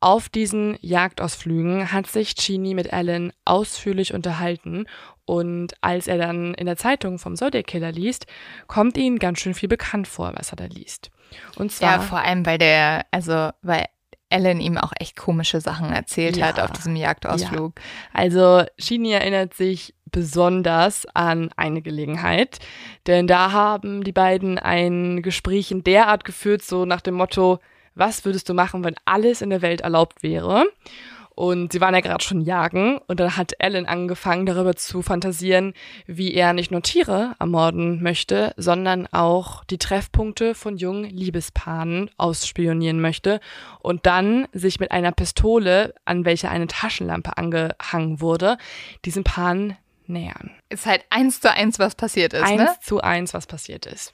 [0.00, 4.86] Auf diesen Jagdausflügen hat sich Chini mit Allen ausführlich unterhalten
[5.28, 8.26] und als er dann in der Zeitung vom Zodiac Killer liest,
[8.66, 11.10] kommt ihm ganz schön viel bekannt vor, was er da liest.
[11.56, 13.84] Und zwar Ja, vor allem, weil der, also, weil
[14.30, 16.46] Ellen ihm auch echt komische Sachen erzählt Ja.
[16.46, 17.74] hat auf diesem Jagdausflug.
[18.14, 22.58] Also Shini erinnert sich besonders an eine Gelegenheit,
[23.06, 27.58] denn da haben die beiden ein Gespräch in der Art geführt, so nach dem Motto,
[27.94, 30.64] was würdest du machen, wenn alles in der Welt erlaubt wäre?
[31.38, 35.72] Und sie waren ja gerade schon jagen und dann hat Alan angefangen darüber zu fantasieren,
[36.08, 43.00] wie er nicht nur Tiere ermorden möchte, sondern auch die Treffpunkte von jungen Liebespaaren ausspionieren
[43.00, 43.38] möchte
[43.78, 48.58] und dann sich mit einer Pistole, an welcher eine Taschenlampe angehangen wurde,
[49.04, 49.76] diesen Paaren
[50.08, 50.50] nähern.
[50.70, 52.74] Ist halt eins zu eins, was passiert ist, Eins ne?
[52.82, 54.12] zu eins, was passiert ist.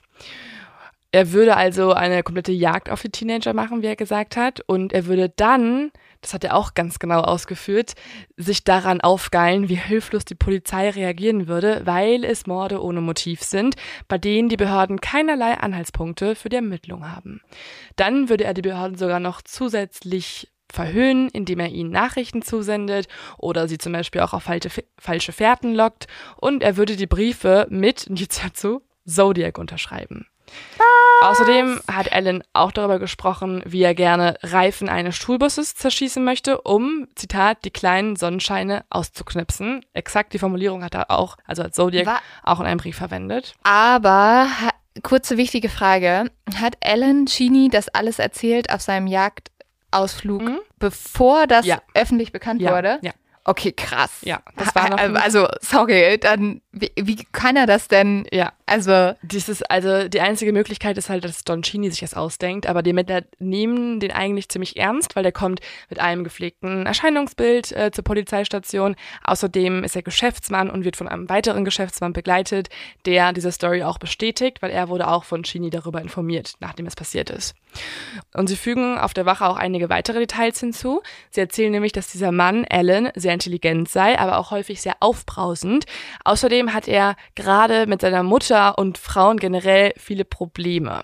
[1.15, 4.59] Er würde also eine komplette Jagd auf die Teenager machen, wie er gesagt hat.
[4.67, 5.93] Und er würde dann,
[6.25, 7.93] das hat er auch ganz genau ausgeführt,
[8.35, 13.75] sich daran aufgeilen, wie hilflos die Polizei reagieren würde, weil es Morde ohne Motiv sind,
[14.07, 17.41] bei denen die Behörden keinerlei Anhaltspunkte für die Ermittlung haben.
[17.95, 23.07] Dann würde er die Behörden sogar noch zusätzlich verhöhnen, indem er ihnen Nachrichten zusendet
[23.37, 26.07] oder sie zum Beispiel auch auf falsche, falsche Fährten lockt
[26.37, 30.25] und er würde die Briefe mit, jetzt dazu, Zodiac unterschreiben.
[31.21, 37.07] Außerdem hat Alan auch darüber gesprochen, wie er gerne Reifen eines Schulbusses zerschießen möchte, um,
[37.15, 39.83] Zitat, die kleinen Sonnenscheine auszuknipsen.
[39.93, 43.55] Exakt die Formulierung hat er auch, also hat Zodiac Wa- auch in einem Brief verwendet.
[43.63, 44.47] Aber,
[45.03, 46.29] kurze wichtige Frage.
[46.59, 50.59] Hat Alan Chini das alles erzählt auf seinem Jagdausflug, Mhm.
[50.79, 51.81] bevor das Ja.
[51.93, 52.99] öffentlich bekannt Ja, wurde?
[53.01, 53.11] ja.
[53.47, 54.09] Okay, krass.
[54.23, 58.51] Ja, das war noch nicht- Also, sorry, dann, wie, wie kann er das denn, Ja,
[58.67, 62.81] also, dieses, also die einzige Möglichkeit ist halt, dass Don Chini sich das ausdenkt, aber
[62.81, 65.59] die Ermittler nehmen den eigentlich ziemlich ernst, weil der kommt
[65.89, 68.95] mit einem gepflegten Erscheinungsbild äh, zur Polizeistation.
[69.23, 72.69] Außerdem ist er Geschäftsmann und wird von einem weiteren Geschäftsmann begleitet,
[73.05, 76.95] der diese Story auch bestätigt, weil er wurde auch von Chini darüber informiert, nachdem es
[76.95, 77.53] passiert ist.
[78.33, 81.01] Und sie fügen auf der Wache auch einige weitere Details hinzu.
[81.29, 85.85] Sie erzählen nämlich, dass dieser Mann, Alan, sehr intelligent sei, aber auch häufig sehr aufbrausend.
[86.23, 91.01] Außerdem hat er gerade mit seiner Mutter und Frauen generell viele Probleme.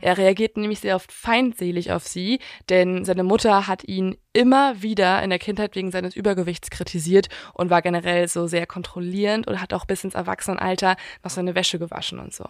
[0.00, 5.22] Er reagiert nämlich sehr oft feindselig auf sie, denn seine Mutter hat ihn immer wieder
[5.22, 9.72] in der Kindheit wegen seines Übergewichts kritisiert und war generell so sehr kontrollierend und hat
[9.72, 12.44] auch bis ins Erwachsenenalter noch seine Wäsche gewaschen und so.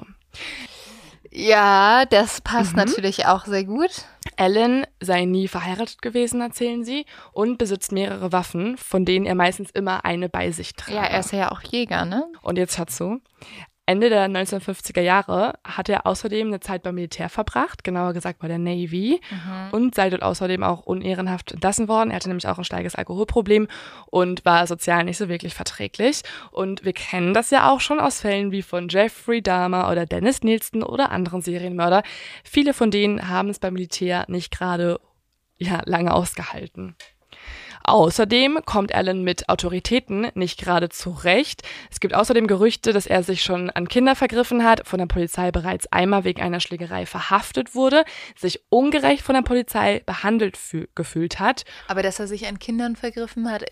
[1.31, 2.79] ja, das passt Mhm.
[2.85, 4.05] natürlich auch sehr gut.
[4.37, 9.71] Alan sei nie verheiratet gewesen, erzählen sie, und besitzt mehrere Waffen, von denen er meistens
[9.71, 10.97] immer eine bei sich trage.
[10.97, 12.25] Ja, er ist ja auch Jäger, ne?
[12.43, 13.21] Und jetzt hat zu.
[13.87, 18.49] Ende der 1950er Jahre hat er außerdem eine Zeit beim Militär verbracht, genauer gesagt bei
[18.49, 19.21] der Navy,
[19.73, 22.11] und sei dort außerdem auch unehrenhaft entlassen worden.
[22.11, 23.69] Er hatte nämlich auch ein starkes Alkoholproblem
[24.07, 26.23] und war sozial nicht so wirklich verträglich.
[26.51, 30.43] Und wir kennen das ja auch schon aus Fällen wie von Jeffrey Dahmer oder Dennis
[30.43, 32.03] Nielsen oder anderen Serienmörder.
[32.43, 34.99] Viele von denen haben es beim Militär nicht gerade
[35.59, 36.97] ja, lange ausgehalten.
[37.87, 41.63] Außerdem kommt Alan mit Autoritäten nicht gerade zurecht.
[41.91, 45.51] Es gibt außerdem Gerüchte, dass er sich schon an Kinder vergriffen hat, von der Polizei
[45.51, 48.05] bereits einmal wegen einer Schlägerei verhaftet wurde,
[48.37, 51.67] sich ungerecht von der Polizei behandelt fü- gefühlt hat.
[51.87, 53.65] Aber dass er sich an Kindern vergriffen hat,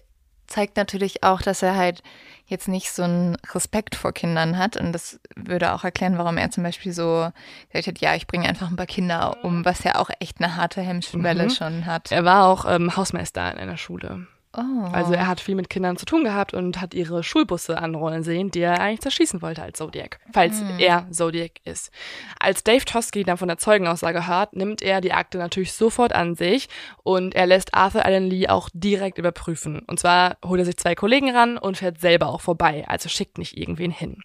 [0.52, 2.02] zeigt natürlich auch, dass er halt
[2.46, 4.76] jetzt nicht so einen Respekt vor Kindern hat.
[4.76, 7.30] Und das würde auch erklären, warum er zum Beispiel so
[7.70, 10.56] gesagt hat, ja, ich bringe einfach ein paar Kinder um, was ja auch echt eine
[10.56, 11.50] harte Hemmschwelle Mhm.
[11.50, 12.12] schon hat.
[12.12, 14.26] Er war auch ähm, Hausmeister in einer Schule.
[14.54, 14.86] Oh.
[14.92, 18.50] Also er hat viel mit Kindern zu tun gehabt und hat ihre Schulbusse anrollen sehen,
[18.50, 21.90] die er eigentlich zerschießen wollte als Zodiac, falls er Zodiac ist.
[22.38, 26.34] Als Dave Tosky dann von der Zeugenaussage hört, nimmt er die Akte natürlich sofort an
[26.34, 26.68] sich
[27.02, 29.78] und er lässt Arthur Allen Lee auch direkt überprüfen.
[29.86, 33.38] Und zwar holt er sich zwei Kollegen ran und fährt selber auch vorbei, also schickt
[33.38, 34.22] nicht irgendwen hin.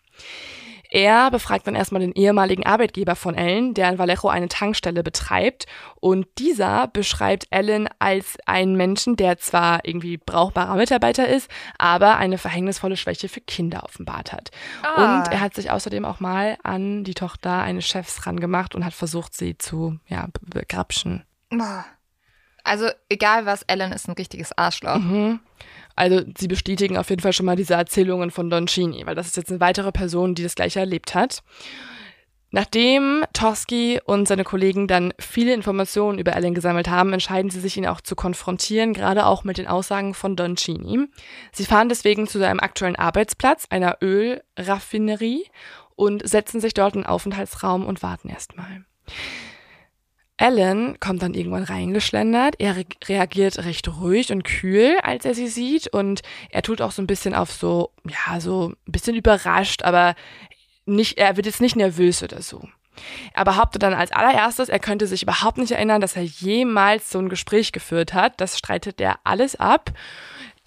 [0.89, 5.65] Er befragt dann erstmal den ehemaligen Arbeitgeber von Ellen, der in Vallejo eine Tankstelle betreibt.
[5.99, 12.38] Und dieser beschreibt Ellen als einen Menschen, der zwar irgendwie brauchbarer Mitarbeiter ist, aber eine
[12.38, 14.51] verhängnisvolle Schwäche für Kinder offenbart hat.
[14.84, 15.18] Ah.
[15.19, 18.93] Und er hat sich außerdem auch mal an die Tochter eines Chefs rangemacht und hat
[18.93, 21.26] versucht, sie zu ja, be- begrapschen.
[21.49, 21.85] Boah.
[22.64, 24.97] Also egal was, Ellen ist ein richtiges Arschloch.
[24.97, 25.39] Mhm.
[25.98, 29.28] Also sie bestätigen auf jeden Fall schon mal diese Erzählungen von Don Chini, weil das
[29.28, 31.41] ist jetzt eine weitere Person, die das gleiche erlebt hat.
[32.52, 37.76] Nachdem Tosky und seine Kollegen dann viele Informationen über Ellen gesammelt haben, entscheiden sie sich,
[37.76, 41.07] ihn auch zu konfrontieren, gerade auch mit den Aussagen von Don Chini.
[41.52, 45.45] Sie fahren deswegen zu seinem aktuellen Arbeitsplatz, einer Ölraffinerie,
[45.95, 48.86] und setzen sich dort in den Aufenthaltsraum und warten erstmal.
[50.38, 52.55] Alan kommt dann irgendwann reingeschlendert.
[52.59, 55.88] Er re reagiert recht ruhig und kühl, als er sie sieht.
[55.88, 60.15] Und er tut auch so ein bisschen auf so, ja, so ein bisschen überrascht, aber
[60.85, 62.68] nicht, er wird jetzt nicht nervös oder so.
[63.34, 67.19] Er behauptet dann als allererstes, er könnte sich überhaupt nicht erinnern, dass er jemals so
[67.19, 68.39] ein Gespräch geführt hat.
[68.41, 69.91] Das streitet er alles ab.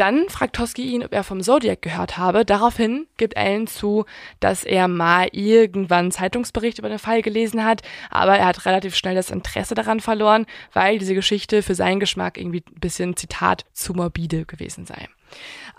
[0.01, 2.47] Dann fragt Toski ihn, ob er vom Zodiac gehört habe.
[2.47, 4.07] Daraufhin gibt Alan zu,
[4.41, 8.97] dass er mal irgendwann einen Zeitungsbericht über den Fall gelesen hat, aber er hat relativ
[8.97, 13.67] schnell das Interesse daran verloren, weil diese Geschichte für seinen Geschmack irgendwie ein bisschen, Zitat,
[13.75, 15.07] zu morbide gewesen sei.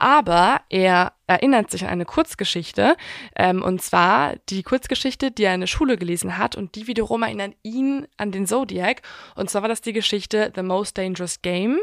[0.02, 2.98] Aber er erinnert sich an eine Kurzgeschichte,
[3.36, 7.22] ähm, und zwar die Kurzgeschichte, die er in der Schule gelesen hat, und die wiederum
[7.22, 9.03] erinnert ihn an den Zodiac.
[9.36, 11.78] Und zwar war das die Geschichte The Most Dangerous Game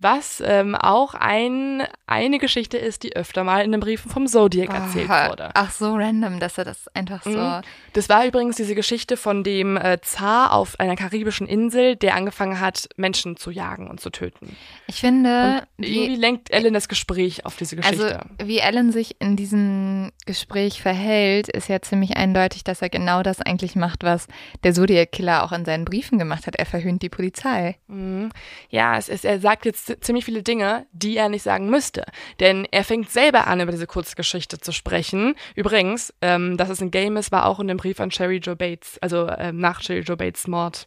[0.00, 4.72] was ähm, auch ein, eine Geschichte ist, die öfter mal in den Briefen vom Zodiac
[4.72, 5.50] erzählt Oh, wurde.
[5.54, 7.30] Ach, so random, dass er das einfach so.
[7.30, 7.62] Mhm.
[7.94, 12.60] Das war übrigens diese Geschichte von dem äh, Zar auf einer karibischen Insel, der angefangen
[12.60, 14.56] hat, Menschen zu jagen und zu töten.
[14.86, 18.26] Ich finde, Und irgendwie wie, lenkt Ellen das Gespräch auf diese also Geschichte.
[18.44, 23.40] wie Alan sich in diesem Gespräch verhält, ist ja ziemlich eindeutig, dass er genau das
[23.40, 24.26] eigentlich macht, was
[24.64, 26.56] der Zodiac Killer auch in seinen Briefen gemacht hat.
[26.56, 27.78] Er verhöhnt die Polizei.
[27.86, 28.28] Mhm.
[28.68, 32.04] Ja, es ist, er sagt jetzt ziemlich viele Dinge, die er nicht sagen müsste.
[32.38, 35.34] Denn er fängt selber an, über diese Kurzgeschichte zu sprechen.
[35.54, 38.56] Übrigens, ähm, dass es ein Game ist, war auch in dem Brief an Sherry Joe
[38.56, 40.86] Bates, also ähm, nach Sherry Joe Bates Mord.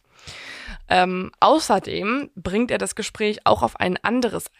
[0.88, 4.50] Ähm, außerdem bringt er das Gespräch auch auf ein anderes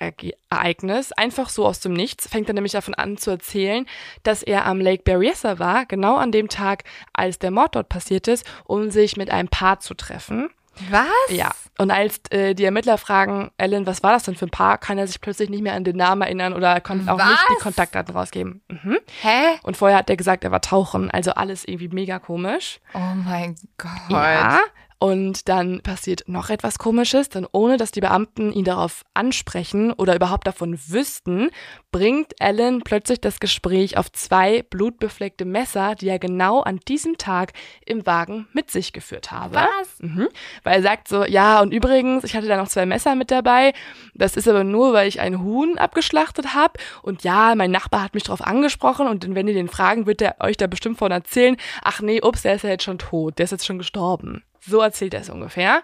[0.48, 3.86] Ereignis, einfach so aus dem Nichts, fängt er nämlich davon an zu erzählen,
[4.22, 8.28] dass er am Lake Berryessa war, genau an dem Tag, als der Mord dort passiert
[8.28, 10.48] ist, um sich mit einem Paar zu treffen.
[10.90, 11.06] Was?
[11.28, 14.78] Ja, und als äh, die Ermittler fragen, Ellen, was war das denn für ein Paar,
[14.78, 17.62] kann er sich plötzlich nicht mehr an den Namen erinnern oder konnte auch nicht die?
[17.62, 18.62] Kontaktdaten rausgeben.
[18.68, 18.98] Mhm.
[19.20, 19.58] Hä?
[19.64, 22.80] Und vorher hat er gesagt, er war tauchen, also alles irgendwie mega komisch.
[22.94, 23.90] Oh mein Gott.
[24.08, 24.60] Ja.
[25.02, 30.14] Und dann passiert noch etwas Komisches, denn ohne dass die Beamten ihn darauf ansprechen oder
[30.14, 31.50] überhaupt davon wüssten,
[31.90, 37.52] bringt Alan plötzlich das Gespräch auf zwei blutbefleckte Messer, die er genau an diesem Tag
[37.84, 39.56] im Wagen mit sich geführt habe.
[39.56, 39.98] Was?
[39.98, 40.28] Mhm.
[40.62, 43.72] Weil er sagt so, ja, und übrigens, ich hatte da noch zwei Messer mit dabei.
[44.14, 46.74] Das ist aber nur, weil ich ein Huhn abgeschlachtet habe.
[47.02, 49.08] Und ja, mein Nachbar hat mich darauf angesprochen.
[49.08, 51.56] Und wenn ihr den fragen, wird er euch da bestimmt von erzählen.
[51.82, 53.40] Ach nee, ups, der ist ja jetzt schon tot.
[53.40, 54.44] Der ist jetzt schon gestorben.
[54.64, 55.82] So erzählt er es ungefähr.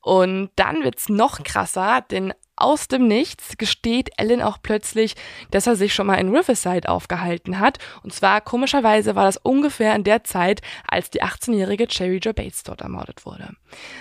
[0.00, 5.14] Und dann wird's noch krasser, denn aus dem Nichts gesteht Ellen auch plötzlich,
[5.50, 7.78] dass er sich schon mal in Riverside aufgehalten hat.
[8.04, 12.62] Und zwar komischerweise war das ungefähr in der Zeit, als die 18-jährige Cherry Jo Bates
[12.62, 13.48] dort ermordet wurde.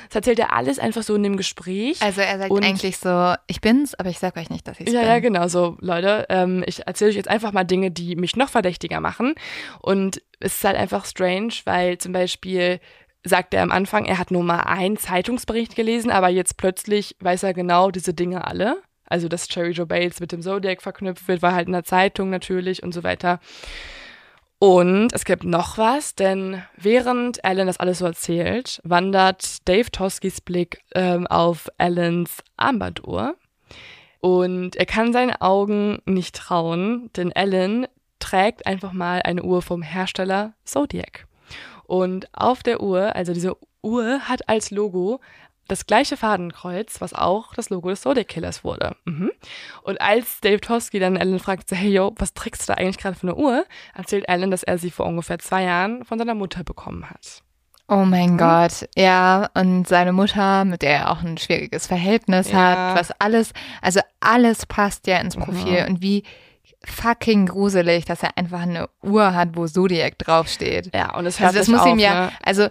[0.09, 2.01] Das erzählt er alles einfach so in dem Gespräch.
[2.01, 4.99] Also er sagt eigentlich so, ich bin's, aber ich sag euch nicht, dass ich's Ja,
[4.99, 5.09] bin.
[5.09, 5.47] ja, genau.
[5.47, 9.33] So, Leute, ähm, ich erzähle euch jetzt einfach mal Dinge, die mich noch verdächtiger machen.
[9.79, 12.79] Und es ist halt einfach strange, weil zum Beispiel
[13.23, 17.43] sagt er am Anfang, er hat nur mal einen Zeitungsbericht gelesen, aber jetzt plötzlich weiß
[17.43, 18.81] er genau diese Dinge alle.
[19.05, 22.29] Also, dass Cherry Joe Bates mit dem Zodiac verknüpft wird, war halt in der Zeitung
[22.29, 23.39] natürlich und so weiter.
[24.57, 30.39] Und es gibt noch was, denn während Alan das alles so erzählt, wandert Dave Toskis
[30.39, 33.35] Blick ähm, auf Alans Armbanduhr.
[34.19, 37.87] Und er kann seinen Augen nicht trauen, denn Alan
[38.19, 41.25] trägt einfach mal eine Uhr vom Hersteller Zodiac.
[41.85, 45.19] Und auf der Uhr, also diese Uhr hat als Logo
[45.67, 48.95] das gleiche Fadenkreuz, was auch das Logo des Zodiac Killers wurde.
[49.05, 49.31] Mhm.
[49.83, 52.97] Und als Dave Toski dann Alan fragt, so, hey yo, was trägst du da eigentlich
[52.97, 53.63] gerade für eine Uhr,
[53.95, 57.41] erzählt Alan, dass er sie vor ungefähr zwei Jahren von seiner Mutter bekommen hat.
[57.87, 58.09] Oh Mhm.
[58.09, 59.49] mein Gott, ja.
[59.53, 62.57] Und seine Mutter, mit der er auch ein schwieriges Verhältnis Ja.
[62.93, 65.83] hat, was alles, also alles passt ja ins Profil.
[65.83, 65.87] Mhm.
[65.89, 66.23] Und wie
[66.83, 70.91] fucking gruselig, dass er einfach eine Uhr hat, wo Zodiac draufsteht.
[70.93, 72.31] Ja, und es hört Also das muss auf, ihm ja, ne?
[72.43, 72.67] also,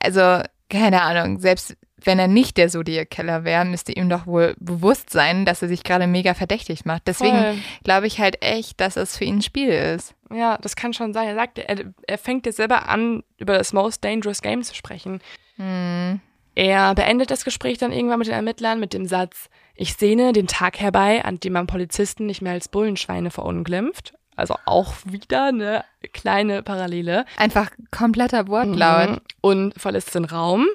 [0.00, 1.76] also, keine Ahnung, selbst
[2.06, 5.84] wenn er nicht der Zodiac-Killer wäre, müsste ihm doch wohl bewusst sein, dass er sich
[5.84, 7.02] gerade mega verdächtig macht.
[7.06, 10.14] Deswegen glaube ich halt echt, dass es für ihn ein Spiel ist.
[10.30, 11.28] Ja, das kann schon sein.
[11.28, 15.20] Er sagt, er, er fängt jetzt selber an, über das Most Dangerous Game zu sprechen.
[15.56, 16.20] Hm.
[16.54, 20.46] Er beendet das Gespräch dann irgendwann mit den Ermittlern mit dem Satz, ich sehne den
[20.46, 24.14] Tag herbei, an dem man Polizisten nicht mehr als Bullenschweine verunglimpft.
[24.36, 27.24] Also auch wieder eine kleine Parallele.
[27.36, 29.10] Einfach kompletter Wortlaut.
[29.10, 29.20] Mhm.
[29.40, 30.66] Und verlässt den Raum.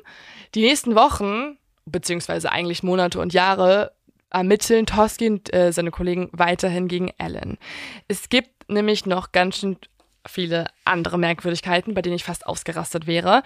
[0.55, 3.91] Die nächsten Wochen, beziehungsweise eigentlich Monate und Jahre,
[4.31, 7.57] ermitteln Toski und äh, seine Kollegen weiterhin gegen Alan.
[8.07, 9.77] Es gibt nämlich noch ganz schön
[10.25, 13.43] viele andere Merkwürdigkeiten, bei denen ich fast ausgerastet wäre.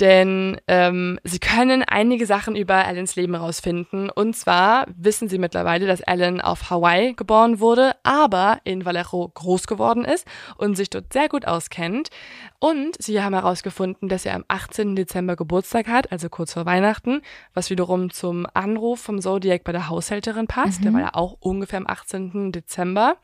[0.00, 4.10] Denn ähm, sie können einige Sachen über Alans Leben herausfinden.
[4.10, 9.66] Und zwar wissen sie mittlerweile, dass Alan auf Hawaii geboren wurde, aber in Vallejo groß
[9.66, 12.10] geworden ist und sich dort sehr gut auskennt.
[12.58, 14.94] Und sie haben herausgefunden, dass er am 18.
[14.94, 17.22] Dezember Geburtstag hat, also kurz vor Weihnachten,
[17.54, 20.84] was wiederum zum Anruf vom Zodiac bei der Haushälterin passt.
[20.84, 22.52] Der war ja auch ungefähr am 18.
[22.52, 23.16] Dezember.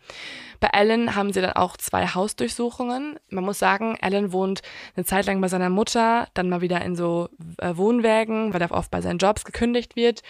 [0.61, 3.17] Bei Alan haben sie dann auch zwei Hausdurchsuchungen.
[3.31, 4.63] Man muss muss sagen, Alan wohnt
[4.95, 7.29] eine Zeit lang bei seiner Mutter, dann mal wieder in so
[7.59, 10.23] äh, Wohnwägen, weil er oft bei seinen Jobs gekündigt wird.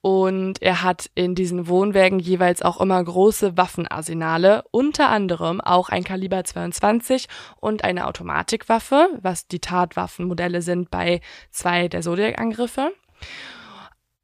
[0.00, 6.02] Und er hat in diesen Wohnwägen jeweils auch immer große Waffenarsenale, unter anderem auch ein
[6.02, 7.28] Kaliber 22
[7.60, 11.20] und eine Automatikwaffe, was die Tatwaffenmodelle sind bei
[11.52, 12.90] zwei der Zodiac-Angriffe.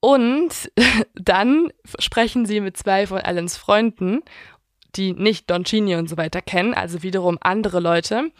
[0.00, 0.72] Und
[1.14, 4.22] dann sprechen sie mit zwei von Allens Freunden,
[4.98, 8.30] die nicht Don Chini und so weiter kennen, also wiederum andere Leute.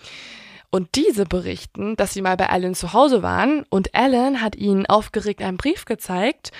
[0.71, 4.85] Und diese berichten, dass sie mal bei Alan zu Hause waren und Alan hat ihnen
[4.85, 6.51] aufgeregt einen Brief gezeigt.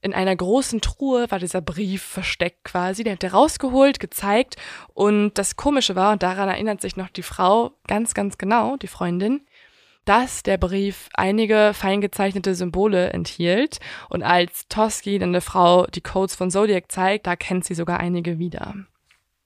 [0.00, 3.04] In einer großen Truhe war dieser Brief versteckt quasi.
[3.04, 4.56] Der hat er rausgeholt, gezeigt.
[4.94, 8.86] Und das Komische war, und daran erinnert sich noch die Frau ganz, ganz genau, die
[8.86, 9.42] Freundin,
[10.06, 13.80] dass der Brief einige fein gezeichnete Symbole enthielt.
[14.08, 18.00] Und als Toski dann der Frau die Codes von Zodiac zeigt, da kennt sie sogar
[18.00, 18.74] einige wieder.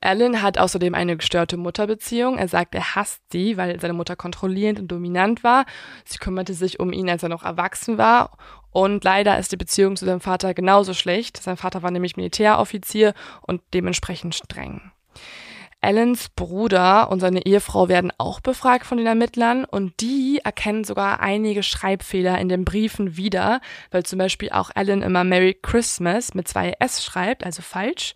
[0.03, 2.37] Alan hat außerdem eine gestörte Mutterbeziehung.
[2.37, 5.65] Er sagt, er hasst sie, weil seine Mutter kontrollierend und dominant war.
[6.05, 8.37] Sie kümmerte sich um ihn, als er noch erwachsen war.
[8.71, 11.37] Und leider ist die Beziehung zu seinem Vater genauso schlecht.
[11.37, 14.93] Sein Vater war nämlich Militäroffizier und dementsprechend streng.
[15.83, 21.21] Allens Bruder und seine Ehefrau werden auch befragt von den Ermittlern und die erkennen sogar
[21.21, 23.61] einige Schreibfehler in den Briefen wieder,
[23.91, 28.15] weil zum Beispiel auch Allen immer Merry Christmas mit zwei S schreibt, also falsch.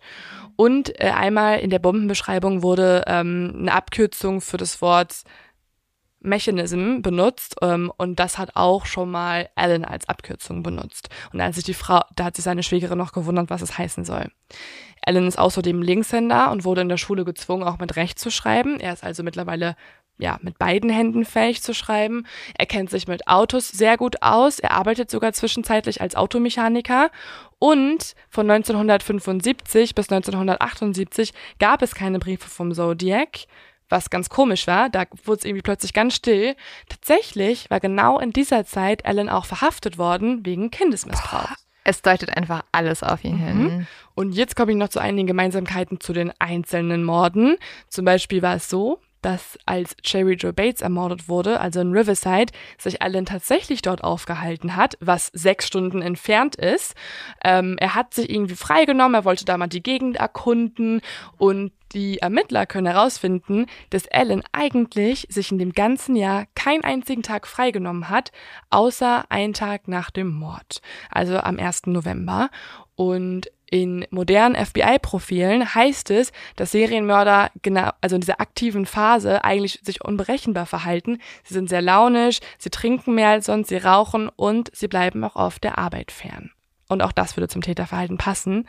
[0.55, 5.23] Und äh, einmal in der Bombenbeschreibung wurde ähm, eine Abkürzung für das Wort
[6.19, 11.09] Mechanism benutzt ähm, und das hat auch schon mal Alan als Abkürzung benutzt.
[11.31, 14.03] Und als sich die Frau, da hat sich seine Schwägerin noch gewundert, was es heißen
[14.03, 14.31] soll.
[15.05, 18.79] Alan ist außerdem Linkshänder und wurde in der Schule gezwungen, auch mit Recht zu schreiben.
[18.79, 19.75] Er ist also mittlerweile
[20.19, 22.25] ja, mit beiden Händen fähig zu schreiben.
[22.57, 24.59] Er kennt sich mit Autos sehr gut aus.
[24.59, 27.11] Er arbeitet sogar zwischenzeitlich als Automechaniker.
[27.59, 33.45] Und von 1975 bis 1978 gab es keine Briefe vom Zodiac,
[33.89, 34.89] was ganz komisch war.
[34.89, 36.55] Da wurde es irgendwie plötzlich ganz still.
[36.89, 41.49] Tatsächlich war genau in dieser Zeit Alan auch verhaftet worden wegen Kindesmissbrauch.
[41.83, 43.45] Es deutet einfach alles auf ihn mhm.
[43.45, 43.87] hin.
[44.13, 47.55] Und jetzt komme ich noch zu einigen Gemeinsamkeiten zu den einzelnen Morden.
[47.87, 52.53] Zum Beispiel war es so, dass als Cherry Joe Bates ermordet wurde, also in Riverside,
[52.77, 56.95] sich Alan tatsächlich dort aufgehalten hat, was sechs Stunden entfernt ist.
[57.43, 61.01] Ähm, er hat sich irgendwie freigenommen, er wollte da mal die Gegend erkunden
[61.37, 67.21] und die Ermittler können herausfinden, dass Alan eigentlich sich in dem ganzen Jahr keinen einzigen
[67.21, 68.31] Tag freigenommen hat,
[68.69, 70.81] außer einen Tag nach dem Mord,
[71.11, 71.87] also am 1.
[71.87, 72.49] November.
[72.95, 79.79] Und in modernen FBI-Profilen heißt es, dass Serienmörder genau, also in dieser aktiven Phase eigentlich
[79.83, 81.19] sich unberechenbar verhalten.
[81.43, 85.35] Sie sind sehr launisch, sie trinken mehr als sonst, sie rauchen und sie bleiben auch
[85.35, 86.51] oft der Arbeit fern.
[86.87, 88.67] Und auch das würde zum Täterverhalten passen.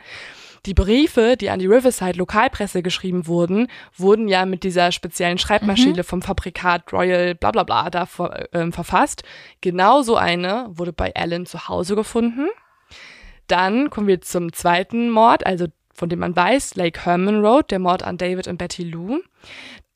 [0.65, 5.99] Die Briefe, die an die Riverside Lokalpresse geschrieben wurden, wurden ja mit dieser speziellen Schreibmaschine
[5.99, 6.03] mhm.
[6.03, 8.07] vom Fabrikat Royal bla bla bla da
[8.51, 9.23] äh, verfasst.
[9.61, 12.49] Genauso eine wurde bei Alan zu Hause gefunden.
[13.49, 17.79] Dann kommen wir zum zweiten Mord, also von dem man weiß, Lake Herman Road, der
[17.79, 19.19] Mord an David und Betty Lou.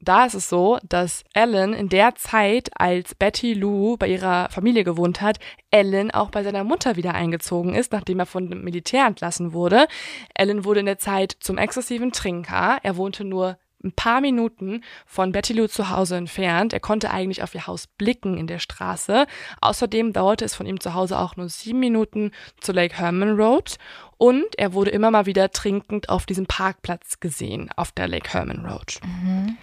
[0.01, 4.83] Da ist es so, dass Ellen in der Zeit, als Betty Lou bei ihrer Familie
[4.83, 5.39] gewohnt hat,
[5.71, 9.87] Ellen auch bei seiner Mutter wieder eingezogen ist, nachdem er von dem Militär entlassen wurde.
[10.35, 12.79] Ellen wurde in der Zeit zum exzessiven Trinker.
[12.83, 16.73] Er wohnte nur ein paar Minuten von Betty Lou zu Hause entfernt.
[16.73, 19.25] Er konnte eigentlich auf ihr Haus blicken in der Straße.
[19.61, 23.75] Außerdem dauerte es von ihm zu Hause auch nur sieben Minuten zur Lake Herman Road.
[24.17, 28.65] Und er wurde immer mal wieder trinkend auf diesem Parkplatz gesehen, auf der Lake Herman
[28.65, 28.99] Road.
[29.03, 29.57] Mhm.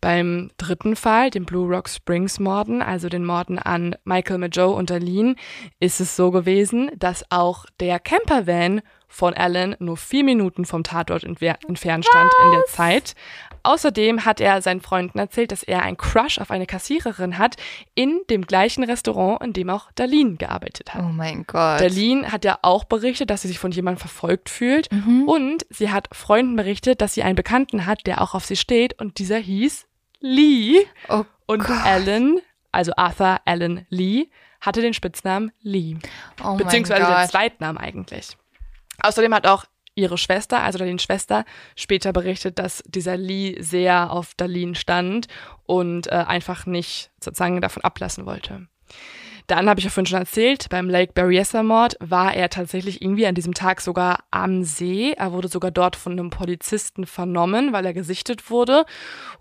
[0.00, 4.92] Beim dritten Fall, den Blue Rock Springs Morden, also den Morden an Michael Majo und
[4.92, 5.34] Aline,
[5.80, 11.24] ist es so gewesen, dass auch der Campervan von Alan nur vier Minuten vom Tatort
[11.24, 12.44] entfernt stand Was?
[12.44, 13.14] in der Zeit.
[13.62, 17.56] Außerdem hat er seinen Freunden erzählt, dass er einen Crush auf eine Kassiererin hat
[17.94, 21.02] in dem gleichen Restaurant, in dem auch Darlene gearbeitet hat.
[21.02, 21.80] Oh mein Gott.
[21.80, 24.92] Darlene hat ja auch berichtet, dass sie sich von jemandem verfolgt fühlt.
[24.92, 25.24] Mhm.
[25.26, 28.98] Und sie hat Freunden berichtet, dass sie einen Bekannten hat, der auch auf sie steht.
[29.00, 29.86] Und dieser hieß
[30.20, 30.86] Lee.
[31.08, 31.84] Oh und Gott.
[31.84, 32.40] Alan,
[32.72, 34.28] also Arthur Alan Lee,
[34.60, 35.96] hatte den Spitznamen Lee.
[36.44, 38.36] Oh beziehungsweise den Zweitnamen eigentlich.
[39.02, 39.64] Außerdem hat auch
[39.94, 41.44] ihre Schwester, also Darlene Schwester,
[41.74, 45.26] später berichtet, dass dieser Lee sehr auf Darlene stand
[45.64, 48.68] und äh, einfach nicht sozusagen davon ablassen wollte.
[49.48, 53.26] Dann habe ich ja vorhin schon erzählt, beim Lake Berryessa Mord war er tatsächlich irgendwie
[53.26, 55.12] an diesem Tag sogar am See.
[55.12, 58.84] Er wurde sogar dort von einem Polizisten vernommen, weil er gesichtet wurde.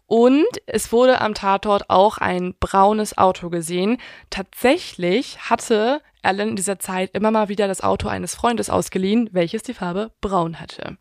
[0.06, 3.98] Und es wurde am Tatort auch ein braunes Auto gesehen.
[4.30, 9.64] Tatsächlich hatte Alan in dieser Zeit immer mal wieder das Auto eines Freundes ausgeliehen, welches
[9.64, 10.98] die Farbe braun hatte.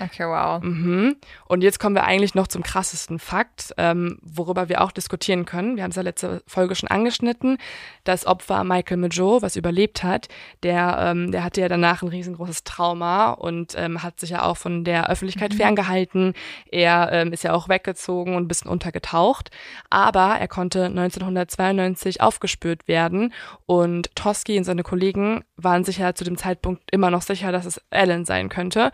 [0.00, 0.62] Okay, wow.
[0.62, 1.16] Mhm.
[1.46, 5.76] Und jetzt kommen wir eigentlich noch zum krassesten Fakt, ähm, worüber wir auch diskutieren können.
[5.76, 7.58] Wir haben es ja letzte Folge schon angeschnitten.
[8.04, 10.28] Das Opfer Michael Majo, was überlebt hat,
[10.62, 14.56] der, ähm, der hatte ja danach ein riesengroßes Trauma und ähm, hat sich ja auch
[14.56, 15.56] von der Öffentlichkeit Mhm.
[15.56, 16.34] ferngehalten.
[16.70, 19.50] Er ähm, ist ja auch weggezogen und ein bisschen untergetaucht.
[19.90, 23.32] Aber er konnte 1992 aufgespürt werden
[23.66, 27.64] und Toski und seine Kollegen waren sich ja zu dem Zeitpunkt immer noch sicher, dass
[27.64, 28.90] es Alan sein könnte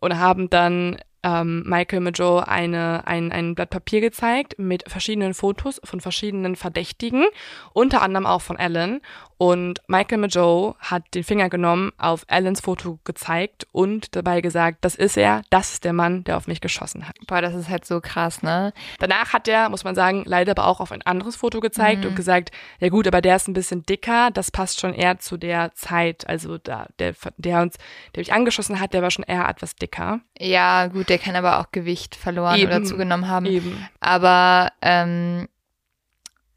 [0.00, 5.80] und haben dann ähm, Michael Majo eine, ein, ein Blatt Papier gezeigt mit verschiedenen Fotos
[5.84, 7.24] von verschiedenen Verdächtigen,
[7.72, 9.00] unter anderem auch von Alan.
[9.38, 14.94] Und Michael Majo hat den Finger genommen, auf Alans Foto gezeigt und dabei gesagt, das
[14.94, 17.16] ist er, das ist der Mann, der auf mich geschossen hat.
[17.26, 18.72] Boah, das ist halt so krass, ne?
[18.98, 22.16] Danach hat er, muss man sagen, leider aber auch auf ein anderes Foto gezeigt und
[22.16, 25.74] gesagt, ja gut, aber der ist ein bisschen dicker, das passt schon eher zu der
[25.74, 26.26] Zeit.
[26.26, 27.76] Also da, der, der uns,
[28.14, 30.20] der mich angeschossen hat, der war schon eher etwas dicker.
[30.38, 32.86] Ja, gut, der kann aber auch Gewicht verloren oder Eben.
[32.86, 33.46] zugenommen haben.
[33.46, 33.88] Eben.
[34.00, 35.48] Aber ähm,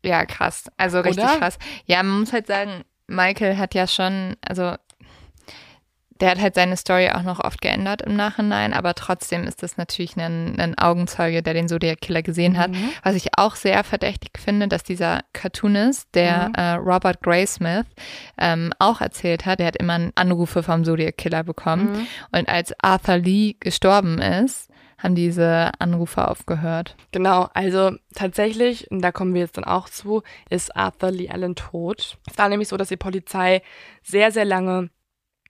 [0.04, 0.72] ja, krass.
[0.78, 1.38] Also richtig Oder?
[1.38, 1.60] krass.
[1.86, 4.76] Ja, man muss halt sagen, Michael hat ja schon, also
[6.20, 9.78] der hat halt seine Story auch noch oft geändert im Nachhinein, aber trotzdem ist das
[9.78, 12.72] natürlich ein, ein Augenzeuge, der den Zodiac Killer gesehen hat.
[12.72, 12.90] Mhm.
[13.04, 16.56] Was ich auch sehr verdächtig finde, dass dieser Cartoonist, der Mhm.
[16.56, 17.86] äh, Robert Graysmith,
[18.38, 21.92] ähm, auch erzählt hat, der hat immer Anrufe vom Zodiac Killer bekommen.
[21.92, 22.08] Mhm.
[22.32, 26.98] Und als Arthur Lee gestorben ist, haben diese Anrufe aufgehört.
[27.14, 31.56] Genau, also tatsächlich, und da kommen wir jetzt dann auch zu, ist Arthur Lee Allen
[31.56, 32.18] tot.
[32.30, 33.62] Es war nämlich so, dass die Polizei
[34.04, 34.90] sehr, sehr lange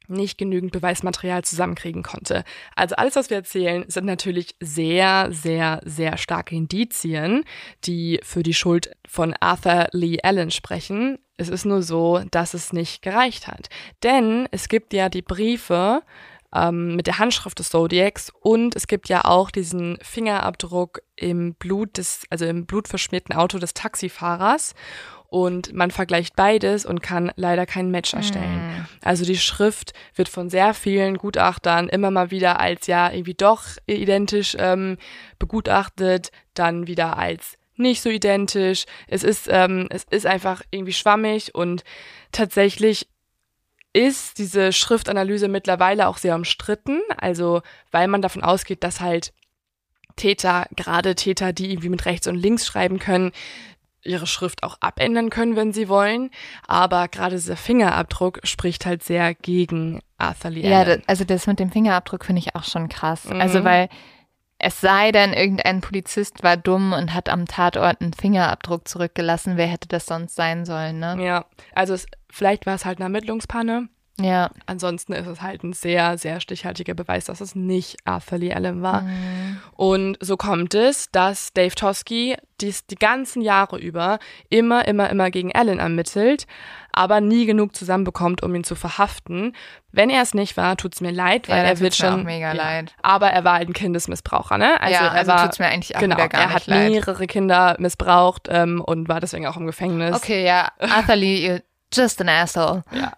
[0.10, 2.44] nicht genügend Beweismaterial zusammenkriegen konnte.
[2.76, 7.44] Also alles, was wir erzählen, sind natürlich sehr, sehr, sehr starke Indizien,
[7.86, 11.20] die für die Schuld von Arthur Lee Allen sprechen.
[11.38, 13.70] Es ist nur so, dass es nicht gereicht hat.
[14.04, 16.02] Denn es gibt ja die Briefe
[16.54, 21.98] ähm, mit der Handschrift des Zodiacs und es gibt ja auch diesen Fingerabdruck im Blut
[21.98, 24.74] des, also im blutverschmierten Auto des Taxifahrers.
[25.30, 28.88] Und man vergleicht beides und kann leider kein Match erstellen.
[29.04, 33.64] Also die Schrift wird von sehr vielen Gutachtern immer mal wieder als ja irgendwie doch
[33.86, 34.98] identisch ähm,
[35.38, 38.86] begutachtet, dann wieder als nicht so identisch.
[39.08, 41.84] Es ist, ähm, es ist einfach irgendwie schwammig und
[42.32, 43.08] tatsächlich
[43.94, 47.00] ist diese Schriftanalyse mittlerweile auch sehr umstritten.
[47.18, 47.62] Also,
[47.92, 49.34] weil man davon ausgeht, dass halt
[50.16, 53.32] Täter, gerade Täter, die irgendwie mit rechts und links schreiben können,
[54.04, 56.30] ihre Schrift auch abändern können, wenn sie wollen.
[56.68, 61.00] Aber gerade dieser Fingerabdruck spricht halt sehr gegen Arthur Lee Ja, Allen.
[61.02, 63.26] da, also das mit dem Fingerabdruck finde ich auch schon krass.
[63.26, 63.42] Mhm.
[63.42, 63.90] Also weil
[64.60, 69.56] es sei denn, irgendein Polizist war dumm und hat am Tatort einen Fingerabdruck zurückgelassen.
[69.56, 71.18] Wer hätte das sonst sein sollen, ne?
[71.24, 73.88] ja, also es, vielleicht war es halt eine Ermittlungspanne.
[74.24, 74.50] Ja.
[74.66, 78.82] Ansonsten ist es halt ein sehr, sehr stichhaltiger Beweis, dass es nicht Arthur Lee Allen
[78.82, 79.02] war.
[79.02, 79.60] Mhm.
[79.76, 84.20] Und so kommt es, dass Dave Tosky dies die ganzen Jahre über
[84.50, 86.46] immer, immer, immer gegen Allen ermittelt,
[86.92, 89.56] aber nie genug zusammenbekommt, um ihn zu verhaften.
[89.92, 92.48] Wenn er es nicht war, tut's mir leid, Ja, weil dann er wird schon mega
[92.48, 92.94] ja, leid.
[93.02, 94.76] Aber er war ein Kindesmissbraucher, ne?
[94.82, 96.92] ja, er also war, tut's mir eigentlich auch genau, gar er hat leid.
[96.92, 100.16] mehrere Kinder missbraucht ähm, und war deswegen auch im Gefängnis.
[100.16, 101.62] Okay, ja, Arthur Lee,
[101.94, 102.84] just an asshole.
[102.92, 103.14] Ja.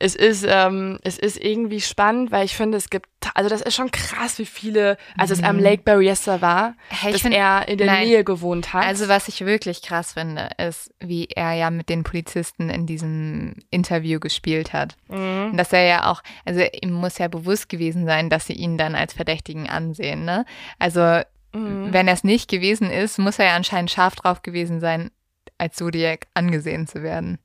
[0.00, 3.74] Es ist, ähm, es ist irgendwie spannend, weil ich finde, es gibt, also das ist
[3.76, 6.74] schon krass, wie viele, als es am Lake Berryessa war, Mhm.
[6.88, 8.06] Hey, dass find- er in der nein.
[8.08, 8.84] Nähe gewohnt hat.
[8.84, 13.54] Also was ich wirklich krass finde, ist, wie er ja mit den Polizisten in diesem
[13.70, 14.96] Interview gespielt hat.
[15.08, 15.50] Mhm.
[15.52, 18.76] Und Dass er ja auch, also ihm muss ja bewusst gewesen sein, dass sie ihn
[18.76, 20.44] dann als Verdächtigen ansehen, ne?
[20.78, 21.20] Also
[21.52, 21.92] Mhm.
[21.92, 25.12] wenn er es nicht gewesen ist, muss er ja anscheinend scharf drauf gewesen sein,
[25.56, 27.38] als Zodiac angesehen zu werden.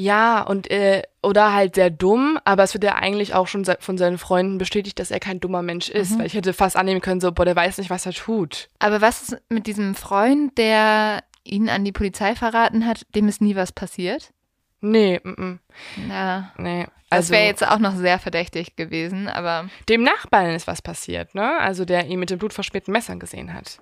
[0.00, 3.98] Ja, und äh, oder halt sehr dumm, aber es wird ja eigentlich auch schon von
[3.98, 6.18] seinen Freunden bestätigt, dass er kein dummer Mensch ist, Mhm.
[6.20, 8.68] weil ich hätte fast annehmen können, so, boah, der weiß nicht, was er tut.
[8.78, 13.40] Aber was ist mit diesem Freund, der ihn an die Polizei verraten hat, dem ist
[13.40, 14.30] nie was passiert?
[14.80, 15.60] Nee, mm, mm,
[16.08, 16.52] Ja.
[16.58, 16.86] nee.
[17.10, 21.34] Das Also wäre jetzt auch noch sehr verdächtig gewesen, aber dem Nachbarn ist was passiert,
[21.34, 21.58] ne?
[21.58, 23.80] Also der ihn mit den blutverschmierten Messern gesehen hat.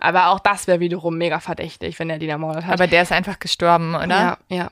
[0.00, 2.74] Aber auch das wäre wiederum mega verdächtig, wenn er den ermordet hat.
[2.74, 4.06] aber der ist einfach gestorben, oder?
[4.06, 4.70] Ja, ja.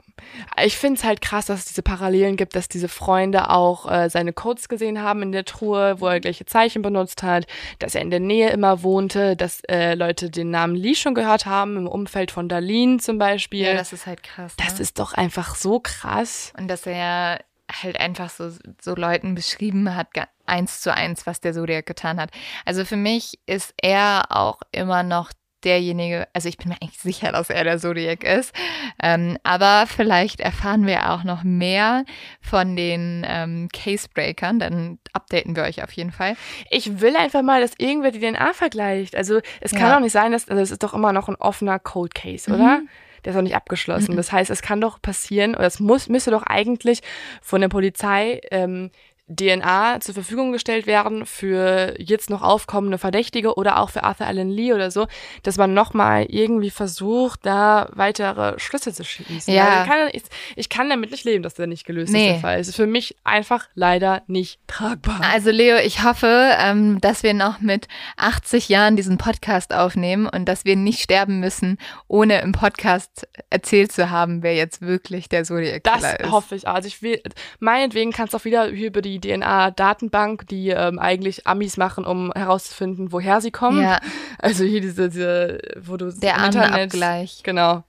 [0.65, 4.09] Ich finde es halt krass, dass es diese Parallelen gibt, dass diese Freunde auch äh,
[4.09, 7.47] seine Codes gesehen haben in der Truhe, wo er gleiche Zeichen benutzt hat,
[7.79, 11.47] dass er in der Nähe immer wohnte, dass äh, Leute den Namen Lee schon gehört
[11.47, 13.67] haben, im Umfeld von Darlene zum Beispiel.
[13.67, 14.55] Ja, das ist halt krass.
[14.57, 14.81] das ne?
[14.83, 16.53] ist doch einfach so krass.
[16.59, 17.39] Und dass er ja
[17.71, 20.09] halt einfach so, so Leuten beschrieben hat,
[20.47, 22.31] eins zu eins, was der Zodiac getan hat.
[22.65, 25.33] Also für mich ist er auch immer noch
[25.65, 28.55] derjenige, also ich bin mir eigentlich sicher, dass er der Zodiac ist.
[29.03, 32.05] Ähm, aber vielleicht erfahren wir auch noch mehr
[32.41, 36.37] von den ähm, Casebreakern, dann updaten wir euch auf jeden Fall.
[36.71, 39.17] Ich will einfach mal, dass irgendwer die DNA vergleicht.
[39.17, 39.95] Also es kann Ja.
[39.95, 42.79] doch nicht sein, dass also es ist doch immer noch ein offener Cold Case, oder?
[42.79, 42.89] Mhm.
[43.27, 44.15] Der ist doch nicht abgeschlossen.
[44.15, 47.01] Das heißt, es kann doch passieren, oder es muss, müsste doch eigentlich
[47.43, 48.93] von der Polizei ähm,
[49.29, 54.51] DNA zur Verfügung gestellt werden für jetzt noch aufkommende Verdächtige oder auch für Arthur Allen
[54.51, 55.07] Lee oder so,
[55.43, 59.53] dass man nochmal irgendwie versucht, da weitere Schlüsse zu schießen.
[59.53, 59.65] Ja.
[59.65, 60.23] Weil Ich kann, ich,
[60.57, 62.27] ich kann damit nicht leben, dass der nicht gelöst Nee.
[62.27, 62.61] ist, der Fall.
[62.61, 65.21] Es ist für mich einfach leider nicht tragbar.
[65.33, 70.45] Also Leo, ich hoffe, ähm, dass wir noch mit 80 Jahren diesen Podcast aufnehmen und
[70.47, 75.43] dass wir nicht sterben müssen, ohne im Podcast erzählt zu haben, wer jetzt wirklich der
[75.43, 76.31] Zodiac Das Killer ist.
[76.31, 76.69] hoffe ich.
[76.69, 76.75] auch.
[76.77, 77.21] Also ich will,
[77.59, 83.13] meinetwegen kannst du auch wieder über die DNA-Datenbank, die ähm, eigentlich Amis machen, um herauszufinden,
[83.13, 83.83] woher sie kommen.
[83.83, 84.01] Ja.
[84.39, 87.41] Also hier diese, diese wo du Der Internet- Armenabgleich.
[87.43, 87.85] Genau.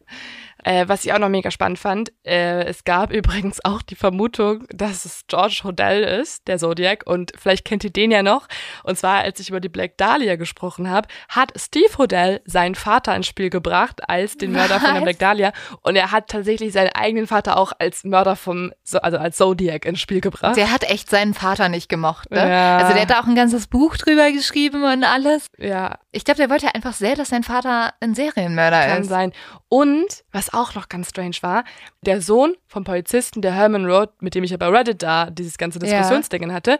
[0.68, 4.66] Äh, was ich auch noch mega spannend fand, äh, es gab übrigens auch die Vermutung,
[4.70, 8.48] dass es George Hodel ist, der Zodiac, und vielleicht kennt ihr den ja noch.
[8.84, 13.16] Und zwar, als ich über die Black Dahlia gesprochen habe, hat Steve Hodel seinen Vater
[13.16, 15.04] ins Spiel gebracht als den Mörder von der Was?
[15.04, 15.54] Black Dahlia.
[15.84, 19.86] Und er hat tatsächlich seinen eigenen Vater auch als Mörder vom, so- also als Zodiac
[19.86, 20.58] ins Spiel gebracht.
[20.58, 22.50] Der hat echt seinen Vater nicht gemocht, ne?
[22.50, 22.78] Ja.
[22.80, 25.48] Also der hat da auch ein ganzes Buch drüber geschrieben und alles.
[25.58, 29.08] ja, Ich glaube, der wollte einfach sehr, dass sein Vater ein Serienmörder Kann ist.
[29.10, 29.32] sein.
[29.70, 31.64] Und, was auch noch ganz strange war,
[32.02, 35.58] der Sohn vom Polizisten, der Herman Road, mit dem ich ja bei Reddit da dieses
[35.58, 35.86] ganze Ja.
[35.86, 36.80] Diskussionsdingen hatte,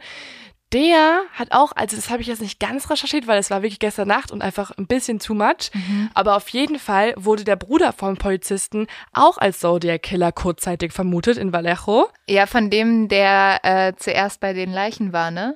[0.74, 3.80] der hat auch, also das habe ich jetzt nicht ganz recherchiert, weil es war wirklich
[3.80, 5.72] gestern Nacht und einfach ein bisschen too much.
[5.74, 6.10] Mhm.
[6.14, 11.54] Aber auf jeden Fall wurde der Bruder vom Polizisten auch als Zodiac-Killer kurzzeitig vermutet in
[11.54, 12.10] Vallejo.
[12.28, 15.56] Ja, von dem, der äh, zuerst bei den Leichen war, ne?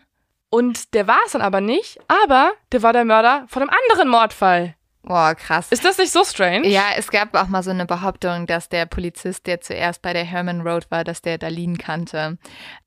[0.49, 4.09] Und der war es dann aber nicht, aber der war der Mörder von einem anderen
[4.09, 4.75] Mordfall.
[5.03, 5.71] Boah, krass.
[5.71, 6.67] Ist das nicht so strange?
[6.67, 10.23] Ja, es gab auch mal so eine Behauptung, dass der Polizist, der zuerst bei der
[10.23, 12.37] Herman Road war, dass der Darlene kannte.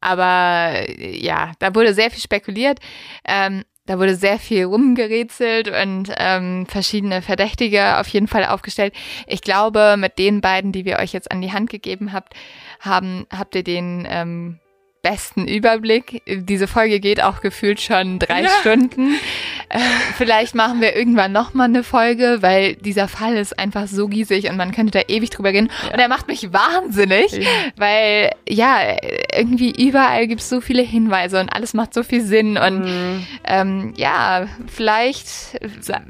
[0.01, 2.78] Aber äh, ja, da wurde sehr viel spekuliert.
[3.24, 8.95] Ähm, da wurde sehr viel rumgerätselt und ähm, verschiedene Verdächtige auf jeden Fall aufgestellt.
[9.27, 12.32] Ich glaube, mit den beiden, die wir euch jetzt an die Hand gegeben habt,
[12.81, 14.59] haben, habt ihr den ähm,
[15.05, 16.23] besten Überblick.
[16.27, 18.49] Diese Folge geht auch gefühlt schon drei Ja.
[18.61, 19.15] Stunden.
[19.69, 19.79] Äh,
[20.17, 24.49] vielleicht machen wir irgendwann noch mal eine Folge, weil dieser Fall ist einfach so giesig
[24.51, 25.71] und man könnte da ewig drüber gehen.
[25.93, 27.49] Und er macht mich wahnsinnig, Ja.
[27.77, 28.79] weil ja,
[29.37, 32.57] irgendwie überall gibt es so viele Hinweise und alles macht so viel Sinn.
[32.57, 33.27] Und Mhm.
[33.45, 35.29] ähm, ja, vielleicht,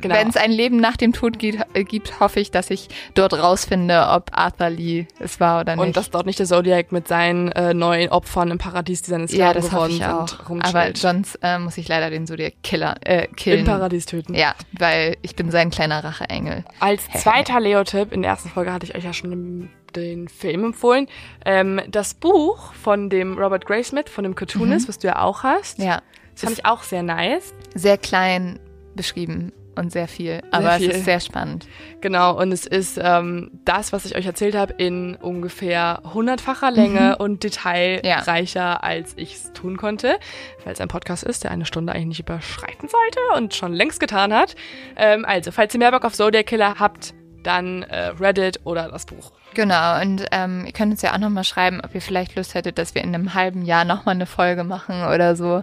[0.00, 0.14] genau.
[0.14, 1.58] wenn es ein Leben nach dem Tod gibt,
[1.88, 5.84] gibt, hoffe ich, dass ich dort rausfinde, ob Arthur Lee es war oder nicht.
[5.84, 9.26] Und dass dort nicht der Zodiac mit seinen äh, neuen Opfern im Paradies, die seine
[9.26, 10.28] ja, das geworden ich auch.
[10.28, 10.98] sind, Aber rumchillt.
[10.98, 13.60] sonst äh, muss ich leider den Zodiac Killer äh, killen.
[13.60, 14.34] Im Paradies töten.
[14.34, 16.64] Ja, weil ich bin sein kleiner Racheengel.
[16.80, 20.64] Als zweiter Leo-Tipp, in der ersten Folge hatte ich euch ja schon den, den Film
[20.66, 21.08] empfohlen,
[21.44, 25.78] ähm, das Buch von dem Robert Graysmith, von dem Cartoonist, was du ja auch hast.
[25.78, 26.02] Ja,
[26.34, 27.52] Das fand ich auch sehr nice.
[27.74, 28.58] sehr klein
[28.94, 30.90] beschrieben und sehr viel, aber viel.
[30.90, 31.66] es ist sehr spannend.
[32.00, 37.16] Genau, und es ist ähm, das, was ich euch erzählt habe, in ungefähr hundertfacher Länge
[37.18, 40.18] und detailreicher, als ich es tun konnte,
[40.64, 44.00] weil es ein Podcast ist, der eine Stunde eigentlich nicht überschreiten sollte und schon längst
[44.00, 44.54] getan hat.
[44.96, 49.06] Ähm, also, falls ihr mehr Bock auf Zodiac Killer habt, dann äh, Reddit oder das
[49.06, 49.32] Buch.
[49.54, 52.78] Genau, und ähm, ihr könnt uns ja auch nochmal schreiben, ob ihr vielleicht Lust hättet,
[52.78, 55.62] dass wir in einem halben Jahr nochmal eine Folge machen oder so.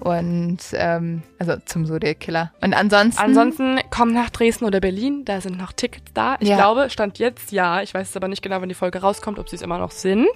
[0.00, 2.52] Und ähm, also zum Zodiac Killer.
[2.62, 3.20] Und ansonsten.
[3.22, 6.36] Ansonsten kommt nach Dresden oder Berlin, da sind noch Tickets da.
[6.40, 6.56] Ich Ja.
[6.56, 7.82] glaube, stand jetzt ja.
[7.82, 9.90] Ich weiß es aber nicht genau, wann die Folge rauskommt, ob sie es immer noch
[9.90, 10.28] sind.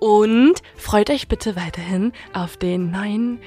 [0.00, 3.38] Und freut euch bitte weiterhin auf den neuen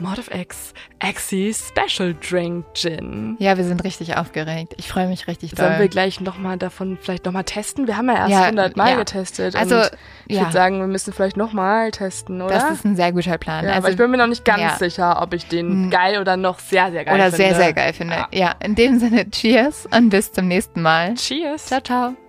[0.00, 3.36] Mod of X Axie Special Drink Gin.
[3.38, 4.74] Ja, wir sind richtig aufgeregt.
[4.76, 5.66] Ich freue mich richtig doll.
[5.66, 7.86] Sollen wir gleich nochmal davon vielleicht nochmal testen?
[7.86, 8.96] Wir haben ja erst Ja, 100 Mal ja.
[8.96, 9.54] getestet.
[9.56, 9.90] Also, und
[10.26, 10.42] ich ja.
[10.42, 12.54] würde sagen, wir müssen vielleicht nochmal testen, oder?
[12.54, 13.64] das ist ein sehr guter Plan.
[13.66, 15.90] also, aber ich bin mir noch nicht ganz sicher, ob ich den Hm.
[15.90, 17.36] geil oder noch sehr, sehr geil oder finde.
[17.36, 18.14] sehr, sehr geil finde.
[18.14, 18.28] Ja.
[18.32, 21.14] ja, in dem Sinne, cheers und bis zum nächsten Mal.
[21.14, 21.66] Cheers.
[21.66, 22.23] Ciao, ciao.